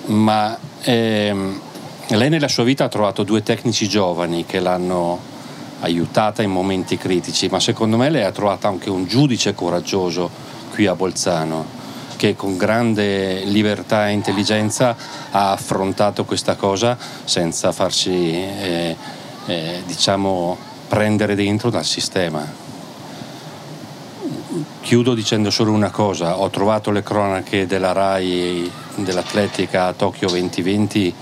[0.07, 1.61] Ma ehm,
[2.09, 5.29] lei nella sua vita ha trovato due tecnici giovani che l'hanno
[5.81, 10.29] aiutata in momenti critici, ma secondo me lei ha trovato anche un giudice coraggioso
[10.73, 11.80] qui a Bolzano
[12.21, 14.95] che con grande libertà e intelligenza
[15.31, 16.95] ha affrontato questa cosa
[17.25, 18.95] senza farsi eh,
[19.47, 20.55] eh, diciamo
[20.87, 22.47] prendere dentro dal sistema.
[24.83, 31.15] Chiudo dicendo solo una cosa, ho trovato le cronache della RAI dell'atletica a Tokyo 2020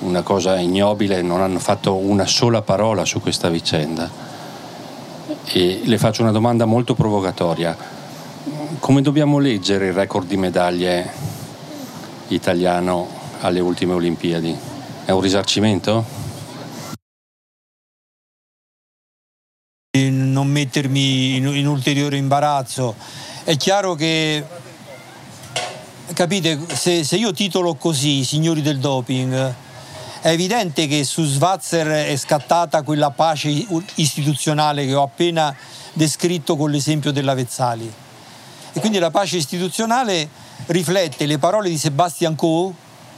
[0.00, 4.08] una cosa ignobile, non hanno fatto una sola parola su questa vicenda.
[5.44, 7.93] E le faccio una domanda molto provocatoria.
[8.78, 11.10] Come dobbiamo leggere il record di medaglie
[12.28, 13.08] italiano
[13.40, 14.56] alle ultime Olimpiadi?
[15.04, 16.04] È un risarcimento?
[19.96, 22.94] Non mettermi in, in ulteriore imbarazzo.
[23.44, 24.44] È chiaro che,
[26.12, 29.54] capite, se, se io titolo così, signori del doping,
[30.20, 33.48] è evidente che su Svazzer è scattata quella pace
[33.94, 35.54] istituzionale che ho appena
[35.92, 38.02] descritto con l'esempio della Vezzali.
[38.76, 40.28] E quindi la pace istituzionale
[40.66, 42.72] riflette le parole di Sebastian Coe,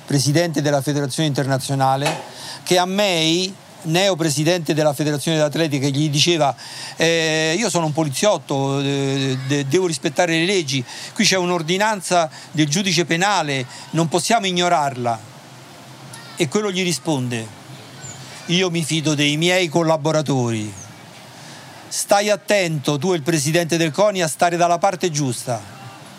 [0.04, 2.14] presidente della Federazione Internazionale,
[2.62, 3.52] che a May,
[3.84, 6.54] neo presidente della Federazione d'Atletica, gli diceva
[6.96, 10.84] eh, io sono un poliziotto, eh, devo rispettare le leggi,
[11.14, 15.18] qui c'è un'ordinanza del giudice penale, non possiamo ignorarla.
[16.36, 17.46] E quello gli risponde,
[18.46, 20.84] io mi fido dei miei collaboratori,
[21.88, 25.60] stai attento, tu e il presidente del CONI, a stare dalla parte giusta.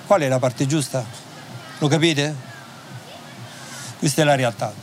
[0.06, 1.06] Qual è la parte giusta?
[1.80, 2.36] Lo capite?
[4.00, 4.74] Questa è la realtà.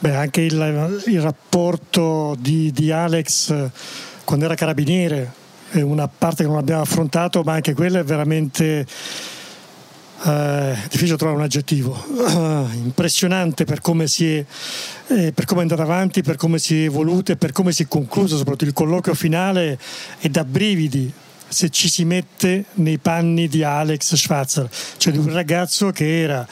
[0.00, 3.70] Beh, anche il, il rapporto di, di Alex
[4.24, 5.32] quando era carabiniere
[5.70, 8.86] è una parte che non abbiamo affrontato, ma anche quella è veramente
[10.24, 14.44] eh, difficile trovare un aggettivo, uh, impressionante per come, è,
[15.08, 17.84] eh, per come è andata avanti, per come si è evoluto e per come si
[17.84, 19.78] è concluso, soprattutto il colloquio finale
[20.18, 21.12] è da brividi
[21.48, 26.46] se ci si mette nei panni di Alex Schwarzer, cioè di un ragazzo che era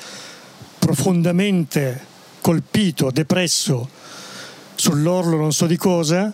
[0.78, 3.88] profondamente colpito, depresso,
[4.74, 6.32] sull'orlo non so di cosa,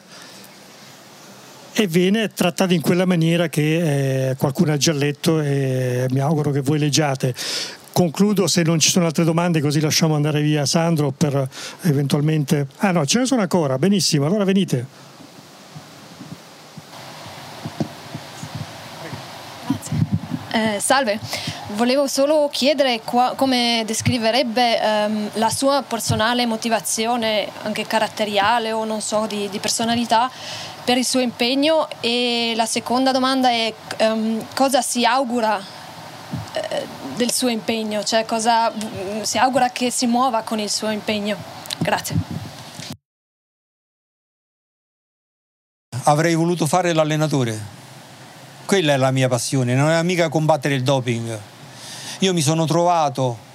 [1.74, 6.50] e viene trattata in quella maniera che eh, qualcuno ha già letto e mi auguro
[6.50, 7.34] che voi leggiate.
[7.92, 11.48] Concludo se non ci sono altre domande così lasciamo andare via Sandro per
[11.82, 12.66] eventualmente...
[12.78, 15.10] Ah no, ce ne sono ancora, benissimo, allora venite.
[20.54, 21.18] Eh, salve,
[21.76, 29.00] volevo solo chiedere qua, come descriverebbe ehm, la sua personale motivazione, anche caratteriale o non
[29.00, 30.30] so, di, di personalità,
[30.84, 35.60] per il suo impegno e la seconda domanda è um, cosa si augura
[36.52, 38.72] eh, del suo impegno, cioè cosa
[39.22, 41.36] si augura che si muova con il suo impegno.
[41.78, 42.16] Grazie.
[46.04, 47.80] Avrei voluto fare l'allenatore.
[48.64, 51.38] Quella è la mia passione, non è mica combattere il doping.
[52.20, 53.50] Io mi sono trovato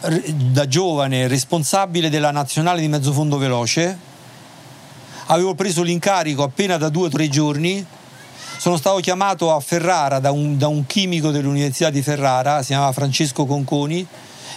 [0.00, 4.12] da giovane responsabile della nazionale di mezzo fondo veloce
[5.26, 7.84] avevo preso l'incarico appena da due o tre giorni,
[8.56, 12.92] sono stato chiamato a Ferrara da un, da un chimico dell'Università di Ferrara, si chiamava
[12.92, 14.06] Francesco Conconi,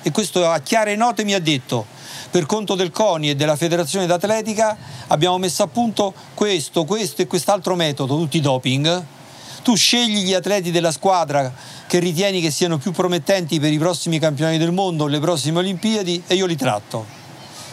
[0.02, 1.86] e questo a chiare note mi ha detto
[2.30, 4.78] per conto del CONI e della Federazione d'Atletica
[5.08, 9.06] abbiamo messo a punto questo, questo e quest'altro metodo, tutti doping.
[9.64, 11.52] Tu scegli gli atleti della squadra
[11.88, 16.24] che ritieni che siano più promettenti per i prossimi campionati del mondo, le prossime Olimpiadi
[16.28, 17.06] e io li tratto.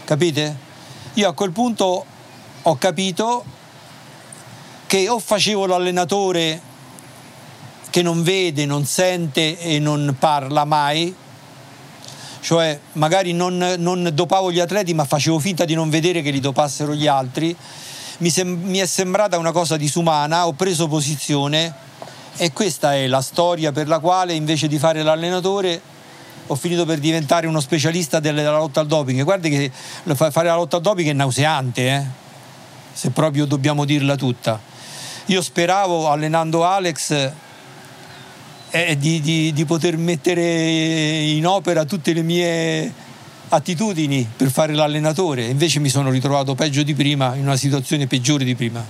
[0.05, 0.57] Capite?
[1.15, 2.05] Io a quel punto
[2.67, 3.45] ho capito
[4.87, 6.61] che o facevo l'allenatore
[7.91, 11.15] che non vede, non sente e non parla mai,
[12.41, 16.41] cioè magari non, non, dopavo gli atleti ma facevo finta di non vedere che li
[16.41, 17.55] dopassero gli altri,
[18.19, 21.73] mi, sem- mi è sembrata una cosa disumana, ho preso posizione
[22.37, 25.81] e questa è la storia per la quale invece di fare l'allenatore
[26.47, 29.23] ho finito per diventare uno specialista della lotta al doping.
[29.23, 29.71] Guardi che
[30.15, 32.24] fare la lotta al doping è nauseante, eh?
[32.95, 34.59] Se proprio dobbiamo dirla tutta.
[35.27, 37.33] Io speravo, allenando Alex,
[38.71, 42.93] eh, di, di, di, poter mettere in opera tutte le mie
[43.49, 48.45] attitudini per fare l'allenatore, invece mi sono ritrovato peggio di prima, in una situazione peggiore
[48.45, 48.85] di prima.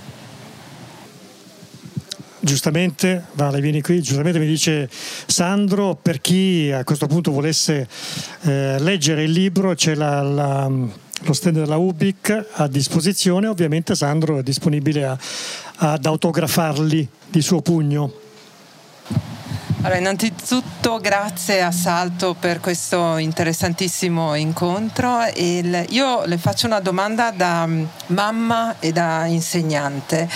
[2.39, 7.87] Giustamente, Vale, vieni qui, giustamente mi dice Sandro, per chi a questo punto volesse
[8.41, 10.71] eh, leggere il libro c'è la, la,
[11.21, 15.17] lo stand della UBIC a disposizione, ovviamente Sandro è disponibile a,
[15.77, 18.24] ad autografarli di suo pugno.
[19.85, 25.23] Allora, innanzitutto grazie a Salto per questo interessantissimo incontro.
[25.35, 30.27] Il, io le faccio una domanda da mm, mamma e da insegnante.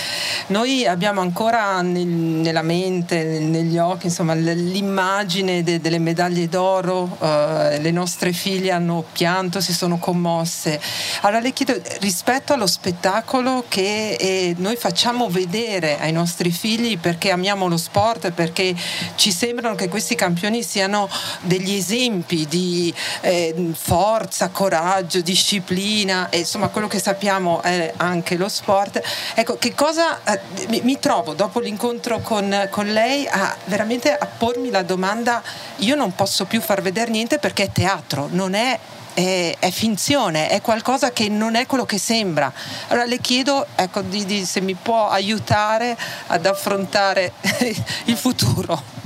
[0.47, 7.81] Noi abbiamo ancora nel, nella mente, negli occhi, insomma, l'immagine de, delle medaglie d'oro, uh,
[7.81, 10.79] le nostre figlie hanno pianto, si sono commosse.
[11.21, 17.31] Allora le chiedo, rispetto allo spettacolo che eh, noi facciamo vedere ai nostri figli perché
[17.31, 18.75] amiamo lo sport, perché
[19.15, 21.09] ci sembrano che questi campioni siano
[21.39, 28.49] degli esempi di eh, forza, coraggio, disciplina e insomma quello che sappiamo è anche lo
[28.49, 29.01] sport.
[29.35, 34.25] Ecco, che cosa eh, mi, mi, trovo dopo l'incontro con, con lei a veramente a
[34.25, 35.41] pormi la domanda,
[35.77, 38.77] io non posso più far vedere niente perché è teatro, non è
[39.13, 42.51] è, è, finzione, è qualcosa che non è quello che sembra.
[42.87, 45.97] Allora le chiedo ecco, di, di, se mi può aiutare
[46.27, 47.33] ad affrontare
[48.05, 48.98] il futuro.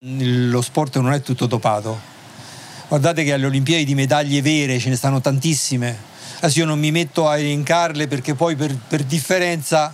[0.00, 1.98] Lo sport non è tutto dopato.
[2.86, 5.98] Guardate che alle Olimpiadi di medaglie vere ce ne stanno tantissime.
[6.36, 9.92] Adesso io non mi metto a elencarle perché poi per, per differenza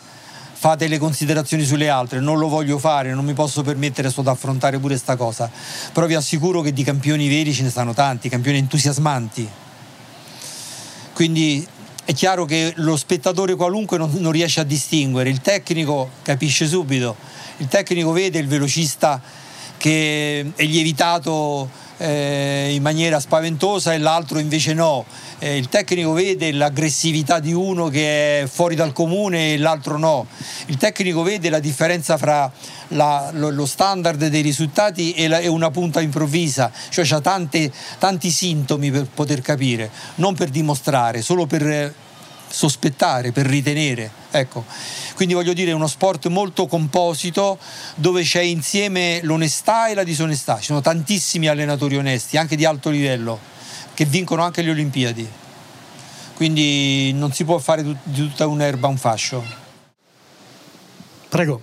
[0.52, 4.34] fate le considerazioni sulle altre, non lo voglio fare, non mi posso permettere solo di
[4.36, 5.50] affrontare pure questa cosa.
[5.90, 9.48] Però vi assicuro che di campioni veri ce ne stanno tanti, campioni entusiasmanti.
[11.14, 11.66] Quindi
[12.04, 17.16] è chiaro che lo spettatore qualunque non, non riesce a distinguere, il tecnico capisce subito,
[17.56, 19.40] il tecnico vede il velocista
[19.84, 25.04] che è lievitato eh, in maniera spaventosa e l'altro invece no.
[25.38, 30.26] Eh, il tecnico vede l'aggressività di uno che è fuori dal comune e l'altro no.
[30.66, 32.50] Il tecnico vede la differenza fra
[32.88, 38.30] la, lo, lo, standard dei risultati e, la, e una punta improvvisa, cioè ha tanti
[38.30, 41.92] sintomi per poter capire, non per dimostrare, solo per
[42.54, 44.10] sospettare, per ritenere.
[44.30, 44.64] Ecco.
[45.16, 47.58] Quindi voglio dire, è uno sport molto composito
[47.96, 50.58] dove c'è insieme l'onestà e la disonestà.
[50.58, 53.38] Ci sono tantissimi allenatori onesti, anche di alto livello,
[53.92, 55.28] che vincono anche le Olimpiadi.
[56.36, 59.44] Quindi non si può fare di tutta un'erba un fascio.
[61.28, 61.62] Prego.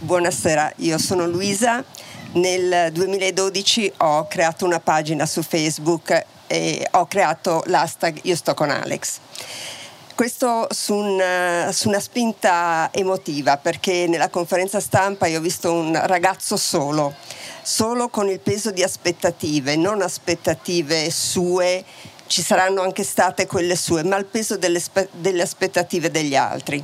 [0.00, 1.84] Buonasera, io sono Luisa.
[2.32, 8.70] Nel 2012 ho creato una pagina su Facebook e ho creato l'hashtag Io sto con
[8.70, 9.18] Alex.
[10.16, 16.00] Questo su, un, su, una spinta emotiva, perché nella conferenza stampa io ho visto un
[16.06, 17.14] ragazzo solo,
[17.60, 21.84] solo con il peso di aspettative, non aspettative sue,
[22.28, 26.82] ci saranno anche state quelle sue, ma il peso delle, delle aspettative degli altri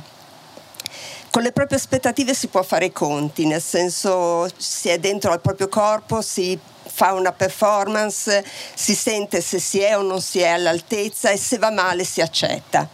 [1.31, 5.41] con le proprie aspettative si può fare i conti, nel senso si è dentro al
[5.41, 8.45] proprio corpo, si fa una performance,
[8.75, 12.21] si sente se si è o non si è all'altezza e se va male si
[12.21, 12.87] accetta.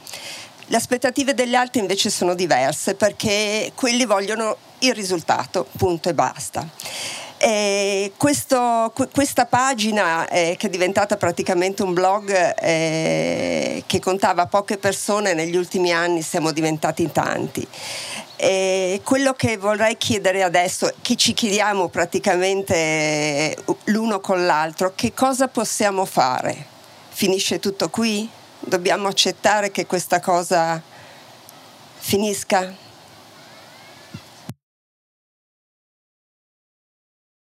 [0.72, 6.68] Le aspettative degli altri invece sono diverse perché quelli vogliono il risultato, punto e basta.
[7.40, 14.78] E questo, questa pagina, eh, che è diventata praticamente un blog eh, che contava poche
[14.78, 17.68] persone, negli ultimi anni siamo diventati tanti.
[18.36, 25.48] E quello che vorrei chiedere adesso, che ci chiediamo praticamente l'uno con l'altro, che cosa
[25.48, 26.64] possiamo fare?
[27.10, 28.38] Finisce tutto qui?
[28.60, 30.82] Dobbiamo accettare che questa cosa
[31.98, 32.76] finisca?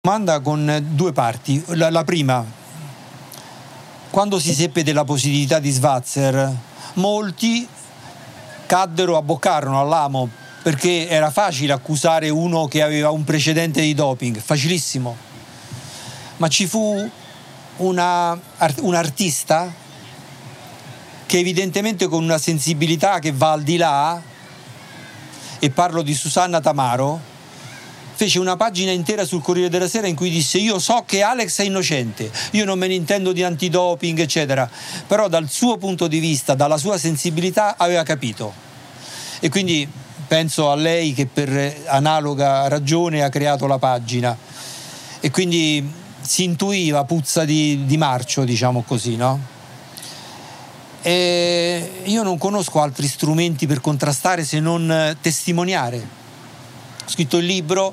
[0.00, 1.62] Domanda con due parti.
[1.68, 2.44] La, la prima,
[4.10, 6.54] quando si seppe della positività di Svazzer,
[6.94, 7.66] molti
[8.66, 10.28] caddero, abboccarono all'amo
[10.62, 15.16] perché era facile accusare uno che aveva un precedente di doping, facilissimo.
[16.38, 17.10] Ma ci fu
[17.76, 18.38] una,
[18.80, 19.72] un artista
[21.26, 24.20] che evidentemente con una sensibilità che va al di là,
[25.58, 27.32] e parlo di Susanna Tamaro,
[28.14, 31.60] fece una pagina intera sul Corriere della Sera in cui disse io so che Alex
[31.60, 34.68] è innocente, io non me ne intendo di antidoping, eccetera,
[35.06, 38.52] però dal suo punto di vista, dalla sua sensibilità aveva capito.
[39.40, 39.88] E quindi
[40.26, 44.36] penso a lei che per analoga ragione ha creato la pagina
[45.20, 45.90] e quindi
[46.20, 49.52] si intuiva puzza di, di marcio, diciamo così, no?
[51.06, 55.98] E io non conosco altri strumenti per contrastare se non testimoniare.
[55.98, 57.92] Ho scritto il libro,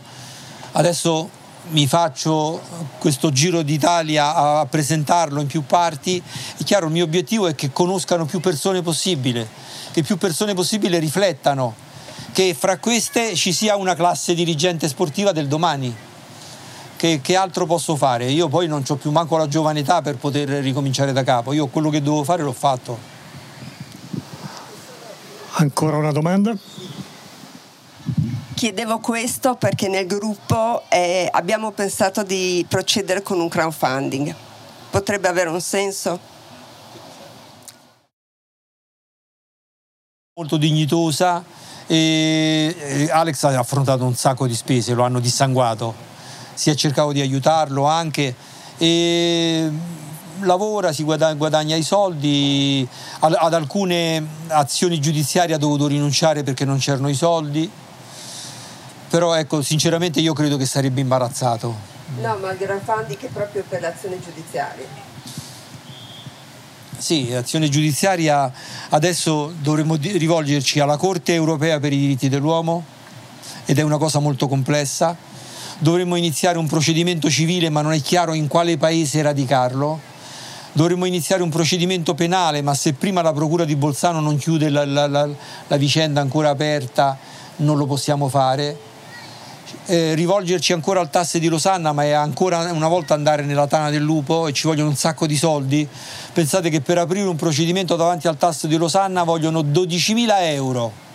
[0.71, 1.29] adesso
[1.71, 2.61] mi faccio
[2.99, 6.23] questo giro d'Italia a presentarlo in più parti,
[6.57, 9.45] è chiaro il mio obiettivo è che conoscano più persone possibile,
[9.91, 11.75] che più persone possibile riflettano,
[12.31, 15.93] che fra queste ci sia una classe dirigente sportiva del domani.
[17.01, 18.29] Che, che altro posso fare?
[18.29, 21.65] Io poi non ho più manco la giovane età per poter ricominciare da capo, io
[21.65, 22.95] quello che dovevo fare l'ho fatto.
[25.53, 26.55] Ancora una domanda?
[28.53, 34.35] Chiedevo questo perché nel gruppo eh, abbiamo pensato di procedere con un crowdfunding.
[34.91, 36.19] Potrebbe avere un senso?
[40.35, 41.43] Molto dignitosa
[41.87, 46.09] e Alex ha affrontato un sacco di spese, lo hanno dissanguato,
[46.61, 48.35] si è cercato di aiutarlo anche
[48.77, 49.67] e
[50.41, 56.63] lavora, si guadagna, guadagna i soldi, ad, ad alcune azioni giudiziarie ha dovuto rinunciare perché
[56.63, 57.67] non c'erano i soldi
[59.09, 61.75] però ecco, sinceramente io credo che sarebbe imbarazzato.
[62.21, 64.85] No, ma il crowdfunding è proprio per l'azione giudiziaria.
[66.95, 68.53] Sì, l'azione giudiziaria
[68.89, 72.85] adesso dovremmo rivolgerci alla Corte europea per i diritti dell'uomo
[73.65, 75.30] ed è una cosa molto complessa.
[75.81, 79.99] Dovremmo iniziare un procedimento civile ma non è chiaro in quale paese radicarlo.
[80.73, 84.85] Dovremmo iniziare un procedimento penale ma se prima la Procura di Bolzano non chiude la,
[84.85, 85.27] la, la,
[85.67, 87.17] la vicenda ancora aperta
[87.57, 88.89] non lo possiamo fare
[89.85, 93.89] eh, rivolgerci ancora al tasse di Losanna, ma è ancora una volta andare nella tana
[93.89, 95.87] del lupo e ci vogliono un sacco di soldi.
[96.33, 101.09] Pensate che per aprire un procedimento davanti al tasso di Losanna vogliono 12.000 euro.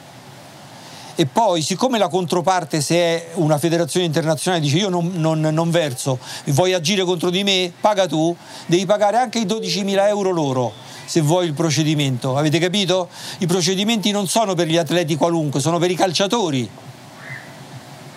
[1.16, 5.70] E poi, siccome la controparte, se è una federazione internazionale, dice io non, non, non
[5.70, 8.36] verso, vuoi agire contro di me, paga tu,
[8.66, 10.72] devi pagare anche i 12.000 euro loro
[11.06, 12.36] se vuoi il procedimento.
[12.36, 13.08] Avete capito?
[13.38, 16.68] I procedimenti non sono per gli atleti qualunque, sono per i calciatori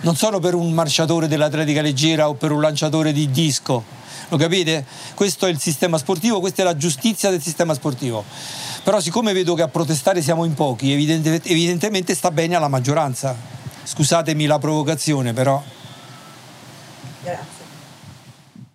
[0.02, 3.98] non sono per un marciatore dell'atletica leggera o per un lanciatore di disco.
[4.30, 4.85] Lo capite?
[5.15, 8.23] Questo è il sistema sportivo, questa è la giustizia del sistema sportivo.
[8.84, 13.35] Però siccome vedo che a protestare siamo in pochi, evidentemente, evidentemente sta bene alla maggioranza.
[13.84, 15.61] Scusatemi la provocazione, però.
[17.23, 17.57] Grazie.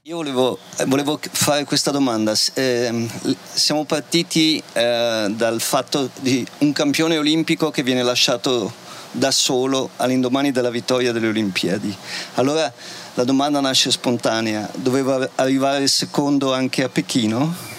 [0.06, 2.34] Io volevo, volevo, fare questa domanda.
[2.54, 3.08] Eh,
[3.54, 8.70] siamo partiti eh, dal fatto di un campione olimpico che viene lasciato
[9.12, 11.96] da solo all'indomani della vittoria delle Olimpiadi.
[12.34, 12.70] Allora
[13.14, 17.72] la domanda nasce spontanea, doveva arrivare secondo anche a Pechino?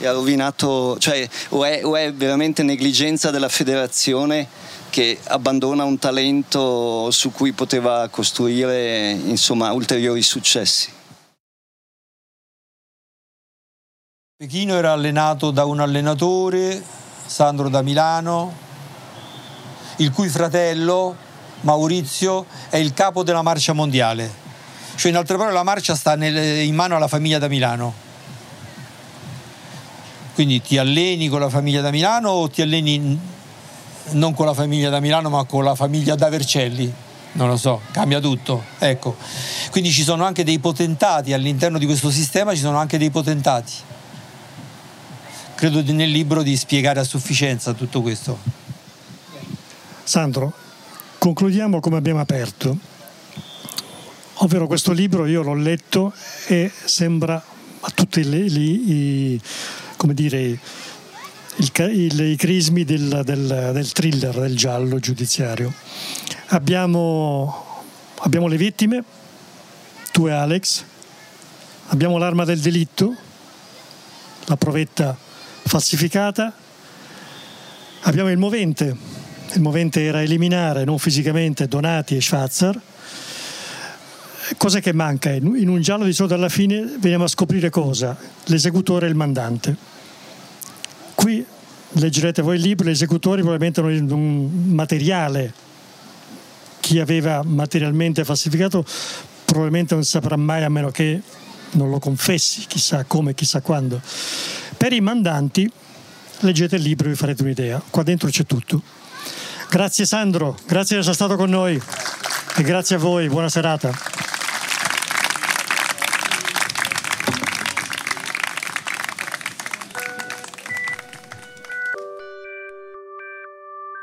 [0.00, 4.46] E ha rovinato, cioè, o è, o è veramente negligenza della federazione
[4.90, 10.92] che abbandona un talento su cui poteva costruire insomma, ulteriori successi?
[14.36, 16.80] Pechino era allenato da un allenatore,
[17.26, 18.54] Sandro da Milano,
[19.96, 21.26] il cui fratello
[21.60, 24.46] Maurizio è il capo della marcia mondiale.
[24.94, 28.06] Cioè, in altre parole, la marcia sta nel, in mano alla famiglia da Milano.
[30.34, 33.18] Quindi ti alleni con la famiglia da Milano o ti alleni
[34.10, 36.92] non con la famiglia da Milano ma con la famiglia da Vercelli?
[37.32, 38.64] Non lo so, cambia tutto.
[38.78, 39.16] Ecco.
[39.70, 43.72] Quindi ci sono anche dei potentati all'interno di questo sistema, ci sono anche dei potentati.
[45.54, 48.38] Credo nel libro di spiegare a sufficienza tutto questo.
[50.04, 50.52] Sandro,
[51.18, 52.78] concludiamo come abbiamo aperto,
[54.34, 56.12] ovvero questo libro io l'ho letto
[56.46, 57.42] e sembra
[57.80, 59.40] a tutti i,
[59.96, 65.72] come dire, il, il, i crismi del, del, del, thriller, del giallo giudiziario.
[66.48, 67.82] Abbiamo,
[68.18, 69.02] abbiamo le vittime,
[70.12, 70.84] tu e Alex,
[71.88, 73.14] abbiamo l'arma del delitto,
[74.46, 75.16] la provetta
[75.64, 76.54] falsificata,
[78.02, 78.96] abbiamo il movente,
[79.54, 82.80] il movente era eliminare non fisicamente Donati e Schwarzer.
[84.56, 85.30] Cos'è che manca?
[85.30, 88.16] In un giallo di solito alla fine veniamo a scoprire cosa?
[88.46, 89.76] L'esecutore e il mandante.
[91.14, 91.44] Qui
[91.92, 95.52] leggerete voi il libro, gli esecutori probabilmente hanno un materiale.
[96.80, 98.84] Chi aveva materialmente falsificato
[99.44, 101.20] probabilmente non saprà mai a meno che
[101.72, 104.00] non lo confessi, chissà come, chissà quando.
[104.76, 105.70] Per i mandanti
[106.40, 107.82] leggete il libro e vi farete un'idea.
[107.90, 108.82] Qua dentro c'è tutto.
[109.70, 111.80] Grazie Sandro, grazie di essere stato con noi
[112.56, 113.92] e grazie a voi, buona serata.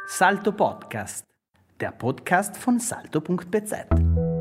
[0.08, 1.26] Salto Podcast,
[1.78, 4.35] der Podcast von salto.bz.